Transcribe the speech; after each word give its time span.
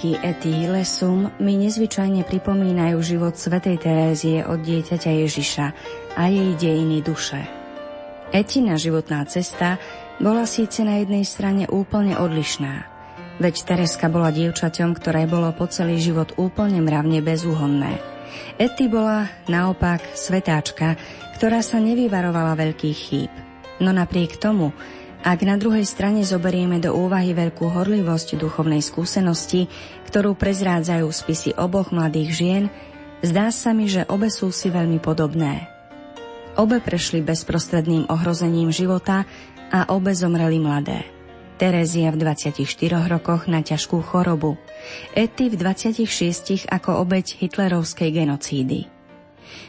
Denníky 0.00 0.16
Ety 0.24 0.48
Hilesum 0.64 1.28
mi 1.44 1.60
nezvyčajne 1.60 2.24
pripomínajú 2.24 3.04
život 3.04 3.36
svätej 3.36 3.76
Terézie 3.76 4.40
od 4.48 4.64
dieťaťa 4.64 5.12
Ježiša 5.12 5.66
a 6.16 6.22
jej 6.24 6.56
dejiny 6.56 7.04
duše. 7.04 7.44
Etina 8.32 8.80
životná 8.80 9.28
cesta 9.28 9.76
bola 10.16 10.48
síce 10.48 10.88
na 10.88 11.04
jednej 11.04 11.28
strane 11.28 11.68
úplne 11.68 12.16
odlišná, 12.16 12.88
veď 13.44 13.54
Tereska 13.60 14.08
bola 14.08 14.32
dievčaťom, 14.32 14.96
ktoré 14.96 15.28
bolo 15.28 15.52
po 15.52 15.68
celý 15.68 16.00
život 16.00 16.32
úplne 16.40 16.80
mravne 16.80 17.20
bezúhonné. 17.20 18.00
Ety 18.56 18.88
bola 18.88 19.28
naopak 19.52 20.16
svetáčka, 20.16 20.96
ktorá 21.36 21.60
sa 21.60 21.76
nevyvarovala 21.76 22.56
veľkých 22.56 22.96
chýb. 22.96 23.32
No 23.84 23.92
napriek 23.92 24.40
tomu, 24.40 24.72
ak 25.20 25.44
na 25.44 25.60
druhej 25.60 25.84
strane 25.84 26.24
zoberieme 26.24 26.80
do 26.80 26.96
úvahy 26.96 27.36
veľkú 27.36 27.68
horlivosť 27.68 28.40
duchovnej 28.40 28.80
skúsenosti, 28.80 29.68
ktorú 30.08 30.32
prezrádzajú 30.32 31.06
spisy 31.12 31.50
oboch 31.60 31.92
mladých 31.92 32.30
žien, 32.32 32.64
zdá 33.20 33.52
sa 33.52 33.76
mi, 33.76 33.84
že 33.84 34.08
obe 34.08 34.32
sú 34.32 34.48
si 34.48 34.72
veľmi 34.72 34.96
podobné. 34.96 35.68
Obe 36.56 36.80
prešli 36.80 37.20
bezprostredným 37.20 38.08
ohrozením 38.08 38.72
života 38.72 39.28
a 39.68 39.92
obe 39.92 40.16
zomreli 40.16 40.56
mladé. 40.56 41.04
Terézia 41.60 42.08
v 42.08 42.24
24 42.24 42.56
rokoch 43.04 43.44
na 43.44 43.60
ťažkú 43.60 44.00
chorobu, 44.00 44.56
Ety 45.12 45.52
v 45.52 45.60
26 45.60 46.64
ako 46.64 47.04
obeď 47.04 47.36
hitlerovskej 47.36 48.08
genocídy. 48.08 48.88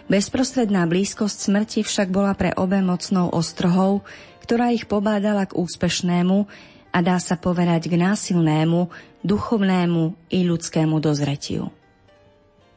Bezprostredná 0.08 0.88
blízkosť 0.88 1.52
smrti 1.52 1.80
však 1.84 2.08
bola 2.08 2.32
pre 2.36 2.56
obe 2.56 2.80
mocnou 2.80 3.28
ostrohou, 3.32 4.08
ktorá 4.52 4.76
ich 4.76 4.84
pobádala 4.84 5.48
k 5.48 5.56
úspešnému 5.56 6.44
a 6.92 6.98
dá 7.00 7.16
sa 7.24 7.40
povedať 7.40 7.88
k 7.88 7.96
násilnému, 7.96 8.92
duchovnému 9.24 10.28
i 10.28 10.44
ľudskému 10.44 11.00
dozretiu. 11.00 11.72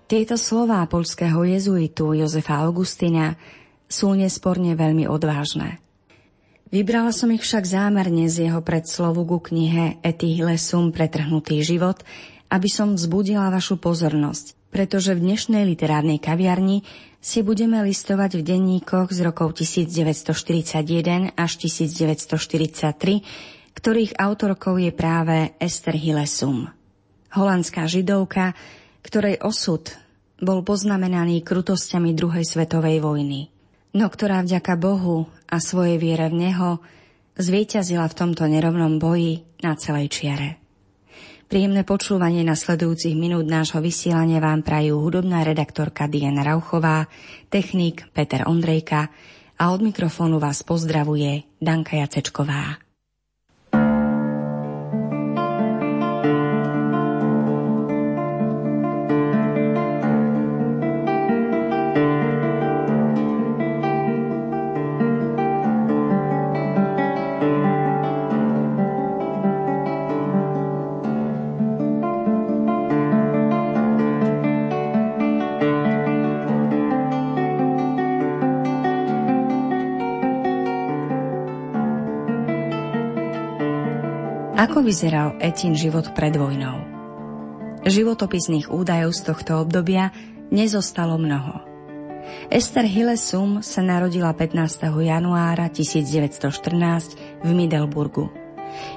Tieto 0.07 0.39
slová 0.39 0.87
polského 0.87 1.43
jezuitu 1.43 2.15
Jozefa 2.15 2.63
Augustina 2.63 3.35
sú 3.91 4.15
nesporne 4.15 4.79
veľmi 4.79 5.11
odvážne. 5.11 5.83
Vybrala 6.71 7.11
som 7.11 7.35
ich 7.35 7.43
však 7.43 7.67
zámerne 7.67 8.31
z 8.31 8.47
jeho 8.47 8.63
predslovu 8.63 9.27
ku 9.27 9.43
knihe 9.43 9.99
Ety 10.07 10.31
Hilesum 10.31 10.95
pretrhnutý 10.95 11.59
život, 11.67 12.07
aby 12.55 12.71
som 12.71 12.95
vzbudila 12.95 13.51
vašu 13.51 13.83
pozornosť, 13.83 14.64
pretože 14.75 15.15
v 15.15 15.23
dnešnej 15.23 15.63
literárnej 15.63 16.19
kaviarni 16.19 16.83
si 17.23 17.47
budeme 17.47 17.79
listovať 17.87 18.43
v 18.43 18.43
denníkoch 18.43 19.15
z 19.15 19.23
rokov 19.23 19.55
1941 19.63 21.31
až 21.39 21.51
1943, 21.63 23.23
ktorých 23.79 24.13
autorkou 24.19 24.75
je 24.83 24.91
práve 24.91 25.55
Esther 25.63 25.95
Hillesum. 25.95 26.67
Holandská 27.39 27.87
židovka, 27.87 28.59
ktorej 29.07 29.39
osud 29.47 29.95
bol 30.43 30.67
poznamenaný 30.67 31.47
krutosťami 31.47 32.11
druhej 32.11 32.43
svetovej 32.43 32.99
vojny, 32.99 33.55
no 33.95 34.11
ktorá 34.11 34.43
vďaka 34.43 34.75
Bohu 34.75 35.31
a 35.47 35.63
svojej 35.63 36.03
viere 36.03 36.27
v 36.27 36.51
Neho 36.51 36.83
zvíťazila 37.39 38.11
v 38.11 38.19
tomto 38.19 38.51
nerovnom 38.51 38.99
boji 38.99 39.47
na 39.63 39.79
celej 39.79 40.11
čiare. 40.11 40.64
Príjemné 41.55 41.87
počúvanie 41.87 42.43
nasledujúcich 42.43 43.15
minút 43.15 43.47
nášho 43.47 43.79
vysielania 43.79 44.43
vám 44.43 44.67
prajú 44.67 44.99
hudobná 44.99 45.47
redaktorka 45.47 46.11
Diana 46.11 46.43
Rauchová, 46.43 47.07
technik 47.47 48.11
Peter 48.11 48.43
Ondrejka 48.51 49.07
a 49.55 49.71
od 49.71 49.79
mikrofónu 49.79 50.43
vás 50.43 50.67
pozdravuje 50.67 51.47
Danka 51.63 51.95
Jacečková. 51.95 52.84
Ako 84.65 84.81
vyzeral 84.81 85.37
Etin 85.45 85.77
život 85.77 86.17
pred 86.17 86.33
vojnou? 86.41 86.81
Životopisných 87.85 88.73
údajov 88.73 89.13
z 89.13 89.21
tohto 89.29 89.61
obdobia 89.61 90.09
nezostalo 90.49 91.21
mnoho. 91.21 91.61
Esther 92.49 92.89
Hillesum 92.89 93.61
sa 93.61 93.85
narodila 93.85 94.33
15. 94.33 94.89
januára 94.89 95.69
1914 95.69 97.45
v 97.45 97.51
Middelburgu. 97.53 98.33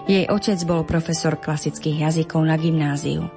Jej 0.08 0.32
otec 0.32 0.56
bol 0.64 0.88
profesor 0.88 1.36
klasických 1.36 2.08
jazykov 2.08 2.48
na 2.48 2.56
gymnáziu. 2.56 3.28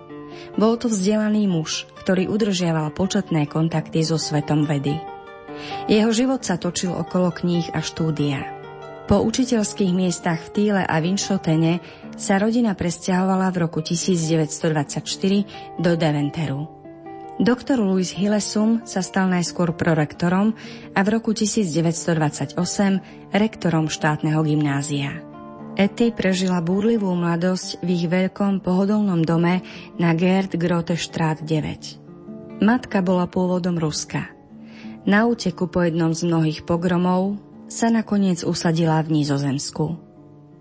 Bol 0.54 0.78
to 0.78 0.86
vzdelaný 0.86 1.50
muž, 1.50 1.90
ktorý 1.98 2.30
udržiaval 2.30 2.94
početné 2.94 3.50
kontakty 3.50 4.06
so 4.06 4.22
svetom 4.22 4.70
vedy. 4.70 4.94
Jeho 5.90 6.14
život 6.14 6.46
sa 6.46 6.62
točil 6.62 6.94
okolo 6.94 7.34
kníh 7.34 7.74
a 7.74 7.82
štúdia. 7.82 8.60
Po 9.10 9.18
učiteľských 9.26 9.90
miestach 9.90 10.38
v 10.38 10.50
Týle 10.54 10.82
a 10.86 10.96
Vinšotene 11.02 11.82
sa 12.16 12.40
rodina 12.40 12.74
presťahovala 12.74 13.52
v 13.52 13.56
roku 13.66 13.84
1924 13.84 15.78
do 15.78 15.92
Deventeru. 15.94 16.80
Doktor 17.40 17.80
Louis 17.80 18.12
Hillesum 18.12 18.84
sa 18.84 19.00
stal 19.00 19.32
najskôr 19.32 19.72
prorektorom 19.72 20.52
a 20.92 21.00
v 21.00 21.08
roku 21.08 21.32
1928 21.32 22.52
rektorom 23.32 23.88
štátneho 23.88 24.44
gymnázia. 24.44 25.24
Etty 25.80 26.12
prežila 26.12 26.60
búrlivú 26.60 27.08
mladosť 27.16 27.80
v 27.80 27.88
ich 27.96 28.04
veľkom 28.04 28.60
pohodlnom 28.60 29.24
dome 29.24 29.64
na 29.96 30.12
Gerd 30.12 30.58
Grote 30.60 31.00
Strát 31.00 31.40
9. 31.40 32.60
Matka 32.60 33.00
bola 33.00 33.24
pôvodom 33.24 33.80
Ruska. 33.80 34.28
Na 35.08 35.24
úteku 35.24 35.64
po 35.72 35.80
jednom 35.80 36.12
z 36.12 36.28
mnohých 36.28 36.68
pogromov 36.68 37.40
sa 37.72 37.88
nakoniec 37.88 38.44
usadila 38.44 39.00
v 39.00 39.22
Nizozemsku. 39.22 40.09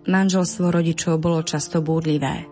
Manželstvo 0.10 0.74
rodičov 0.74 1.22
bolo 1.22 1.46
často 1.46 1.86
búdlivé. 1.86 2.50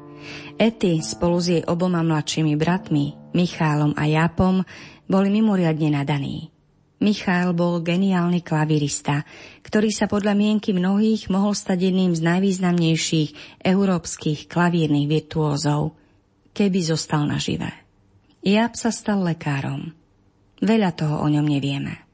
Ety 0.61 1.01
spolu 1.01 1.37
s 1.41 1.47
jej 1.49 1.63
oboma 1.65 2.05
mladšími 2.05 2.53
bratmi, 2.53 3.33
Michálom 3.33 3.97
a 3.97 4.05
Japom, 4.05 4.61
boli 5.09 5.33
mimoriadne 5.33 5.89
nadaní. 5.89 6.53
Michal 6.97 7.53
bol 7.53 7.81
geniálny 7.85 8.41
klavirista, 8.41 9.21
ktorý 9.65 9.93
sa 9.93 10.09
podľa 10.09 10.33
mienky 10.33 10.73
mnohých 10.73 11.29
mohol 11.29 11.53
stať 11.53 11.93
jedným 11.93 12.13
z 12.17 12.25
najvýznamnejších 12.25 13.61
európskych 13.61 14.49
klavírnych 14.49 15.05
virtuózov, 15.05 15.93
keby 16.57 16.79
zostal 16.81 17.29
nažive. 17.29 17.69
Jab 18.41 18.73
sa 18.73 18.89
stal 18.89 19.21
lekárom. 19.21 19.93
Veľa 20.57 20.93
toho 20.97 21.21
o 21.21 21.27
ňom 21.29 21.45
nevieme. 21.45 22.06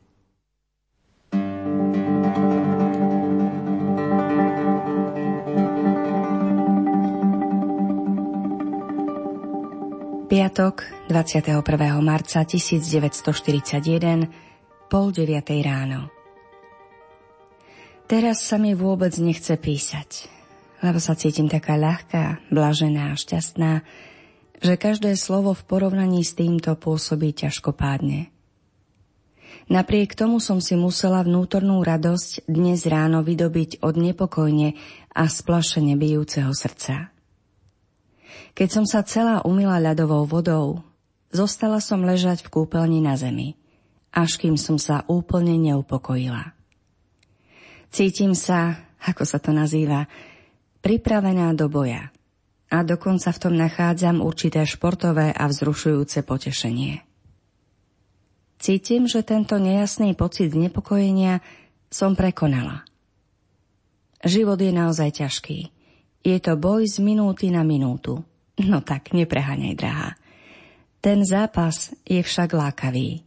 Piatok 10.34 11.06
21. 11.14 11.62
marca 12.02 12.42
1941, 12.42 14.90
pol 14.90 15.14
deviatej 15.14 15.62
ráno. 15.62 16.10
Teraz 18.10 18.42
sa 18.42 18.58
mi 18.58 18.74
vôbec 18.74 19.14
nechce 19.22 19.54
písať, 19.54 20.26
lebo 20.82 20.98
sa 20.98 21.14
cítim 21.14 21.46
taká 21.46 21.78
ľahká, 21.78 22.50
blažená 22.50 23.14
a 23.14 23.16
šťastná, 23.22 23.86
že 24.58 24.74
každé 24.74 25.14
slovo 25.22 25.54
v 25.54 25.70
porovnaní 25.70 26.26
s 26.26 26.34
týmto 26.34 26.74
pôsobí 26.82 27.30
ťažkopádne. 27.38 28.34
Napriek 29.70 30.18
tomu 30.18 30.42
som 30.42 30.58
si 30.58 30.74
musela 30.74 31.22
vnútornú 31.22 31.78
radosť 31.86 32.50
dnes 32.50 32.90
ráno 32.90 33.22
vydobiť 33.22 33.86
od 33.86 34.02
nepokojne 34.02 34.82
a 35.14 35.30
splašene 35.30 35.94
bijúceho 35.94 36.50
srdca. 36.58 37.13
Keď 38.54 38.70
som 38.70 38.86
sa 38.86 39.02
celá 39.02 39.42
umila 39.42 39.82
ľadovou 39.82 40.30
vodou, 40.30 40.86
zostala 41.34 41.82
som 41.82 42.06
ležať 42.06 42.46
v 42.46 42.54
kúpeľni 42.54 43.02
na 43.02 43.18
zemi, 43.18 43.58
až 44.14 44.38
kým 44.38 44.62
som 44.62 44.78
sa 44.78 45.02
úplne 45.10 45.58
neupokojila. 45.58 46.54
Cítim 47.90 48.38
sa, 48.38 48.90
ako 49.02 49.26
sa 49.26 49.42
to 49.42 49.50
nazýva, 49.50 50.06
pripravená 50.86 51.50
do 51.58 51.66
boja. 51.66 52.14
A 52.74 52.82
dokonca 52.82 53.30
v 53.30 53.42
tom 53.42 53.54
nachádzam 53.54 54.22
určité 54.22 54.66
športové 54.66 55.30
a 55.30 55.46
vzrušujúce 55.46 56.26
potešenie. 56.26 57.06
Cítim, 58.58 59.06
že 59.06 59.22
tento 59.22 59.62
nejasný 59.62 60.18
pocit 60.18 60.54
znepokojenia 60.54 61.42
som 61.94 62.18
prekonala. 62.18 62.82
Život 64.26 64.58
je 64.58 64.72
naozaj 64.74 65.22
ťažký. 65.22 65.60
Je 66.24 66.38
to 66.40 66.58
boj 66.58 66.88
z 66.88 66.98
minúty 67.04 67.52
na 67.54 67.62
minútu. 67.62 68.24
No 68.62 68.86
tak, 68.86 69.18
nepreháňaj, 69.18 69.74
drahá. 69.74 70.10
Ten 71.02 71.26
zápas 71.26 71.92
je 72.06 72.22
však 72.22 72.54
lákavý. 72.54 73.26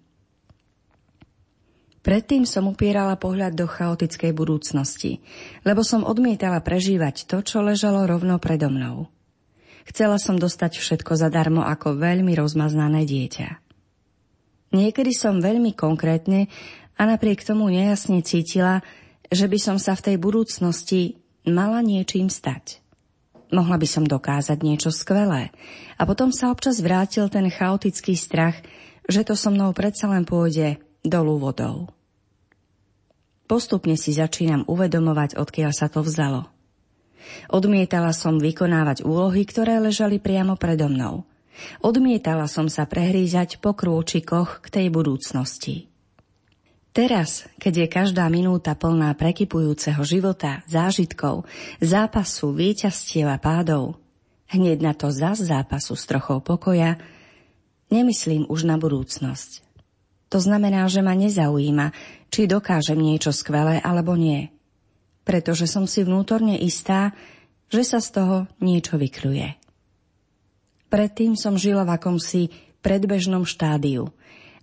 Predtým 2.07 2.47
som 2.47 2.71
upierala 2.71 3.19
pohľad 3.19 3.59
do 3.59 3.67
chaotickej 3.67 4.31
budúcnosti, 4.31 5.19
lebo 5.67 5.83
som 5.83 6.07
odmietala 6.07 6.63
prežívať 6.63 7.27
to, 7.27 7.43
čo 7.43 7.67
ležalo 7.67 8.07
rovno 8.07 8.39
predo 8.39 8.71
mnou. 8.71 9.11
Chcela 9.91 10.15
som 10.23 10.39
dostať 10.39 10.79
všetko 10.79 11.19
zadarmo 11.19 11.67
ako 11.67 11.99
veľmi 11.99 12.31
rozmaznané 12.39 13.03
dieťa. 13.03 13.49
Niekedy 14.79 15.11
som 15.11 15.43
veľmi 15.43 15.75
konkrétne 15.75 16.47
a 16.95 17.03
napriek 17.11 17.43
tomu 17.43 17.67
nejasne 17.75 18.23
cítila, 18.23 18.87
že 19.27 19.51
by 19.51 19.59
som 19.59 19.77
sa 19.83 19.99
v 19.99 20.15
tej 20.15 20.17
budúcnosti 20.23 21.19
mala 21.43 21.83
niečím 21.83 22.31
stať. 22.31 22.86
Mohla 23.55 23.77
by 23.79 23.89
som 23.89 24.05
dokázať 24.05 24.59
niečo 24.63 24.91
skvelé. 24.91 25.55
A 25.97 26.03
potom 26.03 26.35
sa 26.35 26.51
občas 26.51 26.83
vrátil 26.83 27.31
ten 27.31 27.47
chaotický 27.47 28.19
strach, 28.19 28.59
že 29.07 29.23
to 29.23 29.39
so 29.39 29.55
mnou 29.55 29.71
predsa 29.71 30.11
len 30.11 30.27
pôjde 30.27 30.83
dolu 31.07 31.39
vodou. 31.39 31.87
Postupne 33.47 33.95
si 33.95 34.11
začínam 34.11 34.67
uvedomovať, 34.67 35.39
odkiaľ 35.39 35.71
sa 35.71 35.87
to 35.87 36.03
vzalo. 36.03 36.51
Odmietala 37.47 38.11
som 38.11 38.43
vykonávať 38.43 39.07
úlohy, 39.07 39.47
ktoré 39.47 39.79
ležali 39.79 40.19
priamo 40.19 40.59
predo 40.59 40.91
mnou. 40.91 41.23
Odmietala 41.81 42.51
som 42.51 42.67
sa 42.67 42.85
prehrízať 42.85 43.63
po 43.63 43.73
krôčikoch 43.73 44.61
k 44.61 44.67
tej 44.69 44.87
budúcnosti. 44.91 45.96
Teraz, 46.97 47.45
keď 47.61 47.85
je 47.85 47.87
každá 47.93 48.25
minúta 48.33 48.73
plná 48.73 49.13
prekypujúceho 49.21 50.01
života, 50.01 50.65
zážitkov, 50.65 51.45
zápasu, 51.77 52.57
víťazstiev 52.57 53.29
a 53.29 53.37
pádov, 53.37 54.01
hneď 54.49 54.81
na 54.81 54.97
to 54.97 55.13
zas 55.13 55.45
zápasu 55.45 55.93
s 55.93 56.09
trochou 56.09 56.41
pokoja, 56.41 56.97
nemyslím 57.93 58.49
už 58.49 58.65
na 58.65 58.81
budúcnosť. 58.81 59.61
To 60.33 60.41
znamená, 60.41 60.89
že 60.89 61.05
ma 61.05 61.13
nezaujíma, 61.13 61.93
či 62.33 62.49
dokážem 62.49 62.97
niečo 62.97 63.29
skvelé 63.29 63.77
alebo 63.85 64.17
nie. 64.17 64.49
Pretože 65.29 65.69
som 65.69 65.85
si 65.85 66.01
vnútorne 66.01 66.57
istá, 66.57 67.13
že 67.69 67.85
sa 67.85 68.01
z 68.01 68.09
toho 68.09 68.37
niečo 68.65 68.97
vykľuje. 68.97 69.49
Predtým 70.89 71.37
som 71.37 71.61
žila 71.61 71.85
v 71.85 71.93
akomsi 71.93 72.43
predbežnom 72.81 73.45
štádiu 73.45 74.17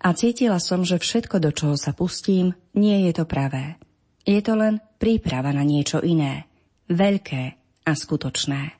a 0.03 0.11
cítila 0.11 0.59
som, 0.59 0.83
že 0.83 0.99
všetko, 0.99 1.39
do 1.39 1.55
čoho 1.55 1.79
sa 1.79 1.95
pustím, 1.95 2.51
nie 2.75 3.07
je 3.07 3.15
to 3.15 3.23
pravé. 3.23 3.79
Je 4.27 4.43
to 4.43 4.59
len 4.59 4.83
príprava 4.99 5.55
na 5.55 5.63
niečo 5.63 6.03
iné, 6.03 6.43
veľké 6.91 7.43
a 7.87 7.91
skutočné. 7.95 8.75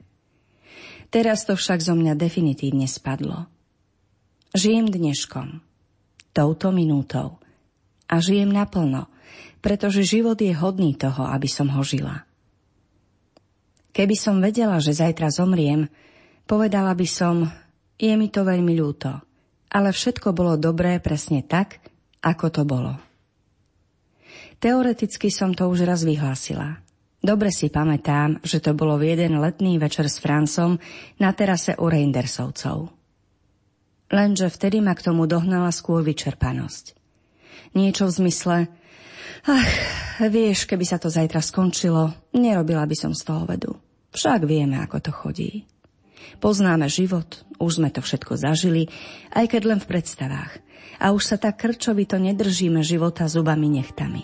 Teraz 1.08 1.48
to 1.48 1.56
však 1.56 1.80
zo 1.80 1.96
mňa 1.96 2.20
definitívne 2.20 2.92
spadlo. 2.92 3.48
Žijem 4.52 4.92
dneškom, 4.92 5.64
touto 6.36 6.76
minútou 6.76 7.40
a 8.12 8.20
žijem 8.20 8.52
naplno, 8.52 9.08
pretože 9.64 10.04
život 10.04 10.36
je 10.36 10.52
hodný 10.52 11.00
toho, 11.00 11.24
aby 11.32 11.48
som 11.48 11.72
ho 11.72 11.82
žila. 11.88 12.28
Keby 13.96 14.16
som 14.18 14.44
vedela, 14.44 14.82
že 14.84 14.98
zajtra 14.98 15.32
zomriem, 15.32 15.88
povedala 16.44 16.92
by 16.98 17.08
som, 17.08 17.48
je 17.96 18.12
mi 18.18 18.28
to 18.28 18.44
veľmi 18.44 18.74
ľúto, 18.76 19.33
ale 19.74 19.90
všetko 19.90 20.32
bolo 20.32 20.54
dobré 20.56 21.02
presne 21.02 21.42
tak, 21.42 21.82
ako 22.22 22.46
to 22.54 22.64
bolo. 22.64 22.94
Teoreticky 24.62 25.28
som 25.28 25.52
to 25.52 25.68
už 25.68 25.84
raz 25.84 26.06
vyhlásila. 26.08 26.80
Dobre 27.20 27.52
si 27.52 27.68
pamätám, 27.68 28.40
že 28.46 28.64
to 28.64 28.72
bolo 28.72 28.96
v 28.96 29.16
jeden 29.16 29.42
letný 29.42 29.76
večer 29.82 30.08
s 30.08 30.22
Francom 30.22 30.80
na 31.20 31.36
terase 31.36 31.76
u 31.76 31.90
Reindersovcov. 31.90 32.92
Lenže 34.14 34.48
vtedy 34.48 34.80
ma 34.80 34.94
k 34.94 35.10
tomu 35.10 35.26
dohnala 35.26 35.74
skôr 35.74 36.06
vyčerpanosť. 36.06 36.96
Niečo 37.74 38.08
v 38.08 38.16
zmysle 38.24 38.56
Ach, 39.44 39.76
vieš, 40.24 40.64
keby 40.64 40.88
sa 40.88 40.96
to 40.96 41.12
zajtra 41.12 41.44
skončilo, 41.44 42.32
nerobila 42.32 42.88
by 42.88 42.96
som 42.96 43.12
z 43.12 43.28
toho 43.28 43.44
vedu. 43.44 43.76
Však 44.16 44.48
vieme, 44.48 44.80
ako 44.80 44.98
to 45.04 45.12
chodí. 45.12 45.52
Poznáme 46.42 46.90
život, 46.90 47.46
už 47.60 47.82
sme 47.82 47.90
to 47.94 48.02
všetko 48.02 48.38
zažili, 48.38 48.90
aj 49.34 49.52
keď 49.52 49.62
len 49.68 49.80
v 49.82 49.90
predstavách. 49.90 50.62
A 51.02 51.12
už 51.12 51.34
sa 51.34 51.38
tak 51.42 51.60
krčovito 51.60 52.16
nedržíme 52.16 52.80
života 52.86 53.28
zubami 53.28 53.68
nechtami. 53.68 54.24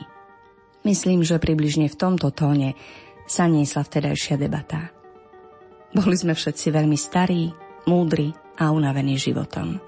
Myslím, 0.87 1.27
že 1.27 1.41
približne 1.41 1.91
v 1.91 1.99
tomto 1.99 2.31
tóne 2.31 2.77
sa 3.27 3.45
niesla 3.45 3.83
vtedajšia 3.83 4.39
debata. 4.39 4.89
Boli 5.91 6.15
sme 6.15 6.37
všetci 6.37 6.69
veľmi 6.69 6.97
starí, 6.97 7.49
múdri 7.89 8.31
a 8.61 8.69
unavení 8.69 9.17
životom. 9.17 9.81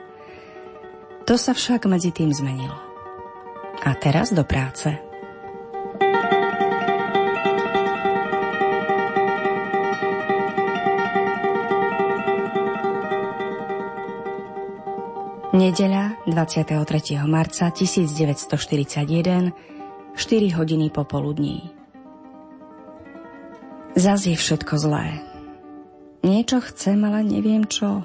To 1.30 1.36
sa 1.38 1.54
však 1.54 1.86
medzi 1.86 2.10
tým 2.10 2.34
zmenilo. 2.34 2.76
A 3.82 3.94
teraz 3.98 4.34
do 4.34 4.42
práce. 4.42 5.11
Nedeľa 15.62 16.25
23. 16.25 17.22
marca 17.30 17.70
1941, 17.70 19.53
4 20.18 20.58
hodiny 20.58 20.89
popoludní. 20.89 21.70
Zas 23.94 24.25
je 24.25 24.34
všetko 24.34 24.74
zlé. 24.82 25.22
Niečo 26.25 26.65
chcem, 26.65 26.98
ale 27.06 27.22
neviem 27.22 27.70
čo. 27.70 28.01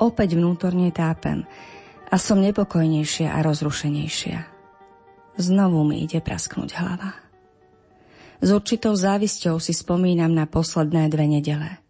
Opäť 0.00 0.40
vnútorne 0.40 0.88
tápem 0.88 1.44
a 2.08 2.16
som 2.16 2.40
nepokojnejšia 2.40 3.28
a 3.28 3.44
rozrušenejšia. 3.44 4.48
Znovu 5.36 5.84
mi 5.84 6.00
ide 6.00 6.24
prasknúť 6.24 6.80
hlava. 6.80 7.12
S 8.40 8.48
určitou 8.48 8.96
závisťou 8.96 9.60
si 9.60 9.76
spomínam 9.76 10.32
na 10.32 10.48
posledné 10.48 11.12
dve 11.12 11.28
nedele. 11.28 11.83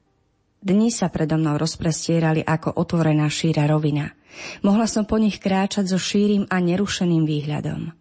Dni 0.65 0.89
sa 0.89 1.13
predo 1.13 1.37
mnou 1.37 1.61
rozprestierali 1.61 2.41
ako 2.41 2.81
otvorená 2.81 3.29
šíra 3.29 3.69
rovina. 3.69 4.17
Mohla 4.65 4.89
som 4.89 5.05
po 5.05 5.21
nich 5.21 5.37
kráčať 5.37 5.93
so 5.93 6.01
šírim 6.01 6.49
a 6.49 6.57
nerušeným 6.57 7.29
výhľadom. 7.29 7.93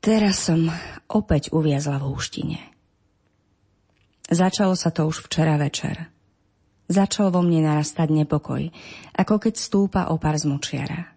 Teraz 0.00 0.48
som 0.48 0.72
opäť 1.12 1.52
uviazla 1.52 2.00
v 2.00 2.08
húštine. 2.08 2.58
Začalo 4.32 4.72
sa 4.80 4.88
to 4.88 5.04
už 5.04 5.28
včera 5.28 5.60
večer. 5.60 6.08
Začal 6.88 7.28
vo 7.28 7.44
mne 7.44 7.68
narastať 7.68 8.08
nepokoj, 8.16 8.72
ako 9.12 9.34
keď 9.36 9.54
stúpa 9.60 10.02
opar 10.08 10.40
z 10.40 10.48
močiara. 10.48 11.12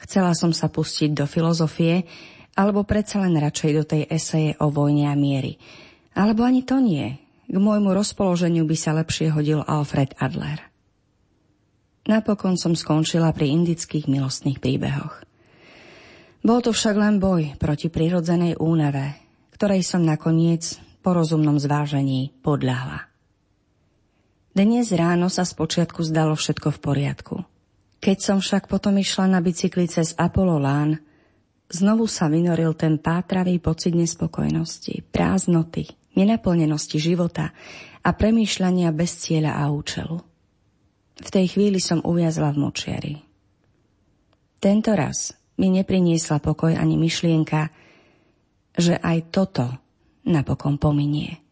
Chcela 0.00 0.32
som 0.32 0.56
sa 0.56 0.72
pustiť 0.72 1.12
do 1.12 1.28
filozofie, 1.28 2.08
alebo 2.56 2.88
predsa 2.88 3.20
len 3.20 3.36
radšej 3.36 3.70
do 3.76 3.84
tej 3.84 4.02
eseje 4.08 4.56
o 4.64 4.72
vojne 4.72 5.12
a 5.12 5.14
miery. 5.18 5.60
Alebo 6.16 6.40
ani 6.40 6.64
to 6.64 6.80
nie. 6.80 7.25
K 7.46 7.56
môjmu 7.56 7.94
rozpoloženiu 7.94 8.66
by 8.66 8.76
sa 8.78 8.94
lepšie 8.94 9.30
hodil 9.30 9.62
Alfred 9.62 10.14
Adler. 10.18 10.62
Napokon 12.06 12.54
som 12.54 12.74
skončila 12.74 13.30
pri 13.34 13.50
indických 13.54 14.06
milostných 14.06 14.62
príbehoch. 14.62 15.22
Bol 16.46 16.62
to 16.62 16.70
však 16.70 16.94
len 16.94 17.18
boj 17.18 17.58
proti 17.58 17.90
prirodzenej 17.90 18.58
únave, 18.62 19.18
ktorej 19.54 19.82
som 19.82 20.06
nakoniec 20.06 20.78
po 21.02 21.14
rozumnom 21.14 21.58
zvážení 21.58 22.30
podľahla. 22.42 23.10
Dnes 24.54 24.94
ráno 24.94 25.26
sa 25.26 25.42
spočiatku 25.42 26.06
zdalo 26.06 26.38
všetko 26.38 26.68
v 26.74 26.78
poriadku– 26.78 27.36
keď 28.06 28.18
som 28.22 28.38
však 28.38 28.68
potom 28.68 28.94
išla 29.00 29.26
na 29.26 29.42
bicykli 29.42 29.90
cez 29.90 30.14
Apollo 30.14 30.62
Lán, 30.62 31.00
znovu 31.66 32.06
sa 32.06 32.28
vynoril 32.30 32.76
ten 32.78 33.00
pátravý 33.00 33.58
pocit 33.58 33.98
nespokojnosti, 33.98 35.10
prázdnoty, 35.10 35.90
nenaplnenosti 36.16 36.98
života 36.98 37.52
a 38.02 38.10
premýšľania 38.10 38.90
bez 38.90 39.22
cieľa 39.22 39.60
a 39.60 39.70
účelu. 39.70 40.18
V 41.16 41.28
tej 41.32 41.46
chvíli 41.48 41.80
som 41.80 42.04
uviazla 42.04 42.52
v 42.52 42.60
močiari. 42.60 43.14
Tento 44.60 44.92
raz 44.92 45.32
mi 45.60 45.72
nepriniesla 45.72 46.40
pokoj 46.40 46.76
ani 46.76 46.96
myšlienka, 47.00 47.72
že 48.76 49.00
aj 49.00 49.18
toto 49.32 49.66
napokon 50.28 50.76
pominie. 50.76 51.45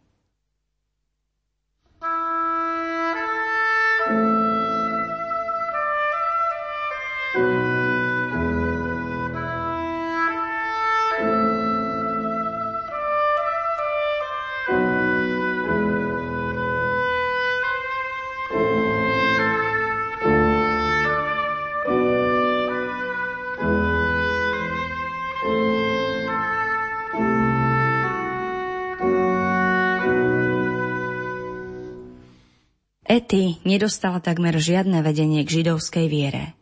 Ety 33.04 33.60
nedostala 33.68 34.16
takmer 34.16 34.56
žiadne 34.56 35.04
vedenie 35.04 35.44
k 35.44 35.60
židovskej 35.60 36.08
viere. 36.08 36.56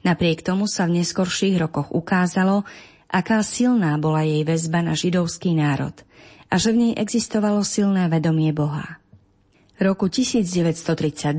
Napriek 0.00 0.40
tomu 0.40 0.64
sa 0.64 0.88
v 0.88 1.04
neskorších 1.04 1.60
rokoch 1.60 1.92
ukázalo, 1.92 2.64
aká 3.12 3.44
silná 3.44 3.92
bola 4.00 4.24
jej 4.24 4.48
väzba 4.48 4.80
na 4.80 4.96
židovský 4.96 5.52
národ 5.52 5.92
a 6.48 6.56
že 6.56 6.72
v 6.72 6.88
nej 6.88 6.92
existovalo 6.96 7.60
silné 7.60 8.08
vedomie 8.08 8.54
Boha. 8.56 8.96
Roku 9.76 10.08
1932 10.08 11.36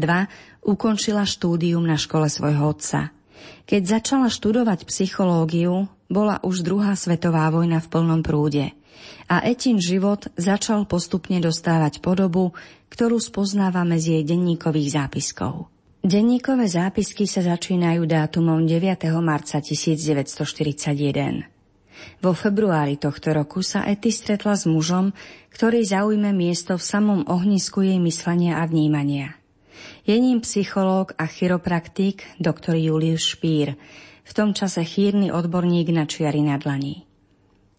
ukončila 0.62 1.25
štúdium 1.25 1.82
na 1.82 1.98
škole 1.98 2.30
svojho 2.30 2.70
otca. 2.70 3.16
Keď 3.66 3.82
začala 3.82 4.28
študovať 4.30 4.86
psychológiu, 4.86 5.90
bola 6.06 6.38
už 6.46 6.62
druhá 6.62 6.94
svetová 6.94 7.50
vojna 7.50 7.82
v 7.82 7.88
plnom 7.90 8.22
prúde– 8.22 8.70
a 9.25 9.42
Etin 9.46 9.82
život 9.82 10.30
začal 10.38 10.86
postupne 10.86 11.42
dostávať 11.42 12.00
podobu, 12.00 12.54
ktorú 12.94 13.18
spoznávame 13.18 13.98
z 13.98 14.20
jej 14.20 14.24
denníkových 14.24 14.90
zápiskov. 15.02 15.68
Denníkové 16.06 16.70
zápisky 16.70 17.25
sa 17.25 17.42
začínajú 17.42 18.06
dátumom 18.06 18.62
9. 18.70 19.10
marca 19.25 19.58
1941. 19.58 21.50
Vo 22.22 22.38
februári 22.38 23.02
tohto 23.02 23.34
roku 23.34 23.66
sa 23.66 23.90
Ety 23.90 24.14
stretla 24.14 24.54
s 24.54 24.70
mužom, 24.70 25.18
ktorý 25.50 25.82
zaujme 25.82 26.30
miesto 26.30 26.78
v 26.78 26.84
samom 26.86 27.25
ohnisku 27.25 27.82
jej 27.82 27.98
myslenia 27.98 28.62
a 28.62 28.70
vnímania. 28.70 29.34
Je 30.06 30.14
ním 30.22 30.46
psychológ 30.46 31.18
a 31.18 31.25
chiropraktik 31.25 32.22
dr. 32.38 32.78
Julius 32.78 33.25
Špír, 33.25 33.74
v 34.25 34.32
tom 34.34 34.54
čase 34.54 34.86
chýrny 34.86 35.34
odborník 35.34 35.90
na 35.90 36.06
čiary 36.06 36.46
na 36.46 36.62
dlaní. 36.62 37.06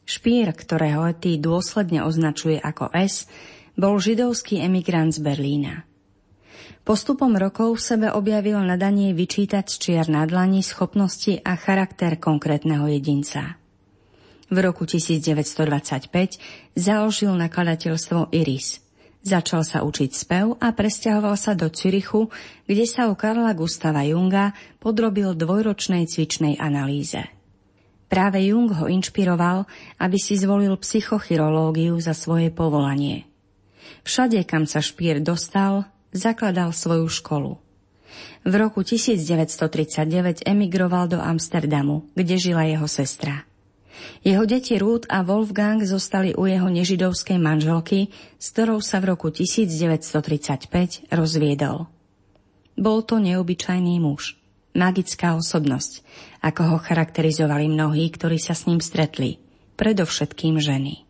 Špír, 0.07 0.55
ktorého 0.55 1.03
Ety 1.11 1.35
dôsledne 1.43 2.07
označuje 2.07 2.63
ako 2.63 2.95
S, 2.95 3.27
bol 3.75 3.99
židovský 3.99 4.63
emigrant 4.63 5.11
z 5.11 5.19
Berlína. 5.19 5.83
Postupom 6.87 7.35
rokov 7.35 7.83
v 7.83 7.83
sebe 7.83 8.09
objavil 8.15 8.63
nadanie 8.63 9.11
vyčítať 9.11 9.67
z 9.67 9.77
čiar 9.83 10.07
na 10.07 10.23
dlani 10.23 10.63
schopnosti 10.63 11.43
a 11.43 11.59
charakter 11.59 12.15
konkrétneho 12.23 12.87
jedinca. 12.87 13.59
V 14.47 14.63
roku 14.63 14.87
1925 14.87 16.79
založil 16.79 17.35
nakladateľstvo 17.35 18.31
Iris. 18.31 18.79
Začal 19.27 19.67
sa 19.67 19.83
učiť 19.83 20.11
spev 20.15 20.55
a 20.63 20.71
presťahoval 20.71 21.35
sa 21.35 21.59
do 21.59 21.67
Cirichu, 21.67 22.31
kde 22.71 22.87
sa 22.87 23.11
u 23.11 23.19
Karla 23.19 23.59
Gustava 23.59 24.07
Junga 24.07 24.55
podrobil 24.79 25.35
dvojročnej 25.35 26.07
cvičnej 26.07 26.63
analýze. 26.63 27.36
Práve 28.07 28.39
Jung 28.39 28.71
ho 28.71 28.87
inšpiroval, 28.87 29.67
aby 29.99 30.19
si 30.19 30.39
zvolil 30.39 30.79
psychochirológiu 30.79 31.99
za 31.99 32.15
svoje 32.15 32.55
povolanie. 32.55 33.27
Všade, 34.07 34.47
kam 34.47 34.63
sa 34.71 34.79
Špír 34.79 35.19
dostal, 35.19 35.91
zakladal 36.15 36.71
svoju 36.71 37.11
školu. 37.11 37.59
V 38.47 38.53
roku 38.55 38.87
1939 38.87 40.47
emigroval 40.47 41.11
do 41.11 41.19
Amsterdamu, 41.19 42.07
kde 42.15 42.39
žila 42.39 42.63
jeho 42.63 42.87
sestra. 42.87 43.43
Jeho 44.23 44.47
deti 44.47 44.79
Ruth 44.79 45.11
a 45.11 45.27
Wolfgang 45.27 45.83
zostali 45.83 46.31
u 46.39 46.47
jeho 46.47 46.71
nežidovskej 46.71 47.43
manželky, 47.43 48.15
s 48.39 48.55
ktorou 48.55 48.79
sa 48.79 49.03
v 49.03 49.19
roku 49.19 49.35
1935 49.35 51.11
rozviedol. 51.11 51.91
Bol 52.79 53.03
to 53.03 53.19
neobyčajný 53.19 53.99
muž 53.99 54.39
magická 54.77 55.35
osobnosť, 55.35 56.05
ako 56.45 56.77
ho 56.77 56.79
charakterizovali 56.79 57.67
mnohí, 57.73 58.13
ktorí 58.13 58.37
sa 58.37 58.53
s 58.53 58.69
ním 58.69 58.85
stretli, 58.85 59.41
predovšetkým 59.81 60.61
ženy. 60.61 61.03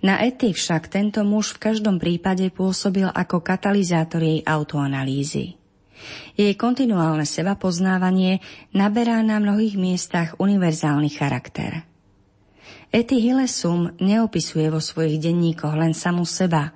Na 0.00 0.22
Ety 0.24 0.56
však 0.56 0.88
tento 0.88 1.20
muž 1.26 1.58
v 1.58 1.68
každom 1.68 2.00
prípade 2.00 2.48
pôsobil 2.48 3.04
ako 3.04 3.44
katalizátor 3.44 4.24
jej 4.24 4.40
autoanalýzy. 4.46 5.60
Jej 6.32 6.56
kontinuálne 6.56 7.28
seba 7.28 7.60
poznávanie 7.60 8.40
naberá 8.72 9.20
na 9.20 9.36
mnohých 9.36 9.76
miestach 9.76 10.40
univerzálny 10.40 11.12
charakter. 11.12 11.84
Ety 12.90 13.20
Hillesum 13.20 13.94
neopisuje 14.00 14.72
vo 14.72 14.80
svojich 14.80 15.20
denníkoch 15.20 15.76
len 15.76 15.92
samu 15.92 16.24
seba, 16.24 16.72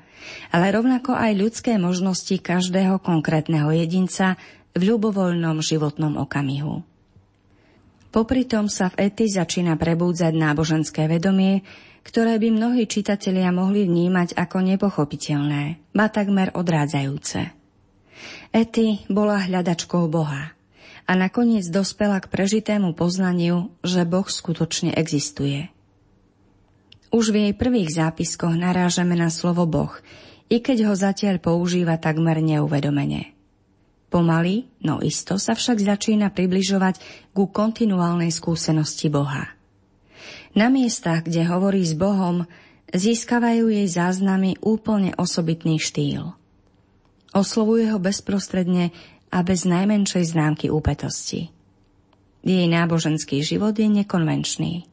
ale 0.52 0.70
rovnako 0.70 1.16
aj 1.16 1.32
ľudské 1.34 1.72
možnosti 1.80 2.36
každého 2.38 3.00
konkrétneho 3.00 3.72
jedinca 3.72 4.36
v 4.74 4.82
ľubovoľnom 4.82 5.62
životnom 5.62 6.18
okamihu. 6.18 6.82
Popri 8.14 8.46
tom 8.46 8.70
sa 8.70 8.94
v 8.94 9.10
Ety 9.10 9.26
začína 9.26 9.74
prebúdzať 9.74 10.38
náboženské 10.38 11.10
vedomie, 11.10 11.66
ktoré 12.06 12.38
by 12.38 12.48
mnohí 12.54 12.86
čitatelia 12.86 13.50
mohli 13.50 13.90
vnímať 13.90 14.38
ako 14.38 14.62
nepochopiteľné, 14.62 15.82
ba 15.90 16.06
takmer 16.06 16.54
odrádzajúce. 16.54 17.50
Ety 18.54 19.02
bola 19.10 19.42
hľadačkou 19.42 20.06
Boha 20.06 20.54
a 21.04 21.12
nakoniec 21.18 21.66
dospela 21.74 22.22
k 22.22 22.30
prežitému 22.30 22.94
poznaniu, 22.94 23.74
že 23.82 24.06
Boh 24.06 24.30
skutočne 24.30 24.94
existuje. 24.94 25.74
Už 27.10 27.34
v 27.34 27.50
jej 27.50 27.54
prvých 27.54 27.98
zápiskoch 27.98 28.54
narážame 28.54 29.18
na 29.18 29.26
slovo 29.26 29.66
Boh, 29.66 29.90
i 30.46 30.62
keď 30.62 30.90
ho 30.90 30.94
zatiaľ 30.94 31.42
používa 31.42 31.98
takmer 31.98 32.38
neuvedomene. 32.38 33.33
Pomaly, 34.14 34.70
no 34.86 35.02
isto 35.02 35.42
sa 35.42 35.58
však 35.58 35.82
začína 35.82 36.30
približovať 36.30 37.02
ku 37.34 37.50
kontinuálnej 37.50 38.30
skúsenosti 38.30 39.10
Boha. 39.10 39.58
Na 40.54 40.70
miestach, 40.70 41.26
kde 41.26 41.42
hovorí 41.50 41.82
s 41.82 41.98
Bohom, 41.98 42.46
získavajú 42.94 43.74
jej 43.74 43.90
záznamy 43.90 44.62
úplne 44.62 45.18
osobitný 45.18 45.82
štýl. 45.82 46.30
Oslovuje 47.34 47.90
ho 47.90 47.98
bezprostredne 47.98 48.94
a 49.34 49.42
bez 49.42 49.66
najmenšej 49.66 50.30
známky 50.30 50.70
úpetosti. 50.70 51.50
Jej 52.46 52.70
náboženský 52.70 53.42
život 53.42 53.74
je 53.74 53.90
nekonvenčný. 53.90 54.86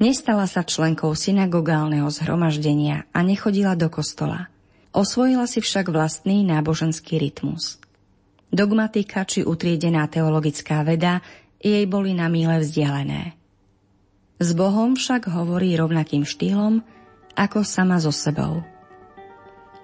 Nestala 0.00 0.48
sa 0.48 0.64
členkou 0.64 1.12
synagogálneho 1.12 2.08
zhromaždenia 2.08 3.04
a 3.12 3.20
nechodila 3.20 3.76
do 3.76 3.92
kostola. 3.92 4.48
Osvojila 4.96 5.44
si 5.44 5.60
však 5.60 5.92
vlastný 5.92 6.40
náboženský 6.48 7.20
rytmus– 7.20 7.76
Dogmatika 8.50 9.22
či 9.22 9.46
utriedená 9.46 10.10
teologická 10.10 10.82
veda 10.82 11.22
jej 11.62 11.86
boli 11.86 12.18
na 12.18 12.26
míle 12.26 12.58
vzdialené. 12.58 13.38
S 14.42 14.50
Bohom 14.58 14.98
však 14.98 15.30
hovorí 15.30 15.76
rovnakým 15.78 16.26
štýlom 16.26 16.82
ako 17.38 17.62
sama 17.62 18.02
so 18.02 18.10
sebou. 18.10 18.66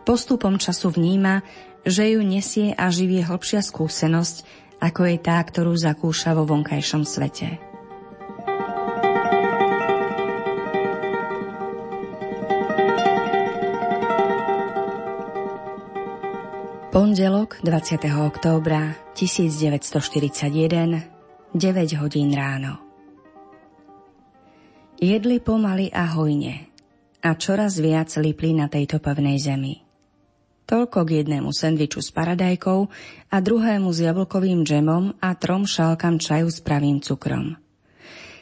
Postupom 0.03 0.59
času 0.59 0.91
vníma, 0.91 1.47
že 1.87 2.15
ju 2.15 2.21
nesie 2.23 2.75
a 2.75 2.91
živie 2.91 3.23
hlbšia 3.23 3.63
skúsenosť, 3.63 4.43
ako 4.83 5.03
je 5.09 5.17
tá, 5.23 5.39
ktorú 5.39 5.75
zakúša 5.75 6.35
vo 6.35 6.47
vonkajšom 6.47 7.07
svete. 7.07 7.66
Pondelok 16.97 17.61
20. 17.61 18.09
októbra 18.09 18.97
1941 19.13 21.05
9 21.53 22.01
hodín 22.01 22.33
ráno 22.33 22.81
Jedli 24.97 25.37
pomaly 25.37 25.93
a 25.93 26.09
hojne 26.17 26.73
a 27.21 27.37
čoraz 27.37 27.77
viac 27.85 28.09
lipli 28.17 28.57
na 28.57 28.73
tejto 28.73 28.97
pevnej 28.97 29.37
zemi. 29.37 29.85
Toľko 30.65 31.05
k 31.05 31.21
jednému 31.21 31.53
sendviču 31.53 32.01
s 32.01 32.09
paradajkou 32.17 32.89
a 33.29 33.37
druhému 33.45 33.93
s 33.93 34.01
jablkovým 34.01 34.65
džemom 34.65 35.21
a 35.21 35.37
trom 35.37 35.69
šálkam 35.69 36.17
čaju 36.17 36.49
s 36.49 36.65
pravým 36.65 37.05
cukrom. 37.05 37.61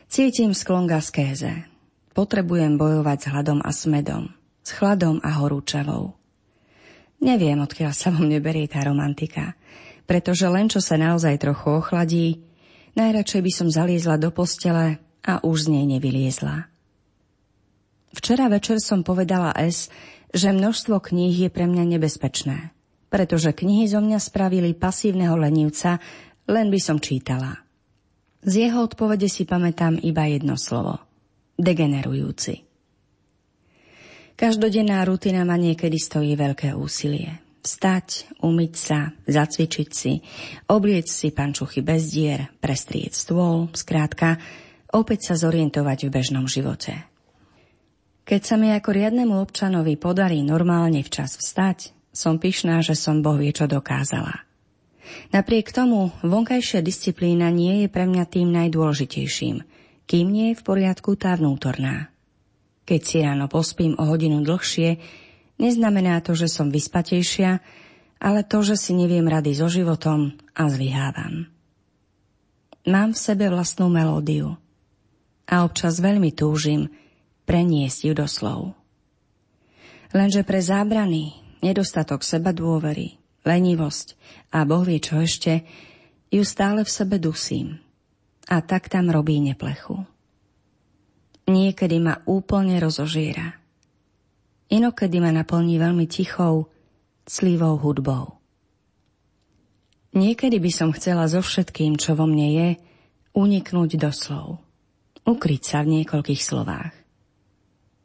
Cítim 0.06 0.54
sklon 0.54 0.86
gaskéze. 0.86 1.66
Potrebujem 2.14 2.78
bojovať 2.78 3.18
s 3.18 3.26
hladom 3.34 3.58
a 3.66 3.74
smedom, 3.74 4.30
s 4.62 4.70
chladom 4.78 5.18
a 5.26 5.42
horúčavou. 5.42 6.23
Neviem, 7.22 7.60
odkiaľ 7.62 7.92
sa 7.94 8.10
vo 8.10 8.24
mne 8.24 8.40
berie 8.42 8.66
tá 8.66 8.82
romantika. 8.82 9.54
pretože 10.04 10.44
len 10.48 10.68
čo 10.68 10.84
sa 10.84 11.00
naozaj 11.00 11.40
trochu 11.40 11.80
ochladí, 11.80 12.26
najradšej 12.96 13.40
by 13.40 13.52
som 13.52 13.68
zaliezla 13.72 14.20
do 14.20 14.28
postele 14.30 15.00
a 15.24 15.40
už 15.40 15.68
z 15.68 15.80
nej 15.80 15.84
nevyliezla. 15.96 16.68
Včera 18.14 18.46
večer 18.46 18.78
som 18.78 19.02
povedala 19.02 19.50
S, 19.56 19.90
že 20.30 20.54
množstvo 20.54 21.02
kníh 21.02 21.34
je 21.34 21.50
pre 21.50 21.66
mňa 21.66 21.98
nebezpečné, 21.98 22.70
pretože 23.10 23.50
knihy 23.50 23.90
zo 23.90 23.98
mňa 23.98 24.18
spravili 24.22 24.76
pasívneho 24.76 25.34
lenivca, 25.34 25.98
len 26.46 26.68
by 26.70 26.78
som 26.78 27.00
čítala. 27.00 27.64
Z 28.44 28.68
jeho 28.68 28.84
odpovede 28.84 29.26
si 29.26 29.48
pamätám 29.48 29.96
iba 30.04 30.28
jedno 30.28 30.60
slovo. 30.60 31.00
Degenerujúci. 31.56 32.63
Každodenná 34.34 35.06
rutina 35.06 35.46
ma 35.46 35.54
niekedy 35.54 35.94
stojí 35.94 36.34
veľké 36.34 36.74
úsilie. 36.74 37.38
Vstať, 37.64 38.36
umyť 38.44 38.74
sa, 38.76 39.14
zacvičiť 39.24 39.88
si, 39.88 40.20
obliec 40.68 41.08
si 41.08 41.32
pančuchy 41.32 41.80
bez 41.80 42.12
dier, 42.12 42.52
prestrieť 42.60 43.14
stôl, 43.16 43.72
skrátka, 43.72 44.36
opäť 44.92 45.32
sa 45.32 45.34
zorientovať 45.38 45.98
v 46.04 46.12
bežnom 46.12 46.44
živote. 46.44 46.92
Keď 48.24 48.40
sa 48.42 48.56
mi 48.60 48.74
ako 48.74 48.90
riadnemu 48.92 49.36
občanovi 49.38 49.96
podarí 49.96 50.44
normálne 50.44 51.00
včas 51.06 51.40
vstať, 51.40 51.94
som 52.12 52.36
pyšná, 52.40 52.80
že 52.80 52.96
som 52.96 53.20
Boh 53.20 53.36
vie, 53.36 53.52
čo 53.54 53.70
dokázala. 53.70 54.44
Napriek 55.30 55.70
tomu 55.74 56.10
vonkajšia 56.24 56.80
disciplína 56.80 57.52
nie 57.52 57.84
je 57.84 57.88
pre 57.92 58.08
mňa 58.08 58.24
tým 58.28 58.48
najdôležitejším, 58.54 59.60
kým 60.08 60.26
nie 60.26 60.52
je 60.52 60.58
v 60.58 60.66
poriadku 60.66 61.16
tá 61.20 61.36
vnútorná. 61.36 62.13
Keď 62.84 63.00
si 63.00 63.16
ráno 63.24 63.48
pospím 63.48 63.96
o 63.96 64.04
hodinu 64.04 64.44
dlhšie, 64.44 65.00
neznamená 65.56 66.20
to, 66.20 66.36
že 66.36 66.52
som 66.52 66.68
vyspatejšia, 66.68 67.60
ale 68.20 68.40
to, 68.44 68.60
že 68.60 68.76
si 68.76 68.92
neviem 68.92 69.24
rady 69.24 69.56
so 69.56 69.68
životom 69.68 70.36
a 70.52 70.68
zlyhávam. 70.68 71.48
Mám 72.84 73.16
v 73.16 73.22
sebe 73.24 73.48
vlastnú 73.48 73.88
melódiu 73.88 74.60
a 75.48 75.64
občas 75.64 76.04
veľmi 76.04 76.36
túžim, 76.36 76.92
preniesť 77.48 78.00
ju 78.08 78.12
do 78.12 78.28
slov. 78.28 78.76
Lenže 80.12 80.44
pre 80.44 80.60
zábrany, 80.60 81.36
nedostatok 81.64 82.20
seba 82.20 82.52
dôvery, 82.52 83.16
lenivosť 83.44 84.16
a 84.52 84.64
Boh 84.68 84.84
vie 84.84 85.00
čo 85.00 85.20
ešte, 85.20 85.64
ju 86.28 86.44
stále 86.44 86.84
v 86.84 86.90
sebe 86.92 87.16
dusím 87.20 87.80
a 88.48 88.60
tak 88.60 88.92
tam 88.92 89.08
robí 89.08 89.40
neplechu. 89.40 90.04
Niekedy 91.44 92.00
ma 92.00 92.24
úplne 92.24 92.80
rozožiera. 92.80 93.60
Inokedy 94.72 95.20
ma 95.20 95.28
naplní 95.28 95.76
veľmi 95.76 96.08
tichou, 96.08 96.72
clivou 97.28 97.76
hudbou. 97.76 98.40
Niekedy 100.14 100.62
by 100.62 100.70
som 100.72 100.90
chcela 100.94 101.26
so 101.28 101.42
všetkým, 101.44 102.00
čo 102.00 102.14
vo 102.14 102.24
mne 102.24 102.48
je, 102.54 102.68
uniknúť 103.34 103.90
do 103.98 104.10
slov. 104.14 104.62
Ukryť 105.26 105.62
sa 105.62 105.78
v 105.82 106.00
niekoľkých 106.00 106.42
slovách. 106.42 106.94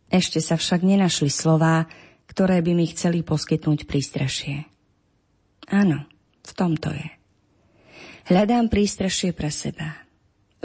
Ešte 0.09 0.41
sa 0.41 0.57
však 0.57 0.81
nenašli 0.81 1.29
slová, 1.29 1.85
ktoré 2.25 2.65
by 2.65 2.73
mi 2.73 2.89
chceli 2.89 3.21
poskytnúť 3.21 3.85
prístrešie. 3.85 4.65
Áno, 5.69 6.09
v 6.41 6.51
tomto 6.57 6.89
je. 6.89 7.07
Hľadám 8.29 8.73
prístrešie 8.73 9.37
pre 9.37 9.53
seba. 9.53 10.05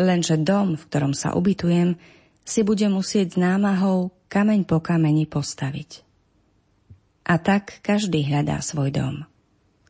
Lenže 0.00 0.40
dom, 0.40 0.80
v 0.80 0.84
ktorom 0.88 1.12
sa 1.12 1.36
ubytujem, 1.36 1.96
si 2.44 2.60
bude 2.62 2.86
musieť 2.92 3.34
s 3.34 3.40
námahou 3.40 4.12
kameň 4.28 4.68
po 4.68 4.78
kameni 4.84 5.24
postaviť. 5.24 6.04
A 7.24 7.40
tak 7.40 7.80
každý 7.80 8.20
hľadá 8.28 8.60
svoj 8.60 8.92
dom, 8.92 9.14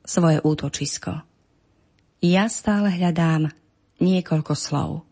svoje 0.06 0.38
útočisko. 0.40 1.26
Ja 2.22 2.46
stále 2.46 2.94
hľadám 2.94 3.50
niekoľko 3.98 4.54
slov– 4.54 4.90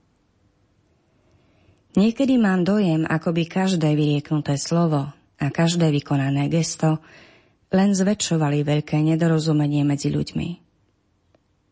Niekedy 1.93 2.41
mám 2.41 2.65
dojem, 2.65 3.05
ako 3.05 3.37
by 3.37 3.45
každé 3.45 3.93
vyrieknuté 3.93 4.57
slovo 4.57 5.13
a 5.13 5.47
každé 5.53 5.93
vykonané 5.93 6.49
gesto 6.49 7.05
len 7.69 7.93
zväčšovali 7.93 8.65
veľké 8.65 8.97
nedorozumenie 8.97 9.85
medzi 9.85 10.09
ľuďmi. 10.09 10.49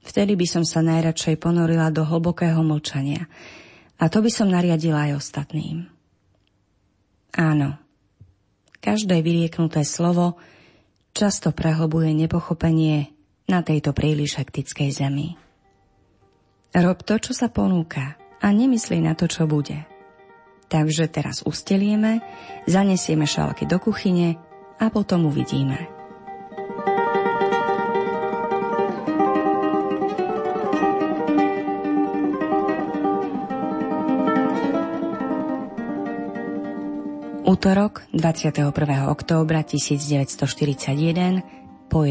Vtedy 0.00 0.32
by 0.36 0.46
som 0.48 0.64
sa 0.64 0.84
najradšej 0.84 1.40
ponorila 1.40 1.88
do 1.88 2.04
hlbokého 2.04 2.60
mlčania 2.60 3.28
a 4.00 4.04
to 4.08 4.24
by 4.24 4.30
som 4.32 4.48
nariadila 4.48 5.12
aj 5.12 5.20
ostatným. 5.20 5.84
Áno, 7.36 7.76
každé 8.80 9.20
vyrieknuté 9.20 9.84
slovo 9.84 10.40
často 11.12 11.52
prehlbuje 11.52 12.16
nepochopenie 12.16 13.12
na 13.46 13.60
tejto 13.60 13.92
príliš 13.92 14.40
hektickej 14.40 14.90
zemi. 14.90 15.36
Rob 16.72 17.02
to, 17.04 17.20
čo 17.20 17.36
sa 17.36 17.52
ponúka 17.52 18.16
a 18.40 18.46
nemyslí 18.48 19.04
na 19.04 19.12
to, 19.12 19.28
čo 19.28 19.44
bude. 19.44 19.84
Takže 20.70 21.10
teraz 21.10 21.42
ustelieme, 21.42 22.22
zanesieme 22.64 23.26
šálky 23.26 23.66
do 23.66 23.82
kuchyne 23.82 24.38
a 24.78 24.86
potom 24.88 25.26
uvidíme. 25.26 25.99
Útorok 37.50 38.06
21. 38.14 38.70
októbra 39.10 39.66
1941 39.66 41.42
po. 41.90 42.06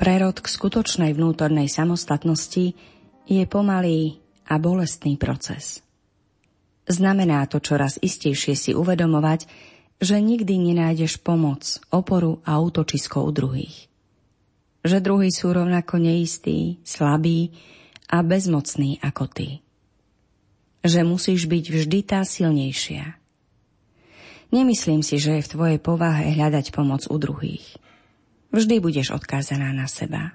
Prerod 0.00 0.36
k 0.40 0.46
skutočnej 0.48 1.12
vnútornej 1.12 1.68
samostatnosti 1.68 2.72
je 3.28 3.44
pomalý 3.44 4.16
a 4.48 4.56
bolestný 4.56 5.20
proces. 5.20 5.84
Znamená 6.88 7.44
to 7.52 7.60
čoraz 7.60 8.00
istejšie 8.00 8.56
si 8.56 8.72
uvedomovať, 8.72 9.44
že 10.00 10.24
nikdy 10.24 10.72
nenájdeš 10.72 11.20
pomoc, 11.20 11.84
oporu 11.92 12.40
a 12.48 12.56
útočisko 12.64 13.28
u 13.28 13.30
druhých. 13.36 13.92
Že 14.88 15.04
druhí 15.04 15.28
sú 15.28 15.52
rovnako 15.52 16.00
neistí, 16.00 16.80
slabí 16.80 17.52
a 18.08 18.24
bezmocní 18.24 19.04
ako 19.04 19.28
ty. 19.28 19.60
Že 20.80 21.04
musíš 21.04 21.44
byť 21.44 21.64
vždy 21.76 21.98
tá 22.08 22.24
silnejšia. 22.24 23.17
Nemyslím 24.48 25.04
si, 25.04 25.20
že 25.20 25.38
je 25.38 25.44
v 25.44 25.52
tvojej 25.52 25.78
povahe 25.80 26.32
hľadať 26.32 26.72
pomoc 26.72 27.04
u 27.12 27.16
druhých. 27.20 27.76
Vždy 28.48 28.80
budeš 28.80 29.12
odkázaná 29.12 29.76
na 29.76 29.84
seba. 29.84 30.32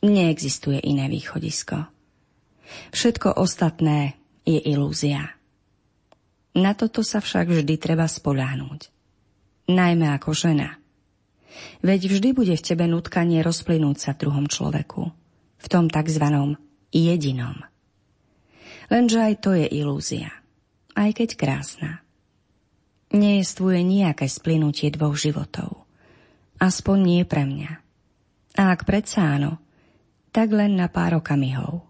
Neexistuje 0.00 0.80
iné 0.80 1.12
východisko. 1.12 1.92
Všetko 2.96 3.36
ostatné 3.36 4.16
je 4.48 4.58
ilúzia. 4.64 5.36
Na 6.56 6.72
toto 6.72 7.04
sa 7.04 7.20
však 7.20 7.52
vždy 7.52 7.74
treba 7.76 8.08
spoľahnúť. 8.08 8.88
Najmä 9.68 10.08
ako 10.16 10.32
žena. 10.32 10.80
Veď 11.84 12.12
vždy 12.12 12.28
bude 12.32 12.54
v 12.56 12.64
tebe 12.64 12.88
nutkanie 12.88 13.44
rozplynúť 13.44 13.96
sa 14.00 14.10
v 14.16 14.20
druhom 14.26 14.46
človeku. 14.48 15.02
V 15.62 15.66
tom 15.68 15.92
takzvanom 15.92 16.56
jedinom. 16.90 17.60
Lenže 18.92 19.18
aj 19.20 19.34
to 19.40 19.56
je 19.56 19.66
ilúzia. 19.68 20.32
Aj 20.92 21.08
keď 21.12 21.38
krásna. 21.38 22.01
Nejestvuje 23.12 23.84
nejaké 23.84 24.24
splynutie 24.24 24.88
dvoch 24.88 25.20
životov. 25.20 25.84
Aspoň 26.56 26.98
nie 27.04 27.22
pre 27.28 27.44
mňa. 27.44 27.70
A 28.56 28.62
ak 28.72 28.88
predsa 28.88 29.36
áno, 29.36 29.60
tak 30.32 30.48
len 30.56 30.80
na 30.80 30.88
pár 30.88 31.20
okamihov. 31.20 31.84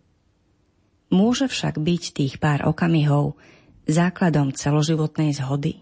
Môže 1.15 1.47
však 1.47 1.79
byť 1.79 2.03
tých 2.19 2.35
pár 2.43 2.67
okamihov, 2.67 3.39
základom 3.87 4.51
celoživotnej 4.51 5.31
zhody? 5.37 5.79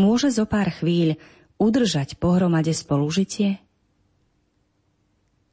Môže 0.00 0.32
zo 0.32 0.48
pár 0.48 0.72
chvíľ 0.72 1.20
udržať 1.60 2.16
pohromade 2.16 2.72
spolužitie? 2.72 3.60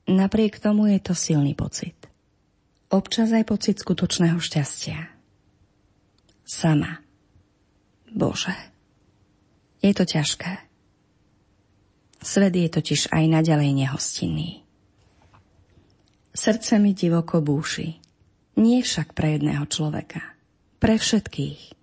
Napriek 0.07 0.63
tomu 0.63 0.87
je 0.87 0.99
to 1.03 1.11
silný 1.11 1.51
pocit. 1.51 1.99
Občas 2.89 3.29
aj 3.35 3.43
pocit 3.45 3.75
skutočného 3.77 4.39
šťastia. 4.39 5.11
Sama. 6.47 7.08
Bože. 8.13 8.55
Je 9.79 9.91
to 9.95 10.03
ťažké. 10.03 10.65
Svet 12.19 12.53
je 12.55 12.67
totiž 12.67 13.15
aj 13.15 13.23
naďalej 13.31 13.69
nehostinný. 13.73 14.61
Srdce 16.35 16.77
mi 16.77 16.91
divoko 16.91 17.39
búši. 17.39 17.95
Nie 18.59 18.83
však 18.83 19.15
pre 19.15 19.39
jedného 19.39 19.63
človeka– 19.71 20.23
pre 20.79 20.95
všetkých. 20.95 21.75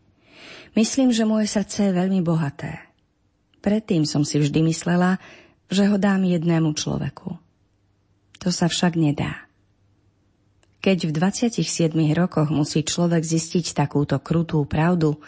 Myslím, 0.74 1.12
že 1.12 1.28
moje 1.28 1.46
srdce 1.46 1.88
je 1.88 1.92
veľmi 1.96 2.24
bohaté. 2.24 2.80
Predtým 3.60 4.08
som 4.08 4.24
si 4.24 4.40
vždy 4.40 4.64
myslela, 4.72 5.20
že 5.68 5.88
ho 5.88 5.96
dám 6.00 6.24
jednému 6.24 6.72
človeku. 6.72 7.36
To 8.40 8.48
sa 8.48 8.68
však 8.68 8.96
nedá. 8.96 9.48
Keď 10.80 11.08
v 11.08 11.12
27 11.12 11.92
rokoch 12.14 12.48
musí 12.52 12.84
človek 12.84 13.24
zistiť 13.24 13.72
takúto 13.72 14.20
krutú 14.20 14.64
pravdu, 14.68 15.18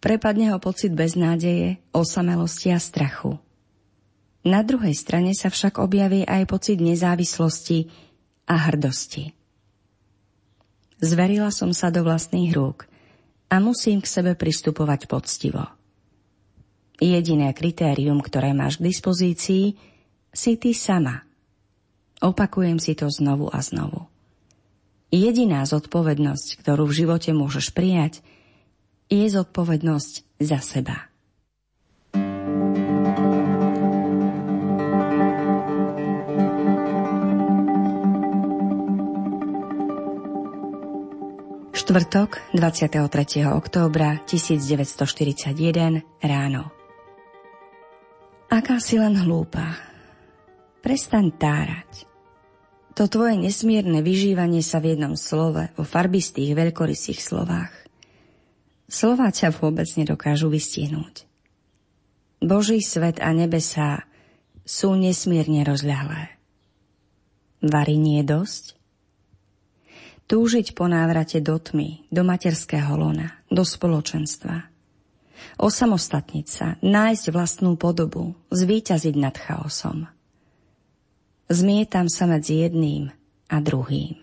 prepadne 0.00 0.50
ho 0.50 0.58
pocit 0.58 0.90
beznádeje, 0.96 1.78
osamelosti 1.92 2.72
a 2.72 2.80
strachu. 2.80 3.36
Na 4.40 4.64
druhej 4.64 4.96
strane 4.96 5.36
sa 5.36 5.52
však 5.52 5.76
objaví 5.76 6.24
aj 6.24 6.48
pocit 6.48 6.80
nezávislosti 6.80 7.92
a 8.48 8.56
hrdosti. 8.72 9.36
Zverila 11.00 11.52
som 11.52 11.76
sa 11.76 11.92
do 11.92 12.04
vlastných 12.04 12.52
rúk 12.56 12.88
a 13.52 13.60
musím 13.60 14.00
k 14.00 14.08
sebe 14.08 14.32
pristupovať 14.36 15.08
poctivo. 15.08 15.64
Jediné 17.00 17.52
kritérium, 17.56 18.20
ktoré 18.20 18.52
máš 18.52 18.76
k 18.76 18.92
dispozícii, 18.92 19.76
si 20.32 20.52
ty 20.60 20.76
sama. 20.76 21.24
Opakujem 22.20 22.76
si 22.76 22.92
to 22.92 23.08
znovu 23.08 23.48
a 23.48 23.64
znovu. 23.64 24.08
Jediná 25.08 25.64
zodpovednosť, 25.64 26.60
ktorú 26.60 26.86
v 26.86 26.96
živote 27.02 27.32
môžeš 27.32 27.72
prijať, 27.72 28.20
je 29.10 29.26
zodpovednosť 29.26 30.14
za 30.38 30.62
seba. 30.62 31.10
Štvrtok, 41.74 42.54
23. 42.54 43.50
októbra 43.50 44.22
1941 44.22 46.06
ráno. 46.22 46.70
Aká 48.46 48.78
si 48.78 48.94
len 48.94 49.18
hlúpa. 49.18 49.74
Prestaň 50.86 51.34
tárať. 51.34 52.06
To 52.94 53.10
tvoje 53.10 53.34
nesmierne 53.42 54.06
vyžívanie 54.06 54.62
sa 54.62 54.78
v 54.78 54.94
jednom 54.94 55.18
slove, 55.18 55.74
vo 55.74 55.82
farbistých, 55.82 56.54
veľkorysých 56.54 57.18
slovách. 57.18 57.89
Slová 58.90 59.30
ťa 59.30 59.54
vôbec 59.54 59.86
nedokážu 59.94 60.50
vystihnúť. 60.50 61.24
Boží 62.42 62.82
svet 62.82 63.22
a 63.22 63.30
nebesá 63.30 64.04
sú 64.66 64.98
nesmierne 64.98 65.62
rozľahlé. 65.62 66.34
Vary 67.62 67.96
nie 67.96 68.20
dosť? 68.26 68.80
túžiť 70.30 70.78
po 70.78 70.86
návrate 70.86 71.42
do 71.42 71.58
tmy, 71.58 72.06
do 72.14 72.22
materského 72.22 72.94
lona, 72.94 73.42
do 73.50 73.66
spoločenstva. 73.66 74.70
Osamostatniť 75.58 76.46
sa, 76.46 76.78
nájsť 76.78 77.34
vlastnú 77.34 77.74
podobu, 77.74 78.38
zvíťaziť 78.54 79.14
nad 79.18 79.34
chaosom. 79.34 80.06
Zmietam 81.50 82.06
sa 82.06 82.30
medzi 82.30 82.62
jedným 82.62 83.10
a 83.50 83.56
druhým. 83.58 84.22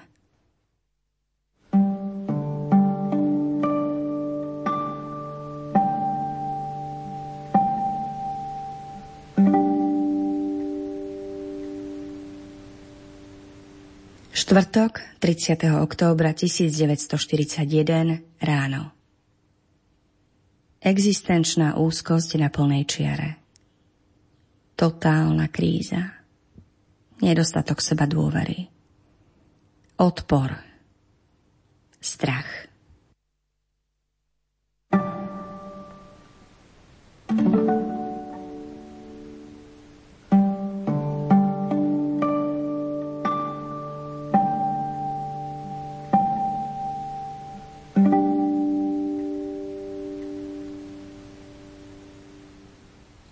4. 14.57 14.89
30. 15.21 15.69
októbra 15.85 16.33
1941 16.33 18.25
ráno. 18.41 18.89
Existenčná 20.81 21.77
úzkosť 21.77 22.41
na 22.41 22.49
plnej 22.49 22.89
čiare. 22.89 23.37
Totálna 24.73 25.45
kríza. 25.53 26.09
Nedostatok 27.21 27.85
seba 27.85 28.09
dôvery. 28.09 28.65
Odpor. 30.01 30.57
Strach. 32.01 32.66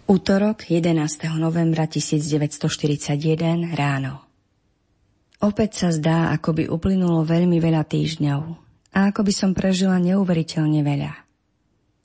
Útorok 0.05 0.69
11. 0.69 1.01
novembra 1.41 1.89
1941 1.89 3.73
ráno. 3.73 4.21
Opäť 5.41 5.81
sa 5.81 5.89
zdá, 5.89 6.29
ako 6.29 6.61
by 6.61 6.63
uplynulo 6.69 7.25
veľmi 7.25 7.57
veľa 7.57 7.81
týždňov 7.89 8.41
a 8.93 9.09
ako 9.09 9.25
by 9.25 9.33
som 9.33 9.57
prežila 9.57 9.97
neuveriteľne 9.97 10.85
veľa. 10.85 11.13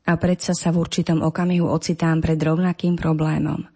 A 0.08 0.12
predsa 0.16 0.56
sa 0.56 0.72
v 0.72 0.80
určitom 0.80 1.20
okamihu 1.20 1.68
ocitám 1.68 2.24
pred 2.24 2.40
rovnakým 2.40 2.96
problémom. 2.96 3.68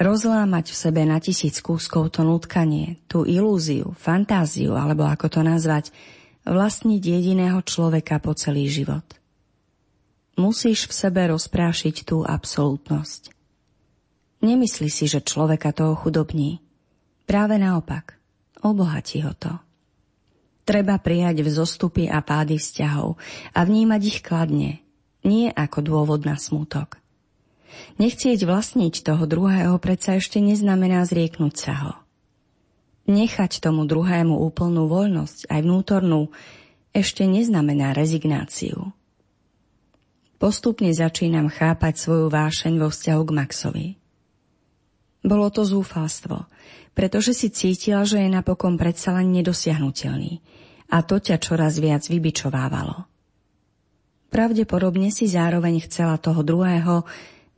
Rozlámať 0.00 0.72
v 0.72 0.80
sebe 0.88 1.04
na 1.04 1.20
tisíc 1.20 1.60
kúskov 1.60 2.16
to 2.16 2.24
nutkanie, 2.24 3.04
tú 3.04 3.28
ilúziu, 3.28 3.92
fantáziu, 4.00 4.80
alebo 4.80 5.04
ako 5.04 5.28
to 5.28 5.40
nazvať, 5.44 5.92
vlastniť 6.48 7.02
jediného 7.04 7.60
človeka 7.60 8.16
po 8.16 8.32
celý 8.32 8.72
život. 8.72 9.04
Musíš 10.36 10.84
v 10.84 10.92
sebe 10.92 11.24
rozprášiť 11.32 12.04
tú 12.04 12.20
absolútnosť. 12.20 13.32
Nemyslí 14.44 14.92
si, 14.92 15.08
že 15.08 15.24
človeka 15.24 15.72
to 15.72 15.96
ochudobní. 15.96 16.60
Práve 17.24 17.56
naopak, 17.56 18.20
obohatí 18.60 19.24
ho 19.24 19.32
to. 19.32 19.56
Treba 20.68 21.00
prijať 21.00 21.40
vzostupy 21.40 22.12
a 22.12 22.20
pády 22.20 22.60
vzťahov 22.60 23.16
a 23.56 23.60
vnímať 23.64 24.02
ich 24.04 24.20
kladne, 24.20 24.84
nie 25.24 25.48
ako 25.48 25.78
dôvod 25.80 26.28
na 26.28 26.36
smútok. 26.36 27.00
Nechcieť 27.96 28.44
vlastniť 28.44 29.06
toho 29.06 29.24
druhého 29.24 29.80
predsa 29.80 30.20
ešte 30.20 30.36
neznamená 30.42 31.00
zrieknúť 31.08 31.54
sa 31.56 31.74
ho. 31.80 31.92
Nechať 33.06 33.62
tomu 33.62 33.86
druhému 33.86 34.36
úplnú 34.36 34.90
voľnosť, 34.90 35.48
aj 35.48 35.60
vnútornú, 35.62 36.34
ešte 36.90 37.24
neznamená 37.24 37.94
rezignáciu. 37.94 38.90
Postupne 40.36 40.92
začínam 40.92 41.48
chápať 41.48 41.96
svoju 41.96 42.28
vášeň 42.28 42.74
vo 42.76 42.92
vzťahu 42.92 43.22
k 43.24 43.32
Maxovi. 43.32 43.86
Bolo 45.24 45.48
to 45.48 45.64
zúfalstvo, 45.64 46.44
pretože 46.92 47.32
si 47.32 47.48
cítila, 47.48 48.04
že 48.04 48.20
je 48.20 48.28
napokon 48.30 48.76
predsa 48.76 49.16
len 49.16 49.32
nedosiahnutelný 49.32 50.44
a 50.92 51.02
to 51.02 51.18
ťa 51.18 51.40
čoraz 51.40 51.80
viac 51.82 52.06
vybičovávalo. 52.06 53.08
Pravdepodobne 54.30 55.08
si 55.08 55.24
zároveň 55.26 55.82
chcela 55.88 56.20
toho 56.20 56.44
druhého 56.44 57.08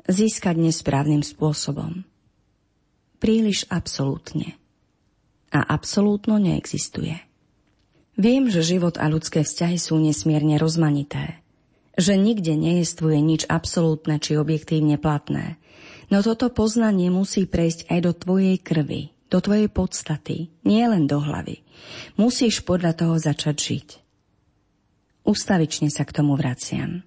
získať 0.07 0.57
nesprávnym 0.57 1.21
spôsobom. 1.21 2.07
Príliš 3.19 3.67
absolútne. 3.69 4.55
A 5.51 5.65
absolútno 5.65 6.39
neexistuje. 6.39 7.19
Viem, 8.15 8.47
že 8.53 8.63
život 8.63 9.01
a 9.01 9.11
ľudské 9.11 9.43
vzťahy 9.43 9.77
sú 9.81 9.99
nesmierne 9.99 10.55
rozmanité. 10.61 11.43
Že 11.99 12.15
nikde 12.15 12.55
nejestvuje 12.55 13.19
nič 13.19 13.43
absolútne 13.51 14.23
či 14.23 14.39
objektívne 14.39 14.97
platné– 14.97 15.55
No 16.09 16.25
toto 16.25 16.49
poznanie 16.49 17.13
musí 17.13 17.45
prejsť 17.45 17.93
aj 17.93 17.99
do 18.01 18.13
tvojej 18.17 18.57
krvi, 18.57 19.13
do 19.29 19.45
tvojej 19.45 19.69
podstaty, 19.69 20.49
nie 20.65 20.85
len 20.89 21.05
do 21.05 21.21
hlavy. 21.21 21.61
Musíš 22.17 22.65
podľa 22.65 22.97
toho 22.97 23.15
začať 23.21 23.57
žiť. 23.57 23.89
Ustavične 25.29 25.93
sa 25.93 26.09
k 26.09 26.17
tomu 26.17 26.33
vraciam. 26.41 27.05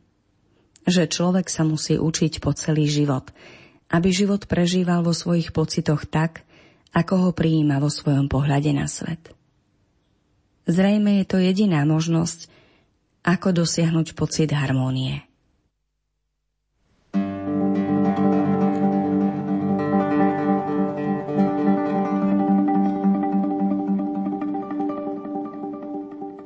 Že 0.86 1.10
človek 1.10 1.50
sa 1.50 1.66
musí 1.66 1.98
učiť 1.98 2.38
po 2.38 2.54
celý 2.54 2.86
život, 2.86 3.34
aby 3.90 4.14
život 4.14 4.46
prežíval 4.46 5.02
vo 5.02 5.18
svojich 5.18 5.50
pocitoch 5.50 6.06
tak, 6.06 6.46
ako 6.94 7.30
ho 7.30 7.32
prijíma 7.34 7.82
vo 7.82 7.90
svojom 7.90 8.30
pohľade 8.30 8.70
na 8.78 8.86
svet. 8.86 9.34
Zrejme 10.70 11.22
je 11.22 11.26
to 11.26 11.42
jediná 11.42 11.82
možnosť, 11.90 12.51
ako 13.22 13.64
dosiahnuť 13.64 14.18
pocit 14.18 14.50
harmónie. 14.54 15.22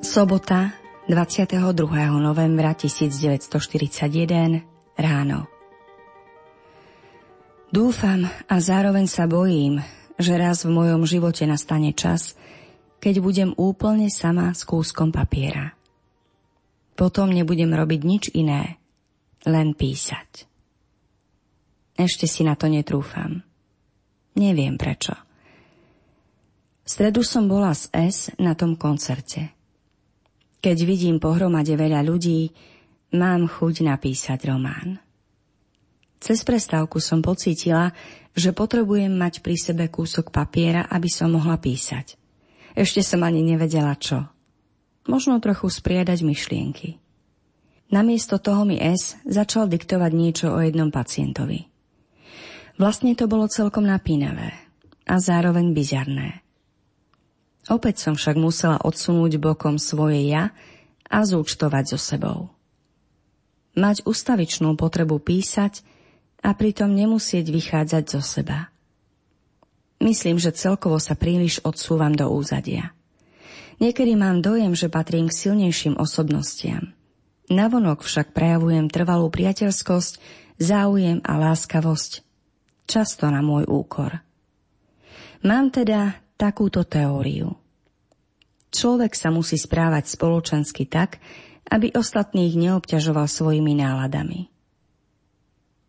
Sobota, 0.05 0.71
22. 1.11 1.59
novembra 2.23 2.71
1941 2.71 4.63
ráno. 4.95 5.51
Dúfam 7.67 8.23
a 8.47 8.55
zároveň 8.63 9.11
sa 9.11 9.27
bojím, 9.27 9.83
že 10.15 10.39
raz 10.39 10.63
v 10.63 10.71
mojom 10.71 11.03
živote 11.03 11.43
nastane 11.43 11.91
čas, 11.91 12.39
keď 13.03 13.19
budem 13.19 13.51
úplne 13.59 14.07
sama 14.07 14.55
s 14.55 14.63
kúskom 14.63 15.11
papiera. 15.11 15.75
Potom 16.95 17.31
nebudem 17.35 17.75
robiť 17.75 18.01
nič 18.07 18.23
iné, 18.31 18.79
len 19.43 19.75
písať. 19.75 20.47
Ešte 21.95 22.27
si 22.27 22.43
na 22.43 22.55
to 22.59 22.67
netrúfam. 22.67 23.43
Neviem 24.35 24.75
prečo. 24.75 25.15
V 26.83 26.87
stredu 26.87 27.23
som 27.23 27.47
bola 27.47 27.71
z 27.71 27.87
S 27.95 28.17
na 28.35 28.55
tom 28.55 28.75
koncerte. 28.75 29.55
Keď 30.59 30.77
vidím 30.83 31.17
pohromade 31.23 31.71
veľa 31.71 32.03
ľudí, 32.03 32.51
mám 33.15 33.47
chuť 33.47 33.85
napísať 33.85 34.51
román. 34.51 34.99
Cez 36.19 36.41
prestávku 36.41 36.99
som 36.99 37.21
pocítila, 37.21 37.93
že 38.35 38.51
potrebujem 38.51 39.13
mať 39.13 39.39
pri 39.39 39.55
sebe 39.55 39.85
kúsok 39.87 40.33
papiera, 40.33 40.89
aby 40.91 41.07
som 41.07 41.31
mohla 41.31 41.55
písať. 41.55 42.17
Ešte 42.75 42.99
som 43.05 43.23
ani 43.23 43.39
nevedela 43.39 43.95
čo. 43.95 44.34
Možno 45.05 45.37
trochu 45.37 45.69
spriadať 45.69 46.25
myšlienky. 46.25 46.97
Namiesto 47.93 48.41
toho 48.41 48.65
mi 48.65 48.81
S 48.81 49.13
začal 49.29 49.69
diktovať 49.69 50.11
niečo 50.11 50.47
o 50.49 50.57
jednom 50.57 50.89
pacientovi. 50.89 51.69
Vlastne 52.81 53.13
to 53.13 53.29
bolo 53.29 53.45
celkom 53.45 53.85
napínavé 53.85 54.51
a 55.05 55.21
zároveň 55.21 55.71
bizarné. 55.71 56.41
Opäť 57.69 58.01
som 58.01 58.13
však 58.17 58.35
musela 58.37 58.77
odsunúť 58.81 59.37
bokom 59.37 59.77
svoje 59.77 60.25
ja 60.27 60.53
a 61.05 61.21
zúčtovať 61.21 61.95
so 61.95 61.99
sebou. 62.01 62.39
Mať 63.77 64.05
ustavičnú 64.05 64.73
potrebu 64.77 65.21
písať 65.21 65.85
a 66.41 66.53
pritom 66.53 66.93
nemusieť 66.93 67.45
vychádzať 67.45 68.03
zo 68.09 68.21
seba. 68.21 68.69
Myslím, 70.01 70.37
že 70.37 70.53
celkovo 70.53 70.99
sa 70.99 71.17
príliš 71.17 71.61
odsúvam 71.63 72.13
do 72.13 72.29
úzadia. 72.29 72.93
Niekedy 73.79 74.15
mám 74.15 74.39
dojem, 74.39 74.71
že 74.71 74.87
patrím 74.87 75.27
k 75.27 75.35
silnejším 75.35 75.99
osobnostiam. 75.99 76.95
Navonok 77.51 78.01
však 78.01 78.33
prejavujem 78.33 78.89
trvalú 78.89 79.29
priateľskosť, 79.29 80.13
záujem 80.57 81.21
a 81.21 81.33
láskavosť. 81.37 82.25
Často 82.85 83.29
na 83.29 83.41
môj 83.43 83.67
úkor. 83.67 84.21
Mám 85.45 85.69
teda 85.73 86.25
takúto 86.39 86.87
teóriu. 86.87 87.53
Človek 88.73 89.13
sa 89.13 89.29
musí 89.29 89.55
správať 89.55 90.09
spoločensky 90.09 90.89
tak, 90.89 91.21
aby 91.69 91.93
ostatných 91.93 92.53
neobťažoval 92.57 93.25
svojimi 93.29 93.73
náladami. 93.77 94.51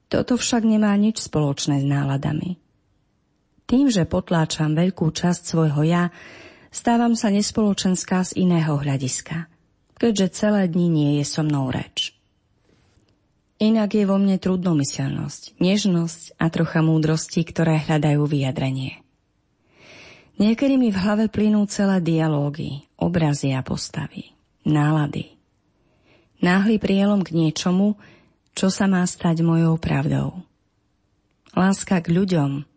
Toto 0.07 0.38
však 0.38 0.62
nemá 0.62 0.94
nič 0.94 1.27
spoločné 1.27 1.83
s 1.83 1.87
náladami. 1.87 2.62
Tým, 3.66 3.90
že 3.90 4.07
potláčam 4.07 4.79
veľkú 4.79 5.11
časť 5.11 5.42
svojho 5.42 5.83
ja, 5.83 6.14
stávam 6.77 7.17
sa 7.17 7.33
nespoločenská 7.33 8.21
z 8.21 8.37
iného 8.37 8.77
hľadiska, 8.77 9.49
keďže 9.97 10.37
celé 10.37 10.69
dni 10.69 10.93
nie 10.93 11.11
je 11.21 11.25
so 11.25 11.41
mnou 11.41 11.73
reč. 11.73 12.12
Inak 13.57 13.97
je 13.97 14.05
vo 14.05 14.21
mne 14.21 14.37
trudnomyselnosť, 14.37 15.57
nežnosť 15.57 16.37
a 16.37 16.53
trocha 16.53 16.85
múdrosti, 16.85 17.41
ktoré 17.41 17.81
hľadajú 17.81 18.29
vyjadrenie. 18.29 19.01
Niekedy 20.37 20.77
mi 20.77 20.93
v 20.93 21.01
hlave 21.01 21.33
plynú 21.33 21.65
celé 21.65 22.05
dialógy, 22.05 22.85
obrazy 23.01 23.57
a 23.57 23.65
postavy, 23.65 24.37
nálady. 24.69 25.33
Náhly 26.45 26.77
prielom 26.77 27.25
k 27.25 27.33
niečomu, 27.33 27.97
čo 28.53 28.69
sa 28.69 28.85
má 28.85 29.01
stať 29.09 29.41
mojou 29.41 29.81
pravdou. 29.81 30.45
Láska 31.57 32.05
k 32.05 32.12
ľuďom, 32.12 32.69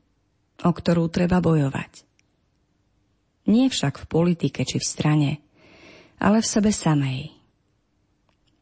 o 0.64 0.72
ktorú 0.72 1.12
treba 1.12 1.44
bojovať. 1.44 2.09
Nie 3.50 3.74
však 3.74 3.98
v 3.98 4.06
politike 4.06 4.62
či 4.62 4.78
v 4.78 4.86
strane, 4.86 5.32
ale 6.22 6.46
v 6.46 6.48
sebe 6.48 6.70
samej. 6.70 7.34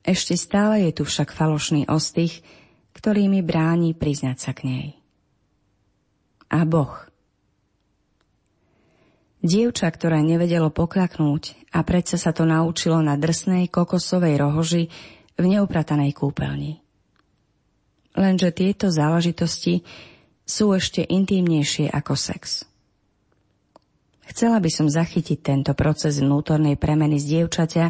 Ešte 0.08 0.40
stále 0.40 0.88
je 0.88 0.96
tu 0.96 1.04
však 1.04 1.36
falošný 1.36 1.92
ostých, 1.92 2.40
ktorý 2.96 3.28
mi 3.28 3.44
bráni 3.44 3.92
priznať 3.92 4.38
sa 4.40 4.52
k 4.56 4.60
nej. 4.64 4.88
A 6.48 6.64
Boh. 6.64 6.96
Dievča, 9.44 9.92
ktoré 9.92 10.24
nevedelo 10.24 10.72
poklaknúť 10.72 11.60
a 11.76 11.84
predsa 11.84 12.16
sa 12.16 12.32
to 12.32 12.48
naučilo 12.48 13.04
na 13.04 13.20
drsnej 13.20 13.68
kokosovej 13.68 14.40
rohoži 14.40 14.88
v 15.36 15.46
neupratanej 15.46 16.16
kúpeľni 16.16 16.88
lenže 18.18 18.50
tieto 18.52 18.90
záležitosti 18.90 19.86
sú 20.44 20.74
ešte 20.74 21.06
intímnejšie 21.06 21.94
ako 21.94 22.18
sex. 22.18 22.66
Chcela 24.28 24.60
by 24.60 24.68
som 24.68 24.88
zachytiť 24.92 25.40
tento 25.40 25.72
proces 25.72 26.20
vnútornej 26.20 26.76
premeny 26.76 27.16
z 27.16 27.40
dievčaťa, 27.40 27.86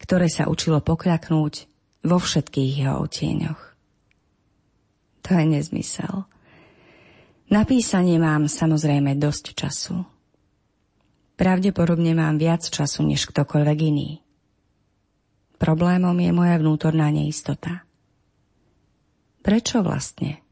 ktoré 0.00 0.26
sa 0.32 0.48
učilo 0.48 0.80
pokľaknúť 0.80 1.54
vo 2.08 2.18
všetkých 2.18 2.70
jeho 2.80 2.96
otieňoch. 3.04 3.62
To 5.22 5.30
je 5.36 5.44
nezmysel. 5.46 6.26
Na 7.52 7.68
písanie 7.68 8.16
mám 8.16 8.48
samozrejme 8.48 9.14
dosť 9.20 9.44
času. 9.52 10.02
Pravdepodobne 11.36 12.16
mám 12.16 12.40
viac 12.40 12.64
času 12.64 13.04
než 13.04 13.28
ktokoľvek 13.28 13.78
iný. 13.84 14.24
Problémom 15.60 16.16
je 16.16 16.32
moja 16.34 16.56
vnútorná 16.58 17.12
neistota. 17.12 17.84
Prečo 19.44 19.84
vlastne? 19.84 20.42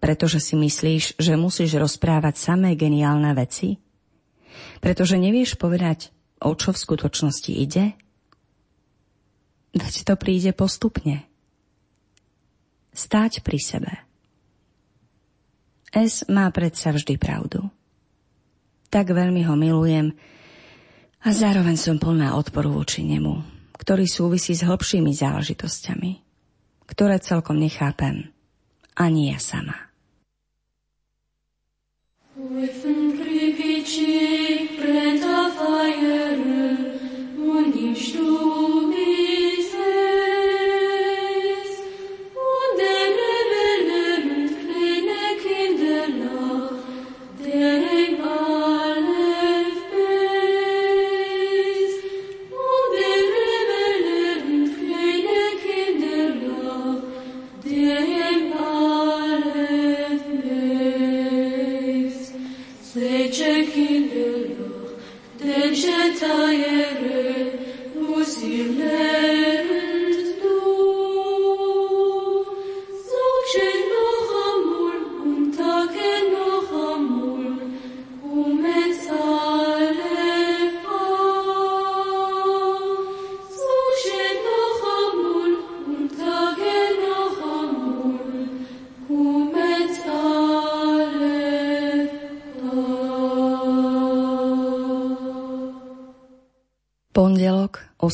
Pretože 0.00 0.40
si 0.40 0.56
myslíš, 0.56 1.20
že 1.20 1.36
musíš 1.36 1.76
rozprávať 1.76 2.38
samé 2.40 2.78
geniálne 2.78 3.36
veci? 3.36 3.76
Pretože 4.82 5.20
nevieš 5.20 5.56
povedať, 5.56 6.14
o 6.40 6.52
čo 6.56 6.72
v 6.72 6.82
skutočnosti 6.82 7.52
ide? 7.52 7.94
Veď 9.76 9.94
to 10.06 10.14
príde 10.18 10.50
postupne. 10.54 11.24
Stáť 12.90 13.46
pri 13.46 13.58
sebe. 13.62 13.92
S 15.90 16.26
má 16.30 16.50
predsa 16.54 16.94
vždy 16.94 17.18
pravdu. 17.18 17.70
Tak 18.90 19.14
veľmi 19.14 19.46
ho 19.46 19.54
milujem 19.54 20.10
a 21.22 21.28
zároveň 21.30 21.78
som 21.78 21.98
plná 21.98 22.34
odporu 22.34 22.74
voči 22.74 23.06
nemu, 23.06 23.42
ktorý 23.78 24.06
súvisí 24.06 24.54
s 24.54 24.66
hlbšími 24.66 25.14
záležitosťami 25.14 26.30
ktoré 26.90 27.22
celkom 27.22 27.54
nechápem. 27.62 28.34
Ani 28.98 29.30
ja 29.30 29.38
sama. 29.38 29.78
Pred 33.90 34.49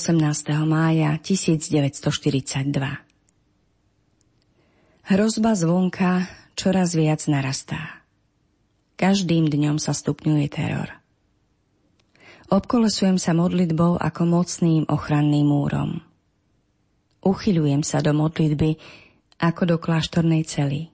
18. 0.07 0.23
mája 0.63 1.19
1942 1.19 2.39
Hrozba 5.03 5.53
zvonka 5.59 6.31
čoraz 6.55 6.95
viac 6.95 7.27
narastá. 7.27 8.07
Každým 8.95 9.51
dňom 9.51 9.83
sa 9.83 9.91
stupňuje 9.91 10.47
teror. 10.47 10.95
Obkolesujem 12.55 13.19
sa 13.19 13.35
modlitbou 13.35 13.99
ako 13.99 14.23
mocným 14.31 14.87
ochranným 14.87 15.51
múrom. 15.51 15.99
Uchyľujem 17.27 17.83
sa 17.83 17.99
do 17.99 18.15
modlitby 18.15 18.79
ako 19.43 19.75
do 19.75 19.77
kláštornej 19.83 20.47
cely 20.47 20.87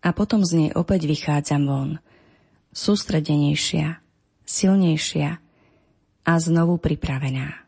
a 0.00 0.16
potom 0.16 0.40
z 0.40 0.56
nej 0.56 0.70
opäť 0.72 1.04
vychádzam 1.04 1.68
von, 1.68 1.90
sústredenejšia, 2.72 4.00
silnejšia, 4.48 5.36
a 6.24 6.32
znovu 6.40 6.80
pripravená. 6.80 7.67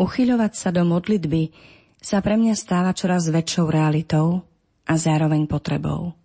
Uchyľovať 0.00 0.52
sa 0.56 0.72
do 0.72 0.80
modlitby 0.88 1.52
sa 2.00 2.24
pre 2.24 2.40
mňa 2.40 2.56
stáva 2.56 2.96
čoraz 2.96 3.28
väčšou 3.28 3.68
realitou 3.68 4.40
a 4.88 4.96
zároveň 4.96 5.44
potrebou. 5.44 6.16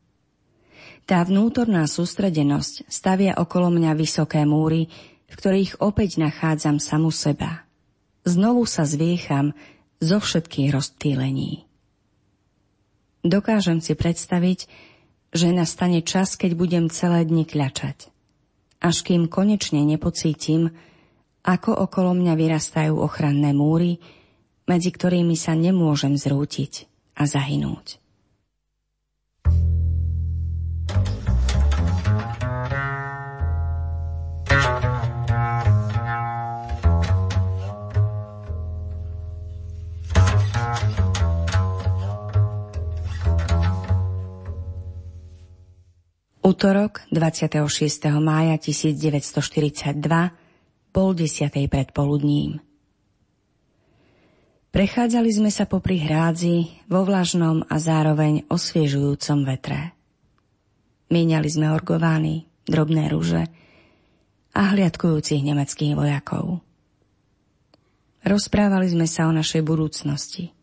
Tá 1.03 1.21
vnútorná 1.21 1.83
sústredenosť 1.83 2.87
stavia 2.87 3.35
okolo 3.35 3.69
mňa 3.69 3.91
vysoké 3.99 4.47
múry, 4.47 4.87
v 5.27 5.33
ktorých 5.35 5.83
opäť 5.83 6.23
nachádzam 6.23 6.79
samu 6.79 7.11
seba. 7.11 7.67
Znovu 8.23 8.63
sa 8.63 8.87
zviecham 8.87 9.51
zo 9.99 10.23
všetkých 10.23 10.71
rozptýlení. 10.71 11.67
Dokážem 13.27 13.83
si 13.83 13.93
predstaviť, 13.93 14.71
že 15.35 15.51
nastane 15.51 15.99
čas, 15.99 16.39
keď 16.39 16.55
budem 16.55 16.85
celé 16.87 17.27
dni 17.27 17.43
kľačať. 17.43 18.07
Až 18.79 19.03
kým 19.03 19.27
konečne 19.27 19.83
nepocítim, 19.83 20.71
ako 21.45 21.77
okolo 21.85 22.17
mňa 22.17 22.33
vyrastajú 22.33 22.97
ochranné 22.97 23.53
múry, 23.53 24.01
medzi 24.65 24.89
ktorými 24.89 25.37
sa 25.37 25.53
nemôžem 25.53 26.17
zrútiť 26.17 26.89
a 27.21 27.29
zahynúť. 27.29 28.01
Útorok 46.45 47.01
26. 47.09 48.05
mája 48.21 48.57
1942, 48.61 50.44
pol 50.95 51.11
desiatej 51.11 51.67
predpoludním. 51.67 52.63
Prechádzali 54.71 55.27
sme 55.27 55.51
sa 55.51 55.67
popri 55.67 55.99
hrádzi 55.99 56.87
vo 56.87 57.03
vlažnom 57.03 57.67
a 57.67 57.75
zároveň 57.75 58.47
osviežujúcom 58.47 59.43
vetre. 59.43 59.91
Míňali 61.11 61.47
sme 61.51 61.67
orgovány, 61.75 62.47
drobné 62.63 63.11
rúže 63.11 63.43
a 64.55 64.61
hliadkujúcich 64.71 65.43
nemeckých 65.43 65.99
vojakov. 65.99 66.63
Rozprávali 68.23 68.87
sme 68.87 69.07
sa 69.07 69.27
o 69.27 69.35
našej 69.35 69.67
budúcnosti 69.67 70.55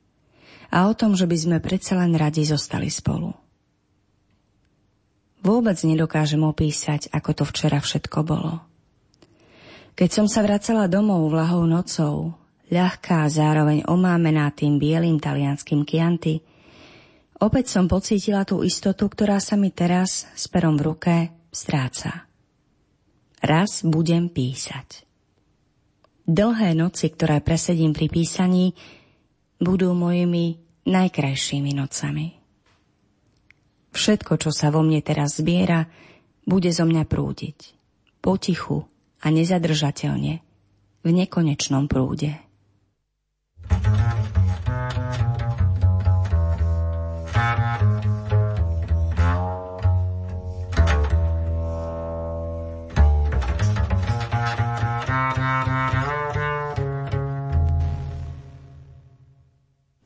a 0.73 0.89
o 0.89 0.97
tom, 0.97 1.13
že 1.13 1.29
by 1.29 1.37
sme 1.37 1.59
predsa 1.61 2.01
len 2.01 2.17
radi 2.17 2.49
zostali 2.49 2.89
spolu. 2.89 3.37
Vôbec 5.45 5.77
nedokážem 5.85 6.41
opísať, 6.41 7.13
ako 7.13 7.31
to 7.37 7.45
včera 7.45 7.85
všetko 7.85 8.19
bolo. 8.25 8.72
Keď 9.93 10.09
som 10.09 10.27
sa 10.27 10.41
vracala 10.41 10.89
domov 10.89 11.29
vlahou 11.29 11.69
nocou, 11.69 12.33
ľahká 12.73 13.29
zároveň 13.29 13.85
omámená 13.85 14.49
tým 14.57 14.81
bielým 14.81 15.21
talianským 15.21 15.85
kianty, 15.85 16.41
opäť 17.37 17.77
som 17.77 17.85
pocítila 17.85 18.49
tú 18.49 18.65
istotu, 18.65 19.05
ktorá 19.05 19.37
sa 19.37 19.61
mi 19.61 19.69
teraz 19.69 20.25
s 20.33 20.49
perom 20.49 20.81
v 20.81 20.85
ruke 20.89 21.15
stráca. 21.53 22.25
Raz 23.45 23.85
budem 23.85 24.33
písať. 24.33 25.05
Dlhé 26.25 26.73
noci, 26.73 27.13
ktoré 27.13 27.45
presedím 27.45 27.93
pri 27.93 28.09
písaní, 28.09 28.73
budú 29.61 29.93
mojimi 29.93 30.57
najkrajšími 30.89 31.77
nocami. 31.77 32.41
Všetko, 33.93 34.41
čo 34.41 34.51
sa 34.55 34.73
vo 34.73 34.81
mne 34.81 35.05
teraz 35.05 35.37
zbiera, 35.37 35.85
bude 36.49 36.73
zo 36.73 36.89
mňa 36.89 37.05
prúdiť. 37.05 37.59
Potichu 38.23 38.92
a 39.23 39.27
nezadržateľne, 39.31 40.43
v 41.03 41.09
nekonečnom 41.11 41.87
prúde. 41.87 42.35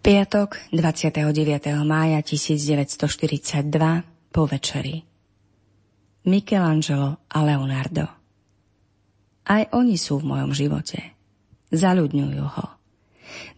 Piatok 0.07 0.71
29. 0.71 1.35
mája 1.83 2.23
1942 2.23 3.67
po 4.31 4.47
večeri. 4.47 5.03
Michelangelo 6.31 7.19
a 7.27 7.39
Leonardo. 7.43 8.26
Aj 9.47 9.71
oni 9.71 9.95
sú 9.95 10.19
v 10.19 10.29
mojom 10.35 10.51
živote. 10.51 11.15
Zaľudňujú 11.71 12.45
ho. 12.45 12.67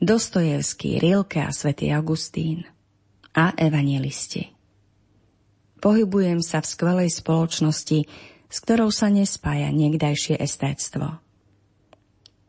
Dostojevský, 0.04 1.00
Rilke 1.00 1.40
a 1.40 1.48
svätý 1.48 1.88
Augustín. 1.88 2.68
A 3.32 3.56
evangelisti. 3.56 4.52
Pohybujem 5.78 6.42
sa 6.42 6.60
v 6.60 6.66
skvelej 6.68 7.08
spoločnosti, 7.22 8.04
s 8.48 8.56
ktorou 8.64 8.90
sa 8.90 9.08
nespája 9.08 9.70
niekdajšie 9.70 10.36
estéctvo. 10.36 11.22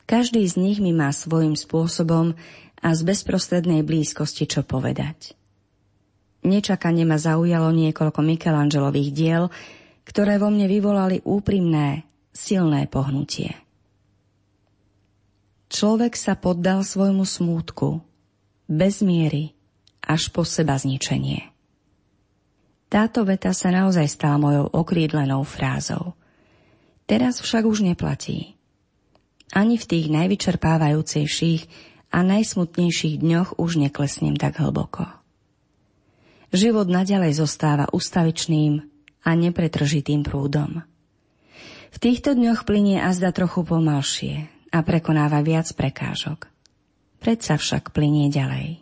Každý 0.10 0.42
z 0.50 0.56
nich 0.58 0.80
mi 0.82 0.90
má 0.90 1.14
svojím 1.14 1.54
spôsobom 1.54 2.34
a 2.82 2.90
z 2.98 3.02
bezprostrednej 3.06 3.86
blízkosti 3.86 4.50
čo 4.50 4.66
povedať. 4.66 5.38
Nečakane 6.42 7.06
ma 7.06 7.22
zaujalo 7.22 7.70
niekoľko 7.70 8.20
Michelangelových 8.26 9.12
diel, 9.14 9.44
ktoré 10.10 10.42
vo 10.42 10.50
mne 10.50 10.66
vyvolali 10.66 11.22
úprimné, 11.22 12.09
silné 12.34 12.86
pohnutie. 12.90 13.56
Človek 15.70 16.18
sa 16.18 16.34
poddal 16.34 16.82
svojmu 16.82 17.24
smútku, 17.26 18.02
bez 18.66 19.06
miery, 19.06 19.54
až 20.02 20.34
po 20.34 20.42
seba 20.42 20.74
zničenie. 20.74 21.54
Táto 22.90 23.22
veta 23.22 23.54
sa 23.54 23.70
naozaj 23.70 24.10
stala 24.10 24.42
mojou 24.42 24.66
okrídlenou 24.74 25.46
frázou. 25.46 26.18
Teraz 27.06 27.38
však 27.38 27.70
už 27.70 27.86
neplatí. 27.86 28.58
Ani 29.54 29.78
v 29.78 29.86
tých 29.86 30.10
najvyčerpávajúcejších 30.10 31.62
a 32.10 32.26
najsmutnejších 32.26 33.22
dňoch 33.22 33.62
už 33.62 33.78
neklesnem 33.78 34.34
tak 34.34 34.58
hlboko. 34.58 35.06
Život 36.50 36.90
naďalej 36.90 37.38
zostáva 37.38 37.86
ustavičným 37.94 38.82
a 39.22 39.30
nepretržitým 39.38 40.26
prúdom. 40.26 40.82
V 41.90 41.98
týchto 41.98 42.38
dňoch 42.38 42.70
plinie 42.70 43.02
azda 43.02 43.34
trochu 43.34 43.66
pomalšie 43.66 44.46
a 44.70 44.86
prekonáva 44.86 45.42
viac 45.42 45.70
prekážok. 45.74 46.46
Predsa 47.20 47.58
však 47.58 47.92
plinie 47.92 48.30
ďalej. 48.30 48.80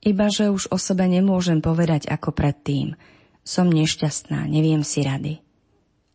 Iba, 0.00 0.26
že 0.32 0.48
už 0.48 0.72
o 0.72 0.80
sebe 0.80 1.04
nemôžem 1.04 1.60
povedať 1.60 2.08
ako 2.08 2.32
predtým. 2.32 2.96
Som 3.44 3.68
nešťastná, 3.72 4.48
neviem 4.48 4.80
si 4.84 5.04
rady. 5.04 5.40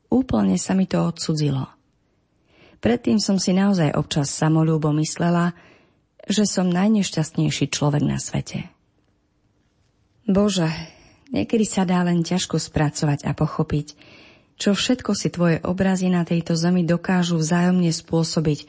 Úplne 0.10 0.58
sa 0.58 0.78
mi 0.78 0.86
to 0.86 1.02
odsudzilo. 1.02 1.70
Predtým 2.82 3.18
som 3.18 3.42
si 3.42 3.54
naozaj 3.54 3.98
občas 3.98 4.30
samolúbo 4.30 4.94
myslela, 4.94 5.58
že 6.26 6.46
som 6.46 6.70
najnešťastnejší 6.70 7.74
človek 7.74 8.06
na 8.06 8.22
svete. 8.22 8.70
Bože, 10.26 10.70
niekedy 11.30 11.66
sa 11.66 11.86
dá 11.86 12.02
len 12.02 12.26
ťažko 12.26 12.58
spracovať 12.58 13.26
a 13.30 13.38
pochopiť, 13.38 13.88
čo 14.56 14.76
všetko 14.76 15.12
si 15.16 15.28
tvoje 15.32 15.60
obrazy 15.64 16.08
na 16.08 16.24
tejto 16.24 16.56
zemi 16.56 16.88
dokážu 16.88 17.40
vzájomne 17.40 17.92
spôsobiť 17.92 18.60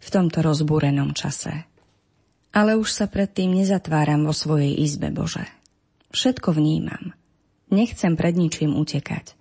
v 0.00 0.08
tomto 0.08 0.40
rozbúrenom 0.40 1.12
čase. 1.16 1.64
Ale 2.50 2.74
už 2.74 2.90
sa 2.90 3.06
predtým 3.06 3.54
nezatváram 3.54 4.26
vo 4.26 4.34
svojej 4.34 4.74
izbe, 4.74 5.14
Bože. 5.14 5.46
Všetko 6.10 6.56
vnímam. 6.56 7.14
Nechcem 7.70 8.18
pred 8.18 8.34
ničím 8.34 8.74
utekať. 8.74 9.38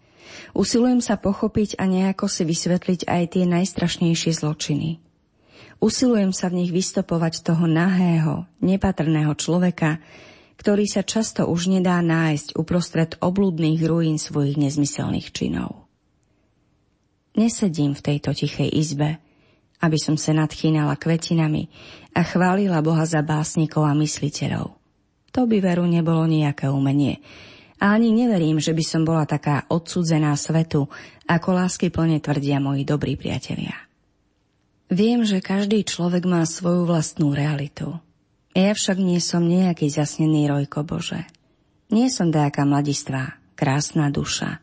Usilujem 0.53 1.01
sa 1.01 1.17
pochopiť 1.17 1.81
a 1.81 1.89
nejako 1.89 2.29
si 2.29 2.45
vysvetliť 2.45 3.09
aj 3.09 3.23
tie 3.33 3.43
najstrašnejšie 3.49 4.31
zločiny– 4.37 4.89
Usilujem 5.79 6.35
sa 6.35 6.51
v 6.51 6.63
nich 6.63 6.71
vystopovať 6.75 7.39
toho 7.39 7.63
nahého, 7.63 8.43
nepatrného 8.59 9.31
človeka, 9.39 10.03
ktorý 10.59 10.83
sa 10.83 11.07
často 11.07 11.47
už 11.47 11.71
nedá 11.71 12.03
nájsť 12.03 12.59
uprostred 12.59 13.15
oblúdnych 13.23 13.79
ruín 13.87 14.19
svojich 14.19 14.59
nezmyselných 14.59 15.31
činov. 15.31 15.87
Nesedím 17.37 17.93
v 17.93 18.05
tejto 18.05 18.33
tichej 18.33 18.69
izbe, 18.71 19.19
aby 19.79 19.97
som 19.99 20.19
sa 20.19 20.35
nadchýnala 20.35 20.99
kvetinami 20.99 21.71
a 22.15 22.25
chválila 22.25 22.83
Boha 22.83 23.05
za 23.07 23.23
básnikov 23.23 23.87
a 23.87 23.93
mysliteľov. 23.95 24.75
To 25.31 25.41
by 25.45 25.57
veru 25.61 25.85
nebolo 25.85 26.25
nejaké 26.25 26.67
umenie. 26.67 27.21
A 27.79 27.95
ani 27.95 28.11
neverím, 28.11 28.59
že 28.59 28.75
by 28.75 28.83
som 28.83 29.07
bola 29.07 29.23
taká 29.23 29.63
odsudzená 29.71 30.35
svetu, 30.35 30.89
ako 31.29 31.49
lásky 31.55 31.87
plne 31.93 32.19
tvrdia 32.19 32.59
moji 32.59 32.83
dobrí 32.83 33.15
priatelia. 33.15 33.87
Viem, 34.89 35.23
že 35.23 35.39
každý 35.39 35.85
človek 35.85 36.25
má 36.25 36.43
svoju 36.43 36.89
vlastnú 36.89 37.31
realitu. 37.31 37.93
Ja 38.57 38.73
však 38.73 38.97
nie 38.97 39.21
som 39.21 39.45
nejaký 39.45 39.87
zasnený 39.87 40.49
rojko 40.49 40.81
Bože. 40.81 41.23
Nie 41.93 42.09
som 42.09 42.33
nejaká 42.33 42.65
mladistvá, 42.65 43.37
krásna 43.53 44.09
duša. 44.09 44.59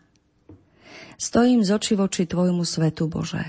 Stojím 1.16 1.64
z 1.64 1.72
oči 1.72 1.96
voči 1.96 2.28
Tvojmu 2.28 2.60
svetu, 2.60 3.08
Bože, 3.08 3.40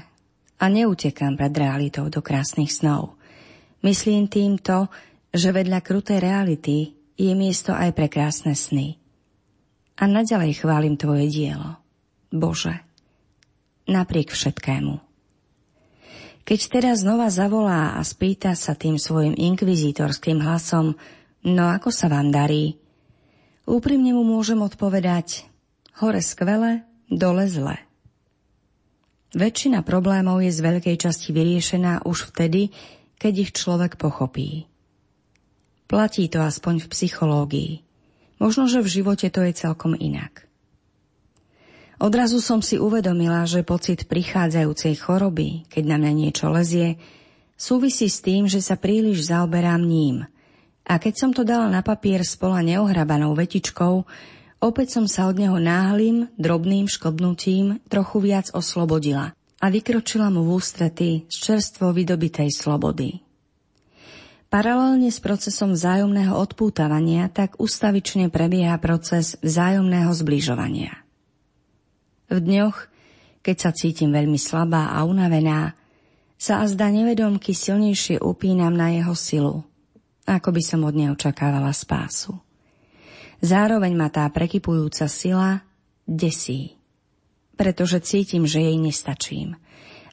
a 0.55 0.65
neutekám 0.71 1.35
pred 1.35 1.51
realitou 1.51 2.07
do 2.07 2.23
krásnych 2.23 2.71
snov. 2.71 3.19
Myslím 3.83 4.31
týmto, 4.31 4.87
že 5.35 5.51
vedľa 5.51 5.83
krutej 5.83 6.23
reality 6.23 6.95
je 7.19 7.33
miesto 7.35 7.75
aj 7.75 7.91
pre 7.91 8.07
krásne 8.07 8.55
sny. 8.55 8.95
A 9.99 10.07
naďalej 10.07 10.63
chválim 10.63 10.95
Tvoje 10.95 11.27
dielo, 11.27 11.75
Bože, 12.31 12.87
napriek 13.83 14.31
všetkému. 14.31 15.03
Keď 16.47 16.59
teraz 16.71 17.03
znova 17.03 17.27
zavolá 17.27 17.99
a 17.99 18.01
spýta 18.07 18.55
sa 18.55 18.79
tým 18.79 18.95
svojim 18.95 19.35
inkvizitorským 19.35 20.39
hlasom, 20.39 20.95
no 21.43 21.63
ako 21.67 21.91
sa 21.91 22.07
vám 22.07 22.31
darí? 22.31 22.79
Úprimne 23.67 24.15
mu 24.15 24.23
môžem 24.23 24.63
odpovedať 24.63 25.43
hore 25.99 26.23
skvele, 26.23 26.87
dole 27.11 27.47
zle. 27.47 27.77
Väčšina 29.35 29.83
problémov 29.83 30.39
je 30.39 30.51
z 30.51 30.59
veľkej 30.63 30.95
časti 30.95 31.35
vyriešená 31.35 32.07
už 32.07 32.31
vtedy, 32.31 32.71
keď 33.19 33.33
ich 33.47 33.51
človek 33.51 33.99
pochopí. 33.99 34.67
Platí 35.87 36.27
to 36.31 36.43
aspoň 36.43 36.83
v 36.83 36.91
psychológii. 36.91 37.71
Možno, 38.39 38.69
že 38.69 38.83
v 38.83 38.91
živote 38.91 39.27
to 39.31 39.43
je 39.43 39.51
celkom 39.55 39.97
inak. 39.97 40.45
Odrazu 41.97 42.37
som 42.37 42.61
si 42.61 42.77
uvedomila, 42.77 43.41
že 43.49 43.65
pocit 43.65 44.05
prichádzajúcej 44.05 44.93
choroby, 45.01 45.65
keď 45.65 45.83
na 45.89 45.97
mňa 45.97 46.11
niečo 46.13 46.47
lezie, 46.53 47.01
súvisí 47.57 48.05
s 48.05 48.21
tým, 48.21 48.45
že 48.45 48.61
sa 48.61 48.77
príliš 48.77 49.33
zaoberám 49.33 49.81
ním– 49.81 50.23
a 50.87 51.03
keď 51.03 51.13
som 51.19 51.31
to 51.35 51.43
dala 51.43 51.67
na 51.67 51.83
papier 51.83 52.23
spola 52.23 52.63
neohrabanou 52.63 53.35
vetičkou, 53.35 54.07
opäť 54.63 54.97
som 54.99 55.05
sa 55.05 55.29
od 55.29 55.37
neho 55.37 55.57
náhlým, 55.57 56.29
drobným 56.35 56.89
škobnutím 56.89 57.81
trochu 57.87 58.17
viac 58.23 58.51
oslobodila 58.53 59.33
a 59.57 59.65
vykročila 59.67 60.29
mu 60.29 60.45
v 60.45 60.59
ústrety 60.59 61.09
z 61.29 61.35
čerstvo 61.35 61.93
vydobitej 61.93 62.49
slobody. 62.53 63.21
Paralelne 64.47 65.11
s 65.11 65.19
procesom 65.19 65.75
vzájomného 65.75 66.31
odpútavania 66.31 67.27
tak 67.27 67.59
ustavične 67.59 68.31
prebieha 68.31 68.79
proces 68.79 69.35
vzájomného 69.43 70.11
zbližovania. 70.15 70.93
V 72.31 72.39
dňoch, 72.39 72.77
keď 73.43 73.55
sa 73.59 73.71
cítim 73.75 74.15
veľmi 74.15 74.39
slabá 74.39 74.95
a 74.95 75.03
unavená, 75.03 75.75
sa 76.39 76.63
a 76.63 76.69
zda 76.69 76.87
nevedomky 76.93 77.51
silnejšie 77.51 78.23
upínam 78.23 78.71
na 78.71 78.95
jeho 78.95 79.15
silu– 79.17 79.57
ako 80.27 80.51
by 80.51 80.61
som 80.61 80.83
od 80.83 80.91
nej 80.93 81.07
očakávala 81.07 81.71
spásu. 81.71 82.35
Zároveň 83.37 83.93
ma 83.93 84.09
tá 84.09 84.25
prekypujúca 84.33 85.05
sila 85.05 85.61
desí, 86.09 86.73
pretože 87.53 88.01
cítim, 88.01 88.49
že 88.49 88.61
jej 88.63 88.77
nestačím 88.81 89.57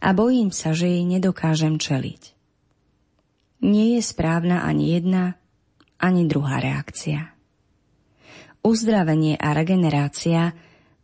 a 0.05 0.09
bojím 0.12 0.53
sa, 0.53 0.77
že 0.77 0.89
jej 0.89 1.05
nedokážem 1.09 1.81
čeliť. 1.81 2.37
Nie 3.64 3.97
je 3.97 4.03
správna 4.05 4.68
ani 4.68 4.93
jedna, 4.93 5.41
ani 5.97 6.29
druhá 6.29 6.61
reakcia. 6.61 7.33
Uzdravenie 8.61 9.41
a 9.41 9.57
regenerácia 9.57 10.53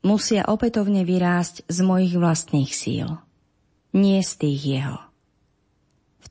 musia 0.05 0.45
opätovne 0.45 1.09
vyrásť 1.09 1.65
z 1.73 1.79
mojich 1.81 2.17
vlastných 2.21 2.73
síl, 2.73 3.09
nie 3.97 4.21
z 4.21 4.33
tých 4.37 4.61
jeho 4.81 5.11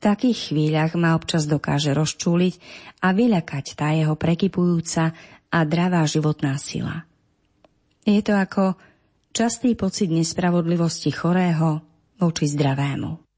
takých 0.00 0.50
chvíľach 0.50 0.96
ma 0.96 1.12
občas 1.12 1.44
dokáže 1.44 1.92
rozčúliť 1.92 2.54
a 3.04 3.12
vyľakať 3.12 3.64
tá 3.76 3.92
jeho 3.92 4.16
prekypujúca 4.16 5.12
a 5.50 5.58
dravá 5.66 6.06
životná 6.06 6.56
sila. 6.58 7.04
Je 8.06 8.22
to 8.22 8.34
ako 8.34 8.74
častý 9.30 9.78
pocit 9.78 10.10
nespravodlivosti 10.10 11.10
chorého 11.14 11.82
voči 12.18 12.46
zdravému. 12.50 13.29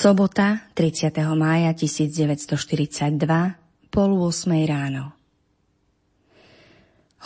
Sobota, 0.00 0.64
30. 0.72 1.12
mája 1.36 1.76
1942, 1.76 3.20
pol 3.92 4.10
8 4.16 4.48
ráno. 4.64 5.12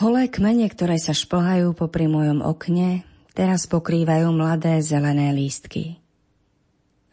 Holé 0.03 0.27
kmene, 0.27 0.66
ktoré 0.66 0.99
sa 0.99 1.14
šplhajú 1.14 1.70
popri 1.79 2.11
mojom 2.11 2.43
okne, 2.43 3.07
teraz 3.31 3.70
pokrývajú 3.70 4.27
mladé 4.35 4.83
zelené 4.83 5.31
lístky. 5.31 6.03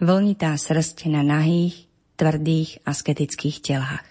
Vlnitá 0.01 0.57
srst 0.57 1.05
na 1.13 1.21
nahých, 1.21 1.85
tvrdých 2.17 2.81
asketických 2.81 3.61
telách. 3.61 4.09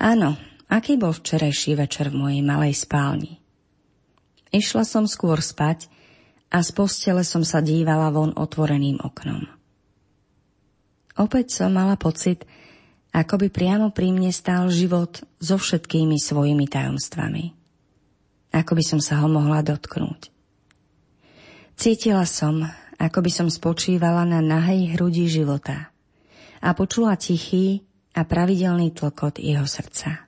Áno, 0.00 0.40
aký 0.72 0.96
bol 0.96 1.12
včerajší 1.12 1.76
večer 1.76 2.08
v 2.08 2.24
mojej 2.24 2.40
malej 2.40 2.72
spálni. 2.72 3.36
Išla 4.48 4.88
som 4.88 5.04
skôr 5.04 5.44
spať 5.44 5.92
a 6.48 6.64
z 6.64 6.72
postele 6.72 7.20
som 7.20 7.44
sa 7.44 7.60
dívala 7.60 8.08
von 8.08 8.32
otvoreným 8.32 9.04
oknom. 9.04 9.60
Opäť 11.14 11.54
som 11.54 11.70
mala 11.70 11.94
pocit, 11.94 12.42
ako 13.14 13.46
by 13.46 13.48
priamo 13.54 13.94
pri 13.94 14.10
mne 14.10 14.34
stál 14.34 14.66
život 14.74 15.22
so 15.38 15.54
všetkými 15.54 16.18
svojimi 16.18 16.66
tajomstvami. 16.66 17.54
Ako 18.50 18.74
by 18.74 18.82
som 18.82 18.98
sa 18.98 19.22
ho 19.22 19.30
mohla 19.30 19.62
dotknúť. 19.62 20.34
Cítila 21.78 22.26
som, 22.26 22.66
ako 22.98 23.18
by 23.22 23.30
som 23.30 23.48
spočívala 23.50 24.26
na 24.26 24.42
nahej 24.42 24.94
hrudi 24.94 25.30
života 25.30 25.94
a 26.58 26.74
počula 26.74 27.14
tichý 27.14 27.82
a 28.14 28.26
pravidelný 28.26 28.94
tlkot 28.94 29.38
jeho 29.38 29.66
srdca. 29.66 30.26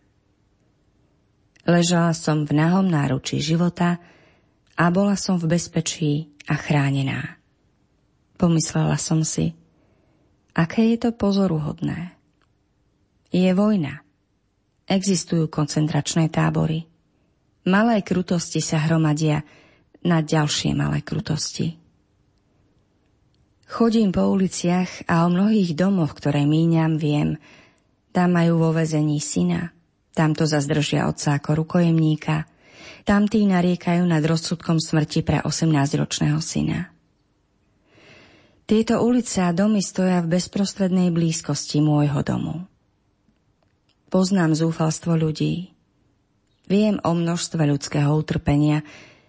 Ležala 1.66 2.14
som 2.14 2.46
v 2.46 2.54
nahom 2.54 2.86
náručí 2.86 3.42
života 3.42 3.98
a 4.78 4.84
bola 4.94 5.18
som 5.18 5.34
v 5.34 5.50
bezpečí 5.50 6.30
a 6.46 6.54
chránená. 6.54 7.42
Pomyslela 8.38 8.94
som 9.02 9.26
si– 9.26 9.50
Aké 10.56 10.96
je 10.96 10.98
to 11.04 11.10
pozoruhodné. 11.12 12.16
Je 13.28 13.52
vojna. 13.52 14.00
Existujú 14.88 15.52
koncentračné 15.52 16.32
tábory. 16.32 16.88
Malé 17.68 18.00
krutosti 18.00 18.64
sa 18.64 18.80
hromadia 18.80 19.44
na 20.00 20.24
ďalšie 20.24 20.72
malé 20.72 21.04
krutosti. 21.04 21.76
Chodím 23.66 24.14
po 24.14 24.30
uliciach 24.30 25.10
a 25.10 25.26
o 25.26 25.28
mnohých 25.28 25.74
domoch, 25.74 26.14
ktoré 26.14 26.46
míňam, 26.46 26.96
viem, 26.96 27.36
tam 28.14 28.38
majú 28.38 28.62
vo 28.62 28.70
vezení 28.70 29.20
syna, 29.20 29.74
tamto 30.16 30.48
zazdržia 30.48 31.10
otca 31.10 31.36
ako 31.36 31.66
rukojemníka, 31.66 32.48
tam 33.04 33.28
tí 33.28 33.44
nariekajú 33.44 34.06
nad 34.06 34.24
rozsudkom 34.24 34.80
smrti 34.80 35.20
pre 35.26 35.42
18-ročného 35.42 36.38
syna. 36.40 36.95
Tieto 38.66 38.98
ulice 38.98 39.46
a 39.46 39.54
domy 39.54 39.78
stoja 39.78 40.18
v 40.26 40.42
bezprostrednej 40.42 41.14
blízkosti 41.14 41.78
môjho 41.78 42.18
domu. 42.26 42.66
Poznám 44.10 44.58
zúfalstvo 44.58 45.14
ľudí. 45.14 45.70
Viem 46.66 46.98
o 47.06 47.14
množstve 47.14 47.62
ľudského 47.62 48.10
utrpenia, 48.10 48.82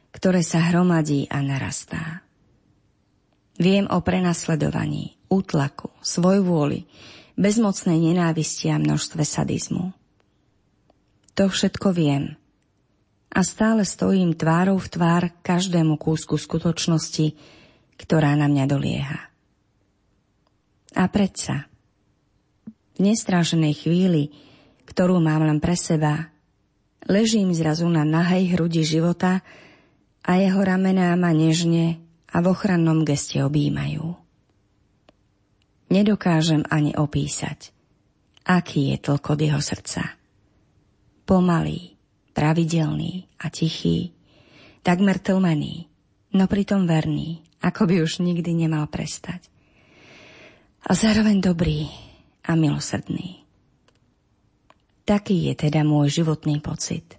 ktoré 0.09 0.41
sa 0.41 0.65
hromadí 0.73 1.29
a 1.29 1.45
narastá. 1.45 2.25
Viem 3.61 3.85
o 3.93 4.01
prenasledovaní, 4.01 5.21
útlaku, 5.29 5.93
svojvôli, 6.01 6.89
bezmocnej 7.37 8.01
nenávisti 8.01 8.73
a 8.73 8.81
množstve 8.81 9.21
sadizmu. 9.21 9.93
To 11.37 11.45
všetko 11.45 11.93
viem. 11.93 12.33
A 13.29 13.45
stále 13.45 13.85
stojím 13.85 14.33
tvárou 14.33 14.81
v 14.81 14.89
tvár 14.89 15.29
každému 15.45 16.01
kúsku 16.01 16.41
skutočnosti, 16.41 17.37
ktorá 17.97 18.37
na 18.37 18.45
mňa 18.47 18.65
dolieha. 18.69 19.19
A 20.97 21.03
predsa, 21.11 21.69
v 22.97 22.99
nestráženej 23.05 23.85
chvíli, 23.85 24.33
ktorú 24.89 25.21
mám 25.21 25.45
len 25.45 25.61
pre 25.61 25.77
seba, 25.77 26.33
ležím 27.05 27.53
zrazu 27.53 27.85
na 27.85 28.01
nahej 28.01 28.57
hrudi 28.57 28.81
života 28.81 29.45
a 30.25 30.31
jeho 30.41 30.57
ramená 30.57 31.13
ma 31.13 31.29
nežne 31.35 32.01
a 32.33 32.41
v 32.41 32.45
ochrannom 32.49 33.05
geste 33.05 33.45
objímajú. 33.45 34.17
Nedokážem 35.87 36.67
ani 36.67 36.97
opísať, 36.97 37.71
aký 38.43 38.91
je 38.91 38.97
tlkot 38.99 39.39
jeho 39.39 39.61
srdca. 39.63 40.19
Pomalý, 41.23 41.95
pravidelný 42.35 43.27
a 43.39 43.47
tichý, 43.47 44.11
takmer 44.83 45.19
tlmený, 45.19 45.87
no 46.35 46.43
pritom 46.47 46.83
verný, 46.83 47.46
ako 47.61 47.89
by 47.89 47.95
už 48.05 48.21
nikdy 48.21 48.53
nemal 48.53 48.85
prestať. 48.89 49.45
A 50.87 50.93
zároveň 50.95 51.41
dobrý 51.41 51.89
a 52.47 52.55
milosrdný. 52.55 53.43
Taký 55.07 55.51
je 55.51 55.53
teda 55.67 55.87
môj 55.87 56.23
životný 56.23 56.59
pocit. 56.59 57.15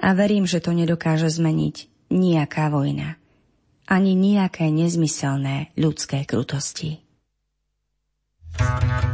A 0.00 0.12
verím, 0.16 0.48
že 0.48 0.60
to 0.60 0.72
nedokáže 0.72 1.28
zmeniť 1.28 2.08
nejaká 2.12 2.68
vojna, 2.72 3.16
ani 3.88 4.16
nejaké 4.16 4.68
nezmyselné 4.72 5.72
ľudské 5.76 6.24
krutosti. 6.24 7.00
thank 8.54 9.04
you 9.04 9.13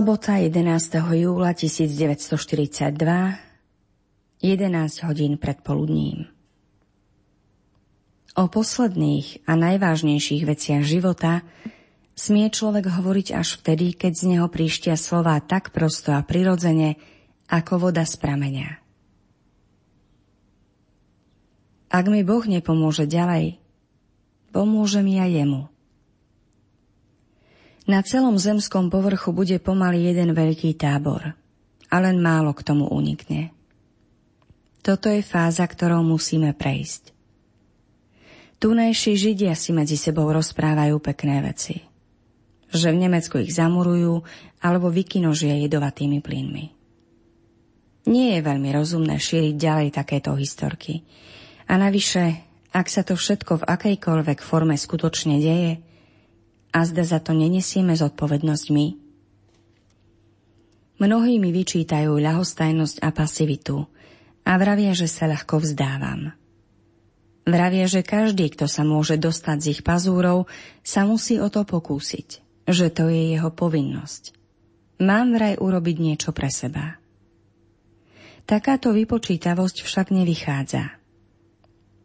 Sobota 0.00 0.40
11. 0.40 0.96
júla 1.12 1.52
1942 1.52 2.32
11 4.40 5.04
hodín 5.04 5.36
pred 5.36 5.60
poludním. 5.60 6.24
O 8.32 8.48
posledných 8.48 9.44
a 9.44 9.60
najvážnejších 9.60 10.48
veciach 10.48 10.88
života 10.88 11.44
smie 12.16 12.48
človek 12.48 12.88
hovoriť 12.88 13.36
až 13.36 13.60
vtedy, 13.60 13.92
keď 13.92 14.12
z 14.16 14.24
neho 14.24 14.48
príštia 14.48 14.96
slová 14.96 15.36
tak 15.36 15.68
prosto 15.68 16.16
a 16.16 16.24
prirodzene, 16.24 16.96
ako 17.52 17.92
voda 17.92 18.08
z 18.08 18.16
prameňa. 18.16 18.80
Ak 21.92 22.08
mi 22.08 22.24
Boh 22.24 22.48
nepomôže 22.48 23.04
ďalej, 23.04 23.60
pomôže 24.48 25.04
mi 25.04 25.20
aj 25.20 25.44
jemu. 25.44 25.68
Na 27.90 28.06
celom 28.06 28.38
zemskom 28.38 28.86
povrchu 28.86 29.34
bude 29.34 29.58
pomaly 29.58 30.14
jeden 30.14 30.30
veľký 30.30 30.78
tábor 30.78 31.34
a 31.90 31.96
len 31.98 32.22
málo 32.22 32.54
k 32.54 32.62
tomu 32.62 32.86
unikne. 32.86 33.50
Toto 34.78 35.10
je 35.10 35.26
fáza, 35.26 35.66
ktorou 35.66 36.06
musíme 36.06 36.54
prejsť. 36.54 37.10
Tunajší 38.62 39.18
Židia 39.18 39.58
si 39.58 39.74
medzi 39.74 39.98
sebou 39.98 40.30
rozprávajú 40.30 41.02
pekné 41.02 41.42
veci. 41.42 41.82
Že 42.70 42.94
v 42.94 43.00
Nemecku 43.10 43.42
ich 43.42 43.58
zamurujú 43.58 44.22
alebo 44.62 44.86
vykinožia 44.86 45.58
jedovatými 45.58 46.22
plynmi. 46.22 46.64
Nie 48.06 48.38
je 48.38 48.46
veľmi 48.46 48.70
rozumné 48.70 49.18
šíriť 49.18 49.58
ďalej 49.58 49.88
takéto 49.90 50.30
historky. 50.38 51.02
A 51.66 51.74
navyše, 51.74 52.38
ak 52.70 52.86
sa 52.86 53.02
to 53.02 53.18
všetko 53.18 53.66
v 53.66 53.66
akejkoľvek 53.66 54.38
forme 54.46 54.78
skutočne 54.78 55.42
deje, 55.42 55.89
a 56.70 56.86
zda 56.86 57.02
za 57.02 57.18
to 57.18 57.34
nenesieme 57.34 57.94
zodpovednosť 57.94 58.66
my? 58.70 58.86
Mnohí 61.00 61.40
mi 61.40 61.50
vyčítajú 61.50 62.12
ľahostajnosť 62.20 63.00
a 63.00 63.08
pasivitu 63.08 63.88
a 64.44 64.52
vravia, 64.60 64.92
že 64.92 65.08
sa 65.08 65.24
ľahko 65.24 65.64
vzdávam. 65.64 66.36
Vravia, 67.48 67.88
že 67.88 68.04
každý, 68.04 68.52
kto 68.52 68.68
sa 68.68 68.84
môže 68.84 69.16
dostať 69.16 69.56
z 69.58 69.66
ich 69.72 69.80
pazúrov, 69.80 70.44
sa 70.84 71.08
musí 71.08 71.40
o 71.40 71.48
to 71.48 71.64
pokúsiť, 71.64 72.28
že 72.68 72.92
to 72.92 73.08
je 73.08 73.32
jeho 73.32 73.48
povinnosť. 73.48 74.36
Mám 75.00 75.40
vraj 75.40 75.56
urobiť 75.56 75.96
niečo 75.96 76.30
pre 76.36 76.52
seba. 76.52 77.00
Takáto 78.44 78.92
vypočítavosť 78.92 79.80
však 79.80 80.12
nevychádza. 80.12 81.00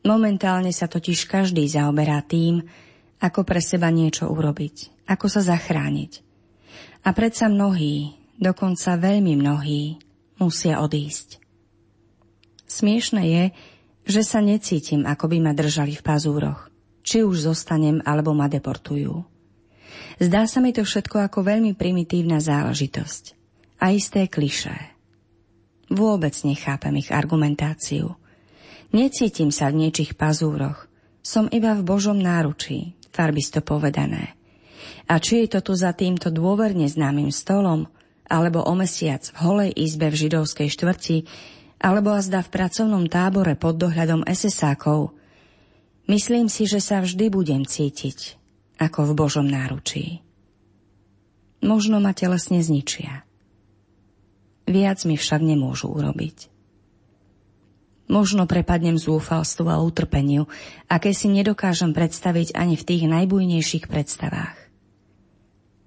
Momentálne 0.07 0.71
sa 0.71 0.87
totiž 0.87 1.27
každý 1.27 1.67
zaoberá 1.67 2.23
tým, 2.23 2.63
ako 3.21 3.47
pre 3.47 3.63
seba 3.63 3.91
niečo 3.91 4.27
urobiť, 4.27 5.07
ako 5.07 5.25
sa 5.31 5.41
zachrániť. 5.43 6.25
A 7.05 7.13
predsa 7.13 7.47
mnohí, 7.47 8.17
dokonca 8.41 8.97
veľmi 8.97 9.37
mnohí, 9.39 10.01
musia 10.41 10.81
odísť. 10.81 11.39
Smiešne 12.65 13.23
je, 13.23 13.43
že 14.05 14.21
sa 14.21 14.41
necítim, 14.41 15.05
ako 15.05 15.31
by 15.31 15.37
ma 15.41 15.53
držali 15.53 15.97
v 15.97 16.05
pazúroch. 16.05 16.69
Či 17.05 17.21
už 17.21 17.45
zostanem, 17.45 18.01
alebo 18.01 18.33
ma 18.33 18.49
deportujú. 18.49 19.21
Zdá 20.17 20.49
sa 20.49 20.59
mi 20.63 20.73
to 20.73 20.81
všetko 20.81 21.29
ako 21.29 21.45
veľmi 21.45 21.77
primitívna 21.77 22.41
záležitosť. 22.41 23.37
A 23.81 23.93
isté 23.93 24.25
klišé. 24.25 24.95
Vôbec 25.93 26.33
nechápem 26.41 26.97
ich 26.97 27.13
argumentáciu. 27.13 28.17
Necítim 28.89 29.53
sa 29.53 29.69
v 29.69 29.85
niečich 29.85 30.17
pazúroch. 30.17 30.89
Som 31.21 31.49
iba 31.53 31.77
v 31.77 31.85
Božom 31.85 32.17
náručí, 32.17 32.97
farbisto 33.15 33.63
povedané. 33.63 34.35
A 35.07 35.23
či 35.23 35.47
je 35.47 35.55
to 35.55 35.71
tu 35.71 35.73
za 35.79 35.95
týmto 35.95 36.27
dôverne 36.27 36.83
známym 36.83 37.31
stolom, 37.31 37.87
alebo 38.27 38.59
o 38.59 38.73
mesiac 38.75 39.23
v 39.31 39.37
holej 39.39 39.71
izbe 39.71 40.11
v 40.11 40.19
židovskej 40.27 40.67
štvrti, 40.67 41.17
alebo 41.79 42.11
azda 42.11 42.43
v 42.43 42.51
pracovnom 42.51 43.07
tábore 43.07 43.55
pod 43.55 43.77
dohľadom 43.79 44.25
SS-ákov, 44.25 45.13
myslím 46.11 46.49
si, 46.49 46.65
že 46.65 46.81
sa 46.81 46.99
vždy 46.99 47.29
budem 47.31 47.63
cítiť 47.63 48.41
ako 48.81 49.13
v 49.13 49.15
Božom 49.15 49.47
náručí. 49.47 50.25
Možno 51.63 52.01
ma 52.03 52.11
telesne 52.11 52.59
zničia. 52.59 53.23
Viac 54.65 55.05
mi 55.05 55.15
však 55.15 55.41
nemôžu 55.45 55.93
urobiť. 55.93 56.54
Možno 58.05 58.45
prepadnem 58.45 59.01
zúfalstvu 59.01 59.65
a 59.65 59.81
utrpeniu, 59.81 60.45
aké 60.85 61.09
si 61.09 61.25
nedokážem 61.25 61.89
predstaviť 61.89 62.53
ani 62.53 62.77
v 62.77 62.85
tých 62.85 63.03
najbujnejších 63.09 63.89
predstavách. 63.89 64.65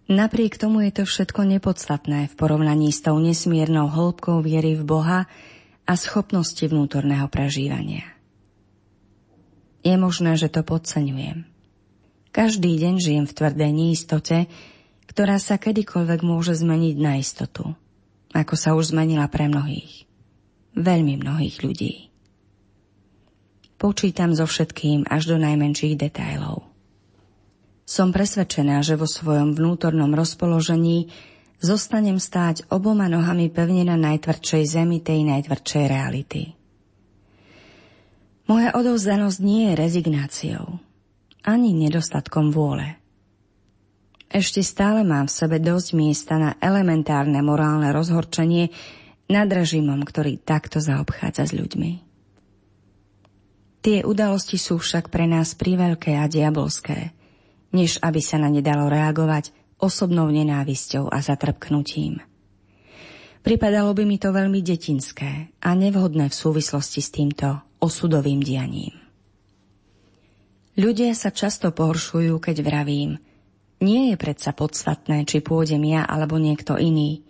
Napriek 0.09 0.57
tomu 0.57 0.89
je 0.89 0.99
to 0.99 1.05
všetko 1.05 1.45
nepodstatné 1.45 2.33
v 2.33 2.35
porovnaní 2.35 2.91
s 2.91 3.05
tou 3.05 3.21
nesmiernou 3.21 3.93
hĺbkou 3.93 4.41
viery 4.41 4.73
v 4.73 4.83
Boha 4.83 5.21
a 5.85 5.93
schopnosti 6.01 6.65
vnútorného 6.65 7.29
prežívania. 7.29 8.09
Je 9.85 9.95
možné, 10.01 10.35
že 10.41 10.49
to 10.49 10.65
podceňujem. 10.65 11.45
Každý 12.33 12.73
deň 12.73 12.95
žijem 12.99 13.27
v 13.29 13.37
tvrdej 13.37 13.71
neistote, 13.71 14.37
ktorá 15.13 15.37
sa 15.37 15.61
kedykoľvek 15.61 16.21
môže 16.25 16.57
zmeniť 16.57 16.97
na 16.97 17.21
istotu, 17.21 17.77
ako 18.33 18.55
sa 18.57 18.73
už 18.75 18.97
zmenila 18.97 19.29
pre 19.29 19.47
mnohých. 19.47 20.09
Veľmi 20.73 21.21
mnohých 21.21 21.61
ľudí. 21.61 22.08
Počítam 23.79 24.35
so 24.35 24.43
všetkým 24.43 25.07
až 25.07 25.31
do 25.31 25.37
najmenších 25.39 25.95
detailov. 25.95 26.67
Som 27.87 28.11
presvedčená, 28.11 28.83
že 28.83 28.99
vo 28.99 29.07
svojom 29.07 29.55
vnútornom 29.55 30.11
rozpoložení 30.19 31.15
zostanem 31.63 32.19
stáť 32.19 32.67
oboma 32.75 33.07
nohami 33.07 33.47
pevne 33.49 33.87
na 33.87 33.95
najtvrdšej 33.95 34.63
zemi 34.67 34.99
tej 34.99 35.23
najtvrdšej 35.31 35.85
reality. 35.87 36.59
Moja 38.51 38.75
odovzdanosť 38.75 39.39
nie 39.47 39.71
je 39.71 39.75
rezignáciou, 39.79 40.67
ani 41.47 41.71
nedostatkom 41.71 42.51
vôle. 42.51 42.99
Ešte 44.27 44.61
stále 44.61 45.07
mám 45.07 45.31
v 45.31 45.37
sebe 45.39 45.57
dosť 45.63 45.89
miesta 45.95 46.35
na 46.37 46.59
elementárne 46.59 47.41
morálne 47.47 47.95
rozhorčenie 47.95 48.75
nad 49.31 49.49
režimom, 49.49 50.03
ktorý 50.03 50.37
takto 50.43 50.83
zaobchádza 50.83 51.47
s 51.47 51.53
ľuďmi. 51.55 52.08
Tie 53.89 54.05
udalosti 54.05 54.61
sú 54.61 54.77
však 54.77 55.09
pre 55.09 55.25
nás 55.25 55.57
priveľké 55.57 56.21
a 56.21 56.29
diabolské, 56.29 57.17
než 57.73 57.97
aby 58.05 58.21
sa 58.21 58.37
na 58.37 58.53
ne 58.53 58.61
dalo 58.61 58.85
reagovať 58.85 59.49
osobnou 59.81 60.29
nenávisťou 60.29 61.09
a 61.09 61.17
zatrpknutím. 61.25 62.21
Pripadalo 63.41 63.97
by 63.97 64.05
mi 64.05 64.21
to 64.21 64.29
veľmi 64.29 64.61
detinské 64.61 65.57
a 65.65 65.73
nevhodné 65.73 66.29
v 66.29 66.37
súvislosti 66.37 67.01
s 67.01 67.09
týmto 67.09 67.65
osudovým 67.81 68.45
dianím. 68.45 68.93
Ľudia 70.77 71.17
sa 71.17 71.33
často 71.33 71.73
pohoršujú, 71.73 72.37
keď 72.45 72.61
vravím, 72.61 73.17
nie 73.81 74.13
je 74.13 74.21
predsa 74.21 74.53
podstatné, 74.53 75.25
či 75.25 75.41
pôjdem 75.41 75.81
ja 75.89 76.05
alebo 76.05 76.37
niekto 76.37 76.77
iný. 76.77 77.25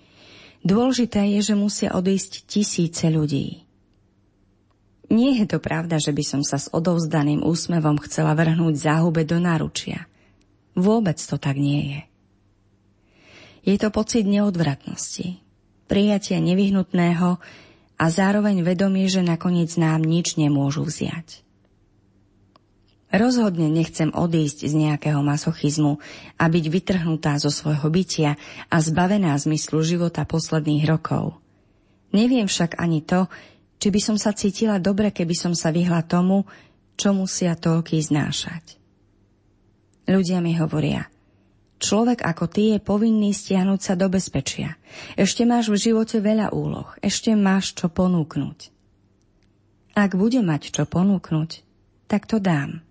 Dôležité 0.66 1.22
je, 1.38 1.38
že 1.38 1.54
musia 1.54 1.94
odísť 1.94 2.50
tisíce 2.50 3.06
ľudí. 3.06 3.67
Nie 5.08 5.40
je 5.40 5.46
to 5.48 5.58
pravda, 5.58 5.96
že 5.96 6.12
by 6.12 6.24
som 6.24 6.42
sa 6.44 6.60
s 6.60 6.68
odovzdaným 6.68 7.40
úsmevom 7.40 7.96
chcela 8.04 8.36
vrhnúť 8.36 8.76
záhube 8.76 9.24
do 9.24 9.40
náručia. 9.40 10.04
Vôbec 10.76 11.16
to 11.16 11.40
tak 11.40 11.56
nie 11.56 11.96
je. 11.96 12.00
Je 13.72 13.76
to 13.80 13.88
pocit 13.88 14.28
neodvratnosti, 14.28 15.40
prijatia 15.88 16.40
nevyhnutného 16.40 17.40
a 17.98 18.04
zároveň 18.06 18.62
vedomie, 18.62 19.08
že 19.08 19.24
nakoniec 19.24 19.74
nám 19.80 20.04
nič 20.04 20.36
nemôžu 20.36 20.84
vziať. 20.84 21.44
Rozhodne 23.08 23.72
nechcem 23.72 24.12
odísť 24.12 24.68
z 24.68 24.74
nejakého 24.76 25.24
masochizmu 25.24 25.96
a 26.36 26.44
byť 26.44 26.64
vytrhnutá 26.68 27.40
zo 27.40 27.48
svojho 27.48 27.88
bytia 27.88 28.36
a 28.68 28.76
zbavená 28.84 29.32
zmyslu 29.40 29.80
života 29.80 30.28
posledných 30.28 30.84
rokov. 30.84 31.40
Neviem 32.12 32.44
však 32.44 32.76
ani 32.76 33.00
to, 33.00 33.24
či 33.78 33.88
by 33.94 34.00
som 34.02 34.16
sa 34.18 34.34
cítila 34.34 34.82
dobre, 34.82 35.14
keby 35.14 35.34
som 35.34 35.52
sa 35.54 35.70
vyhla 35.70 36.02
tomu, 36.02 36.44
čo 36.98 37.14
musia 37.14 37.54
toľký 37.54 38.02
znášať. 38.02 38.78
Ľudia 40.10 40.42
mi 40.42 40.58
hovoria, 40.58 41.06
človek 41.78 42.26
ako 42.26 42.44
ty 42.50 42.74
je 42.74 42.78
povinný 42.82 43.30
stiahnuť 43.30 43.80
sa 43.80 43.94
do 43.94 44.10
bezpečia. 44.10 44.74
Ešte 45.14 45.46
máš 45.46 45.70
v 45.70 45.78
živote 45.78 46.18
veľa 46.18 46.50
úloh, 46.50 46.90
ešte 46.98 47.32
máš 47.38 47.78
čo 47.78 47.86
ponúknuť. 47.86 48.74
Ak 49.94 50.14
budem 50.14 50.46
mať 50.46 50.74
čo 50.74 50.86
ponúknuť, 50.86 51.50
tak 52.10 52.26
to 52.26 52.42
dám. 52.42 52.82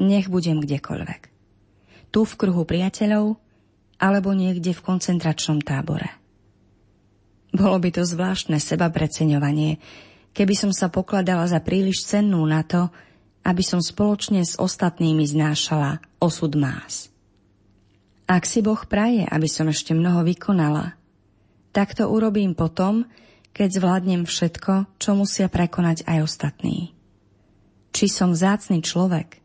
Nech 0.00 0.32
budem 0.32 0.62
kdekoľvek. 0.62 1.22
Tu 2.10 2.20
v 2.26 2.34
kruhu 2.34 2.66
priateľov, 2.66 3.38
alebo 4.00 4.32
niekde 4.32 4.72
v 4.72 4.80
koncentračnom 4.80 5.60
tábore. 5.60 6.19
Bolo 7.50 7.76
by 7.82 7.90
to 7.90 8.02
zvláštne 8.06 8.62
seba 8.62 8.90
preceňovanie, 8.90 9.82
keby 10.30 10.54
som 10.54 10.70
sa 10.70 10.86
pokladala 10.86 11.46
za 11.50 11.58
príliš 11.58 12.06
cennú 12.06 12.42
na 12.46 12.62
to, 12.62 12.90
aby 13.42 13.64
som 13.64 13.82
spoločne 13.82 14.44
s 14.44 14.54
ostatnými 14.60 15.24
znášala 15.26 15.98
osud 16.22 16.54
más. 16.54 17.10
Ak 18.30 18.46
si 18.46 18.62
Boh 18.62 18.78
praje, 18.86 19.26
aby 19.26 19.48
som 19.50 19.66
ešte 19.66 19.90
mnoho 19.90 20.22
vykonala, 20.22 20.94
tak 21.74 21.98
to 21.98 22.06
urobím 22.06 22.54
potom, 22.54 23.10
keď 23.50 23.68
zvládnem 23.82 24.22
všetko, 24.22 24.86
čo 25.02 25.18
musia 25.18 25.50
prekonať 25.50 26.06
aj 26.06 26.18
ostatní. 26.22 26.94
Či 27.90 28.06
som 28.06 28.30
vzácný 28.30 28.86
človek, 28.86 29.42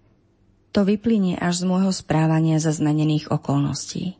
to 0.69 0.85
vyplynie 0.85 1.39
až 1.39 1.65
z 1.65 1.71
môjho 1.71 1.89
správania 1.89 2.61
za 2.61 2.69
zmenených 2.75 3.33
okolností. 3.33 4.19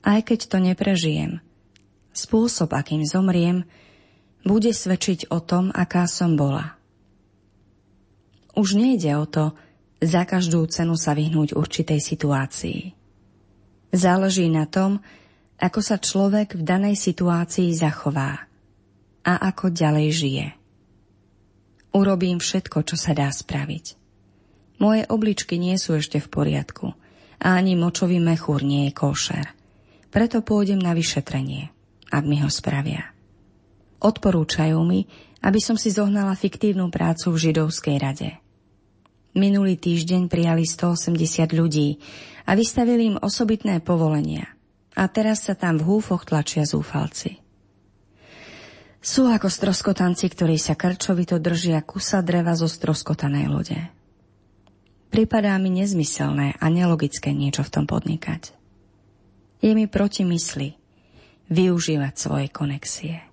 Aj 0.00 0.24
keď 0.24 0.48
to 0.48 0.56
neprežijem, 0.62 1.44
spôsob, 2.14 2.72
akým 2.72 3.02
zomriem, 3.04 3.66
bude 4.44 4.70
svedčiť 4.70 5.32
o 5.32 5.40
tom, 5.40 5.72
aká 5.72 6.04
som 6.08 6.36
bola. 6.38 6.76
Už 8.54 8.78
nejde 8.78 9.10
o 9.18 9.26
to, 9.26 9.56
za 10.04 10.28
každú 10.28 10.68
cenu 10.68 10.94
sa 11.00 11.16
vyhnúť 11.16 11.56
určitej 11.56 11.98
situácii. 11.98 12.92
Záleží 13.94 14.46
na 14.52 14.68
tom, 14.68 15.00
ako 15.58 15.80
sa 15.80 15.96
človek 15.96 16.58
v 16.58 16.62
danej 16.62 16.98
situácii 16.98 17.72
zachová 17.72 18.46
a 19.24 19.32
ako 19.48 19.72
ďalej 19.72 20.08
žije. 20.12 20.46
Urobím 21.94 22.42
všetko, 22.42 22.84
čo 22.84 22.96
sa 22.98 23.14
dá 23.14 23.30
spraviť. 23.30 23.96
Moje 24.82 25.06
obličky 25.06 25.56
nie 25.56 25.78
sú 25.78 25.94
ešte 25.94 26.18
v 26.18 26.28
poriadku 26.28 26.92
a 27.38 27.54
ani 27.54 27.78
močový 27.78 28.18
mechúr 28.18 28.66
nie 28.66 28.90
je 28.90 28.92
košer. 28.92 29.46
Preto 30.10 30.42
pôjdem 30.42 30.78
na 30.82 30.94
vyšetrenie, 30.94 31.73
ak 32.14 32.22
mi 32.22 32.38
ho 32.38 32.46
spravia. 32.46 33.10
Odporúčajú 33.98 34.78
mi, 34.86 35.10
aby 35.42 35.58
som 35.58 35.74
si 35.74 35.90
zohnala 35.90 36.38
fiktívnu 36.38 36.94
prácu 36.94 37.34
v 37.34 37.50
židovskej 37.50 37.98
rade– 37.98 38.30
Minulý 39.34 39.74
týždeň 39.74 40.30
prijali 40.30 40.62
180 40.62 41.58
ľudí 41.58 41.98
a 42.46 42.54
vystavili 42.54 43.10
im 43.10 43.16
osobitné 43.18 43.82
povolenia. 43.82 44.46
A 44.94 45.10
teraz 45.10 45.42
sa 45.42 45.58
tam 45.58 45.74
v 45.74 45.90
húfoch 45.90 46.22
tlačia 46.22 46.62
zúfalci. 46.62 47.42
Sú 49.02 49.26
ako 49.26 49.50
stroskotanci, 49.50 50.30
ktorí 50.30 50.54
sa 50.54 50.78
krčovito 50.78 51.42
držia 51.42 51.82
kusa 51.82 52.22
dreva 52.22 52.54
zo 52.54 52.70
stroskotanej 52.70 53.46
lode. 53.50 53.78
Pripadá 55.10 55.58
mi 55.58 55.74
nezmyselné 55.82 56.54
a 56.62 56.66
nelogické 56.70 57.34
niečo 57.34 57.66
v 57.66 57.72
tom 57.74 57.84
podnikať. 57.90 58.54
Je 59.58 59.74
mi 59.74 59.90
proti 59.90 60.22
mysli 60.22 60.78
využívať 61.48 62.14
svoje 62.16 62.48
konexie. 62.48 63.24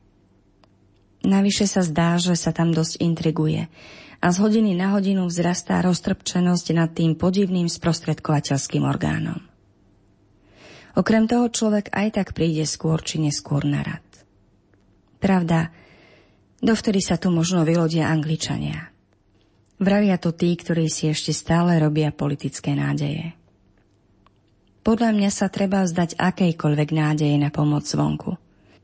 Navyše 1.22 1.70
sa 1.70 1.86
zdá, 1.86 2.18
že 2.18 2.34
sa 2.34 2.50
tam 2.50 2.74
dosť 2.74 2.98
intriguje 2.98 3.70
a 4.22 4.28
z 4.30 4.38
hodiny 4.42 4.74
na 4.74 4.98
hodinu 4.98 5.30
vzrastá 5.30 5.82
roztrpčenosť 5.86 6.68
nad 6.74 6.90
tým 6.94 7.14
podivným 7.14 7.70
sprostredkovateľským 7.70 8.86
orgánom. 8.86 9.42
Okrem 10.98 11.30
toho 11.30 11.48
človek 11.48 11.94
aj 11.94 12.08
tak 12.20 12.28
príde 12.36 12.68
skôr 12.68 13.00
či 13.00 13.22
neskôr 13.22 13.64
na 13.64 13.82
rad. 13.86 14.04
Pravda, 15.22 15.72
dovtedy 16.60 17.00
sa 17.00 17.16
tu 17.16 17.30
možno 17.30 17.64
vylodia 17.64 18.10
Angličania. 18.10 18.92
Vravia 19.82 20.22
to 20.22 20.30
tí, 20.34 20.54
ktorí 20.54 20.90
si 20.90 21.10
ešte 21.10 21.34
stále 21.34 21.78
robia 21.82 22.14
politické 22.14 22.78
nádeje. 22.78 23.34
Podľa 24.82 25.14
mňa 25.14 25.30
sa 25.30 25.46
treba 25.46 25.86
vzdať 25.86 26.18
akejkoľvek 26.18 26.90
nádeje 26.90 27.38
na 27.38 27.54
pomoc 27.54 27.86
zvonku. 27.86 28.38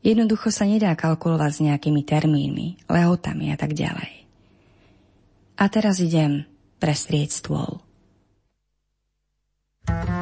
Jednoducho 0.05 0.53
sa 0.53 0.69
nedá 0.69 0.93
kalkulovať 0.93 1.51
s 1.51 1.63
nejakými 1.65 2.05
termínmi, 2.05 2.85
lehotami 2.85 3.49
a 3.49 3.57
tak 3.57 3.73
ďalej. 3.73 4.29
A 5.57 5.65
teraz 5.73 5.97
idem 5.97 6.45
prestrieť 6.77 7.41
stôl. 7.41 7.81
thank 9.87 10.09
you 10.09 10.16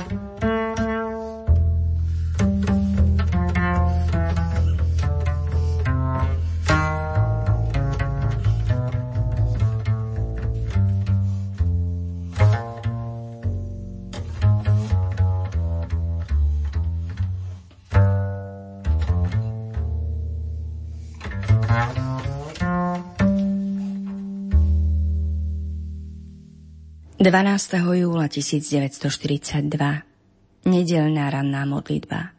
12. 27.26 27.82
júla 27.82 28.30
1942 28.30 29.66
Nedelná 30.70 31.26
ranná 31.34 31.66
modlitba 31.66 32.38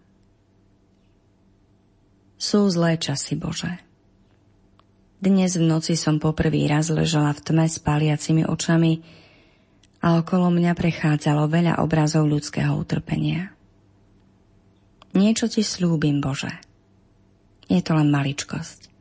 Sú 2.39 2.70
zlé 2.70 2.95
časy, 2.95 3.34
Bože. 3.34 3.82
Dnes 5.18 5.59
v 5.59 5.66
noci 5.66 5.99
som 5.99 6.22
poprvý 6.22 6.70
raz 6.70 6.87
ležala 6.95 7.34
v 7.34 7.43
tme 7.43 7.66
s 7.66 7.82
paliacimi 7.82 8.47
očami 8.47 9.03
a 10.07 10.22
okolo 10.22 10.55
mňa 10.55 10.78
prechádzalo 10.78 11.51
veľa 11.51 11.82
obrazov 11.82 12.30
ľudského 12.30 12.70
utrpenia. 12.78 13.51
Niečo 15.18 15.51
ti 15.51 15.66
slúbim, 15.66 16.22
Bože. 16.22 16.55
Je 17.66 17.82
to 17.82 17.91
len 17.91 18.07
maličkosť. 18.14 18.96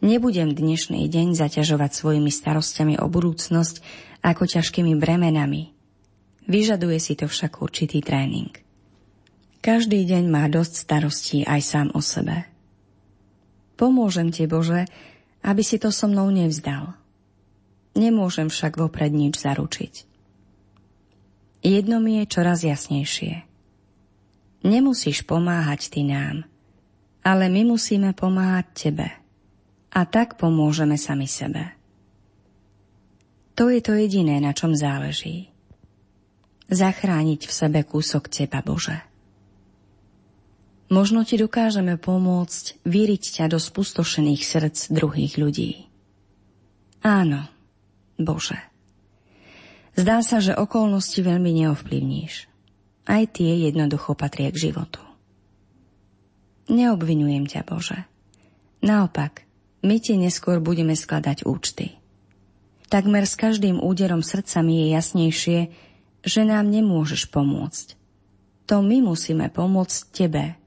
Nebudem 0.00 0.56
dnešný 0.56 1.12
deň 1.12 1.36
zaťažovať 1.36 1.92
svojimi 1.92 2.32
starostiami 2.32 2.96
o 2.96 3.06
budúcnosť 3.12 3.84
ako 4.24 4.48
ťažkými 4.48 4.96
bremenami. 4.96 5.76
Vyžaduje 6.48 6.96
si 6.96 7.20
to 7.20 7.28
však 7.28 7.60
určitý 7.60 8.00
tréning. 8.00 8.48
Každý 9.60 10.08
deň 10.08 10.24
má 10.32 10.48
dosť 10.48 10.72
starostí 10.72 11.38
aj 11.44 11.60
sám 11.60 11.88
o 11.92 12.00
sebe. 12.00 12.48
Pomôžem 13.76 14.32
ti, 14.32 14.48
Bože, 14.48 14.88
aby 15.44 15.60
si 15.60 15.76
to 15.76 15.92
so 15.92 16.08
mnou 16.08 16.32
nevzdal. 16.32 16.96
Nemôžem 17.92 18.48
však 18.48 18.80
vopred 18.80 19.12
nič 19.12 19.36
zaručiť. 19.44 20.08
Jedno 21.60 22.00
mi 22.00 22.24
je 22.24 22.24
čoraz 22.24 22.64
jasnejšie. 22.64 23.44
Nemusíš 24.64 25.28
pomáhať 25.28 25.92
ty 25.92 26.08
nám, 26.08 26.48
ale 27.20 27.52
my 27.52 27.68
musíme 27.68 28.16
pomáhať 28.16 28.66
tebe. 28.72 29.19
A 29.90 30.06
tak 30.06 30.38
pomôžeme 30.38 30.94
sami 30.94 31.26
sebe. 31.26 31.74
To 33.58 33.68
je 33.68 33.82
to 33.82 33.98
jediné, 33.98 34.38
na 34.38 34.54
čom 34.54 34.72
záleží. 34.72 35.50
Zachrániť 36.70 37.50
v 37.50 37.52
sebe 37.52 37.80
kúsok 37.82 38.30
Teba, 38.30 38.62
Bože. 38.62 39.02
Možno 40.90 41.26
Ti 41.26 41.38
dokážeme 41.38 41.98
pomôcť 41.98 42.82
vyriť 42.86 43.22
ťa 43.42 43.46
do 43.50 43.58
spustošených 43.58 44.42
srdc 44.42 44.78
druhých 44.94 45.34
ľudí. 45.38 45.90
Áno, 47.02 47.50
Bože. 48.14 48.58
Zdá 49.98 50.22
sa, 50.22 50.38
že 50.38 50.54
okolnosti 50.54 51.18
veľmi 51.18 51.50
neovplyvníš. 51.66 52.46
Aj 53.10 53.26
tie 53.26 53.66
jednoducho 53.66 54.14
patria 54.14 54.54
k 54.54 54.70
životu. 54.70 55.02
Neobvinujem 56.70 57.50
ťa, 57.50 57.66
Bože. 57.66 58.06
Naopak, 58.80 59.49
my 59.80 59.96
ti 60.00 60.16
neskôr 60.20 60.60
budeme 60.60 60.92
skladať 60.92 61.48
účty. 61.48 61.96
Takmer 62.90 63.22
s 63.24 63.38
každým 63.38 63.78
úderom 63.78 64.20
srdca 64.20 64.60
mi 64.66 64.84
je 64.84 64.86
jasnejšie, 64.98 65.60
že 66.26 66.42
nám 66.42 66.68
nemôžeš 66.68 67.30
pomôcť. 67.30 67.94
To 68.66 68.82
my 68.82 69.02
musíme 69.02 69.46
pomôcť 69.50 69.98
tebe 70.10 70.58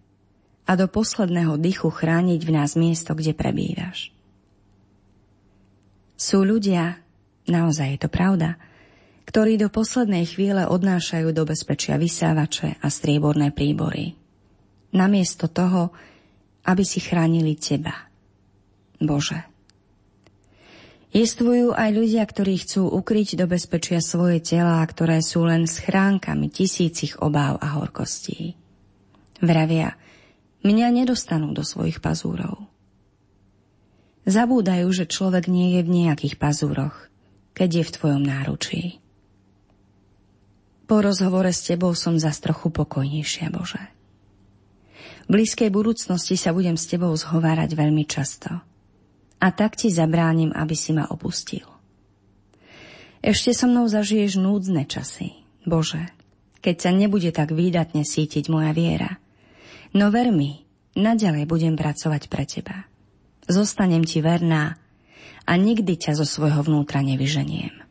a 0.63 0.71
do 0.79 0.87
posledného 0.87 1.59
dychu 1.59 1.91
chrániť 1.91 2.41
v 2.41 2.51
nás 2.55 2.79
miesto, 2.79 3.11
kde 3.11 3.35
prebývaš. 3.35 4.15
Sú 6.15 6.47
ľudia, 6.47 7.03
naozaj 7.51 7.87
je 7.95 7.99
to 7.99 8.09
pravda, 8.09 8.55
ktorí 9.27 9.59
do 9.59 9.67
poslednej 9.67 10.23
chvíle 10.27 10.63
odnášajú 10.67 11.35
do 11.35 11.43
bezpečia 11.43 11.99
vysávače 11.99 12.79
a 12.79 12.87
strieborné 12.87 13.51
príbory. 13.51 14.15
Namiesto 14.95 15.51
toho, 15.51 15.91
aby 16.63 16.83
si 16.87 17.03
chránili 17.03 17.59
teba. 17.59 18.12
Bože, 19.03 19.43
Jestvujú 21.13 21.77
aj 21.77 21.93
ľudia, 21.93 22.25
ktorí 22.25 22.57
chcú 22.65 22.89
ukryť 22.89 23.37
do 23.37 23.45
bezpečia 23.45 24.01
svoje 24.01 24.41
tela, 24.41 24.81
ktoré 24.81 25.21
sú 25.21 25.45
len 25.45 25.69
schránkami 25.69 26.49
tisícich 26.49 27.21
obáv 27.21 27.61
a 27.61 27.77
horkostí. 27.77 28.57
Vravia, 29.37 29.93
mňa 30.65 30.89
nedostanú 30.89 31.53
do 31.53 31.61
svojich 31.61 32.01
pazúrov. 32.01 32.65
Zabúdajú, 34.25 34.89
že 34.89 35.05
človek 35.05 35.45
nie 35.53 35.77
je 35.77 35.81
v 35.85 35.93
nejakých 36.01 36.41
pazúroch, 36.41 36.97
keď 37.53 37.69
je 37.69 37.83
v 37.85 37.93
tvojom 37.93 38.23
náručí. 38.25 38.83
Po 40.89 40.97
rozhovore 40.97 41.53
s 41.53 41.61
tebou 41.61 41.93
som 41.93 42.17
zas 42.17 42.41
trochu 42.41 42.73
pokojnejšia, 42.73 43.53
Bože. 43.53 43.85
V 45.29 45.37
blízkej 45.37 45.69
budúcnosti 45.69 46.41
sa 46.41 46.57
budem 46.57 46.73
s 46.73 46.89
tebou 46.89 47.13
zhovárať 47.13 47.69
veľmi 47.77 48.09
často– 48.09 48.49
a 49.43 49.51
tak 49.51 49.75
ti 49.75 49.91
zabránim, 49.91 50.55
aby 50.55 50.71
si 50.71 50.95
ma 50.95 51.03
opustil. 51.11 51.67
Ešte 53.19 53.51
so 53.51 53.67
mnou 53.67 53.91
zažiješ 53.91 54.39
núdzne 54.39 54.87
časy, 54.87 55.35
Bože, 55.67 56.07
keď 56.63 56.75
sa 56.79 56.91
nebude 56.95 57.35
tak 57.35 57.51
výdatne 57.51 58.07
sítiť 58.07 58.47
moja 58.47 58.71
viera. 58.71 59.19
No 59.91 60.15
ver 60.15 60.31
mi, 60.31 60.63
naďalej 60.95 61.43
budem 61.43 61.75
pracovať 61.75 62.31
pre 62.31 62.47
teba. 62.47 62.87
Zostanem 63.43 64.07
ti 64.07 64.23
verná 64.23 64.79
a 65.43 65.51
nikdy 65.59 65.99
ťa 65.99 66.15
zo 66.15 66.23
svojho 66.23 66.63
vnútra 66.63 67.03
nevyženiem. 67.03 67.82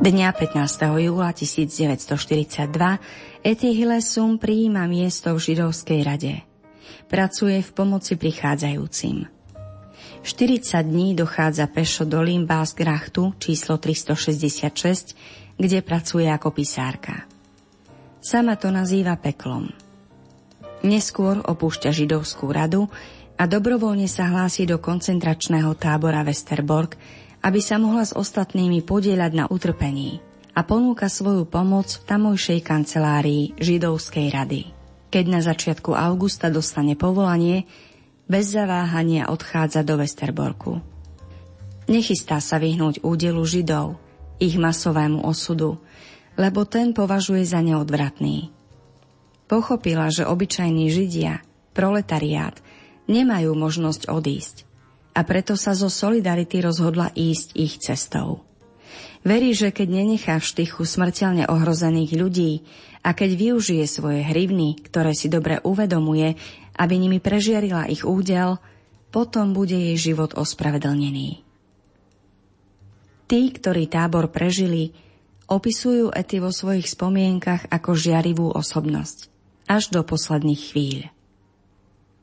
Dňa 0.00 0.32
15. 0.32 0.96
júla 0.96 1.28
1942 1.36 3.44
Eti 3.44 3.68
Hillesum 3.76 4.40
prijíma 4.40 4.88
miesto 4.88 5.28
v 5.36 5.52
židovskej 5.52 6.00
rade. 6.00 6.40
Pracuje 7.04 7.60
v 7.60 7.70
pomoci 7.76 8.16
prichádzajúcim. 8.16 9.28
40 10.24 10.88
dní 10.88 11.12
dochádza 11.12 11.68
pešo 11.68 12.08
do 12.08 12.24
Limbásgrachtu 12.24 13.36
číslo 13.36 13.76
366, 13.76 15.60
kde 15.60 15.78
pracuje 15.84 16.32
ako 16.32 16.48
pisárka. 16.48 17.28
Sama 18.24 18.56
to 18.56 18.72
nazýva 18.72 19.20
peklom. 19.20 19.68
Neskôr 20.80 21.44
opúšťa 21.44 21.92
židovskú 21.92 22.48
radu 22.48 22.88
a 23.36 23.44
dobrovoľne 23.44 24.08
sa 24.08 24.32
hlási 24.32 24.64
do 24.64 24.80
koncentračného 24.80 25.76
tábora 25.76 26.24
Westerborg, 26.24 26.96
aby 27.40 27.60
sa 27.60 27.80
mohla 27.80 28.04
s 28.04 28.12
ostatnými 28.12 28.84
podieľať 28.84 29.32
na 29.32 29.44
utrpení 29.48 30.20
a 30.52 30.60
ponúka 30.60 31.08
svoju 31.08 31.48
pomoc 31.48 31.88
v 31.88 32.04
tamojšej 32.04 32.60
kancelárii 32.60 33.56
Židovskej 33.56 34.26
rady. 34.28 34.62
Keď 35.10 35.24
na 35.26 35.40
začiatku 35.42 35.96
augusta 35.96 36.52
dostane 36.52 36.94
povolanie, 36.94 37.66
bez 38.30 38.54
zaváhania 38.54 39.26
odchádza 39.26 39.82
do 39.82 39.98
Westerborku. 39.98 40.78
Nechystá 41.90 42.38
sa 42.38 42.62
vyhnúť 42.62 43.02
údelu 43.02 43.42
Židov, 43.42 43.98
ich 44.38 44.54
masovému 44.54 45.26
osudu, 45.26 45.82
lebo 46.38 46.62
ten 46.62 46.94
považuje 46.94 47.42
za 47.42 47.58
neodvratný. 47.58 48.54
Pochopila, 49.50 50.06
že 50.14 50.22
obyčajní 50.22 50.86
Židia, 50.94 51.42
proletariát, 51.74 52.54
nemajú 53.10 53.50
možnosť 53.58 54.06
odísť 54.06 54.69
a 55.10 55.20
preto 55.26 55.58
sa 55.58 55.74
zo 55.74 55.90
Solidarity 55.90 56.62
rozhodla 56.62 57.10
ísť 57.14 57.48
ich 57.58 57.82
cestou. 57.82 58.46
Verí, 59.20 59.52
že 59.52 59.68
keď 59.68 59.88
nenechá 60.00 60.34
v 60.40 60.48
štychu 60.48 60.88
smrteľne 60.88 61.44
ohrozených 61.50 62.16
ľudí 62.16 62.64
a 63.04 63.12
keď 63.12 63.36
využije 63.36 63.84
svoje 63.84 64.24
hrivny, 64.24 64.80
ktoré 64.80 65.12
si 65.12 65.28
dobre 65.28 65.60
uvedomuje, 65.60 66.40
aby 66.80 66.94
nimi 66.96 67.20
prežiarila 67.20 67.90
ich 67.92 68.08
údel, 68.08 68.56
potom 69.12 69.52
bude 69.52 69.76
jej 69.76 69.98
život 69.98 70.32
ospravedlnený. 70.38 71.44
Tí, 73.28 73.40
ktorí 73.52 73.86
tábor 73.92 74.32
prežili, 74.32 74.96
opisujú 75.50 76.14
Ety 76.14 76.40
vo 76.40 76.54
svojich 76.54 76.88
spomienkach 76.88 77.68
ako 77.68 77.92
žiarivú 77.92 78.48
osobnosť, 78.54 79.28
až 79.68 79.92
do 79.92 80.00
posledných 80.00 80.62
chvíľ. 80.72 81.19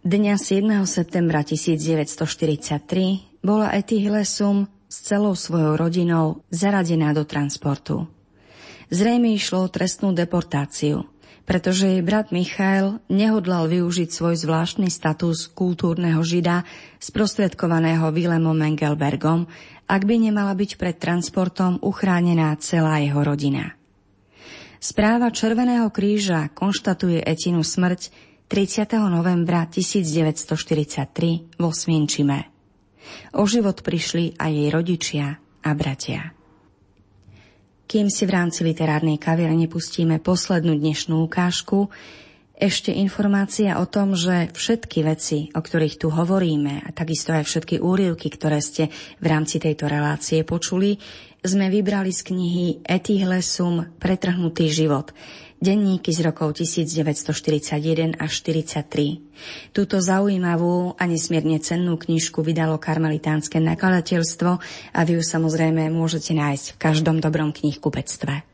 Dňa 0.08 0.40
7. 0.40 0.64
septembra 0.88 1.44
1943 1.44 3.44
bola 3.44 3.76
Ety 3.76 4.00
Hillesum 4.00 4.64
s 4.88 5.04
celou 5.04 5.36
svojou 5.36 5.76
rodinou 5.76 6.48
zaradená 6.48 7.12
do 7.12 7.28
transportu. 7.28 8.08
Zrejme 8.88 9.36
išlo 9.36 9.68
o 9.68 9.70
trestnú 9.74 10.16
deportáciu, 10.16 11.04
pretože 11.44 11.92
jej 11.92 12.00
brat 12.00 12.32
Michael 12.32 13.04
nehodlal 13.12 13.68
využiť 13.68 14.08
svoj 14.08 14.40
zvláštny 14.40 14.88
status 14.88 15.52
kultúrneho 15.52 16.24
žida 16.24 16.64
sprostredkovaného 17.04 18.08
Willemom 18.16 18.56
Mengelbergom, 18.56 19.52
ak 19.92 20.08
by 20.08 20.24
nemala 20.24 20.56
byť 20.56 20.80
pred 20.80 20.96
transportom 21.04 21.84
uchránená 21.84 22.56
celá 22.64 23.04
jeho 23.04 23.28
rodina. 23.28 23.76
Správa 24.80 25.36
Červeného 25.36 25.92
kríža 25.92 26.48
konštatuje 26.56 27.20
Etinu 27.28 27.60
smrť 27.60 28.27
30. 28.48 29.12
novembra 29.12 29.68
1943 29.68 31.60
vo 31.60 31.76
Svienčime. 31.76 32.48
O 33.36 33.44
život 33.44 33.84
prišli 33.84 34.40
aj 34.40 34.52
jej 34.56 34.70
rodičia 34.72 35.36
a 35.68 35.70
bratia. 35.76 36.32
Kým 37.92 38.08
si 38.08 38.24
v 38.24 38.32
rámci 38.32 38.64
literárnej 38.64 39.20
kaviarne 39.20 39.68
pustíme 39.68 40.24
poslednú 40.24 40.80
dnešnú 40.80 41.28
ukážku, 41.28 41.92
ešte 42.56 42.96
informácia 42.96 43.84
o 43.84 43.86
tom, 43.86 44.16
že 44.16 44.48
všetky 44.56 45.04
veci, 45.04 45.52
o 45.52 45.60
ktorých 45.60 46.00
tu 46.00 46.08
hovoríme, 46.08 46.88
a 46.88 46.90
takisto 46.96 47.36
aj 47.36 47.44
všetky 47.44 47.84
úrivky, 47.84 48.32
ktoré 48.32 48.64
ste 48.64 48.88
v 49.20 49.28
rámci 49.28 49.60
tejto 49.60 49.92
relácie 49.92 50.48
počuli, 50.48 50.96
sme 51.44 51.68
vybrali 51.68 52.16
z 52.16 52.22
knihy 52.32 52.68
Etihlesum 52.88 54.00
Pretrhnutý 54.00 54.72
život– 54.72 55.12
denníky 55.58 56.14
z 56.14 56.20
rokov 56.22 56.58
1941 56.62 58.18
až 58.18 58.32
43. 58.46 59.74
Túto 59.74 59.98
zaujímavú 59.98 60.94
a 60.98 61.04
nesmierne 61.10 61.58
cennú 61.58 61.98
knižku 61.98 62.46
vydalo 62.46 62.78
karmelitánske 62.78 63.58
nakladateľstvo 63.62 64.52
a 64.94 65.00
vy 65.02 65.12
ju 65.18 65.24
samozrejme 65.26 65.90
môžete 65.90 66.38
nájsť 66.38 66.66
v 66.74 66.78
každom 66.78 67.18
dobrom 67.18 67.50
knihkupectve. 67.54 68.46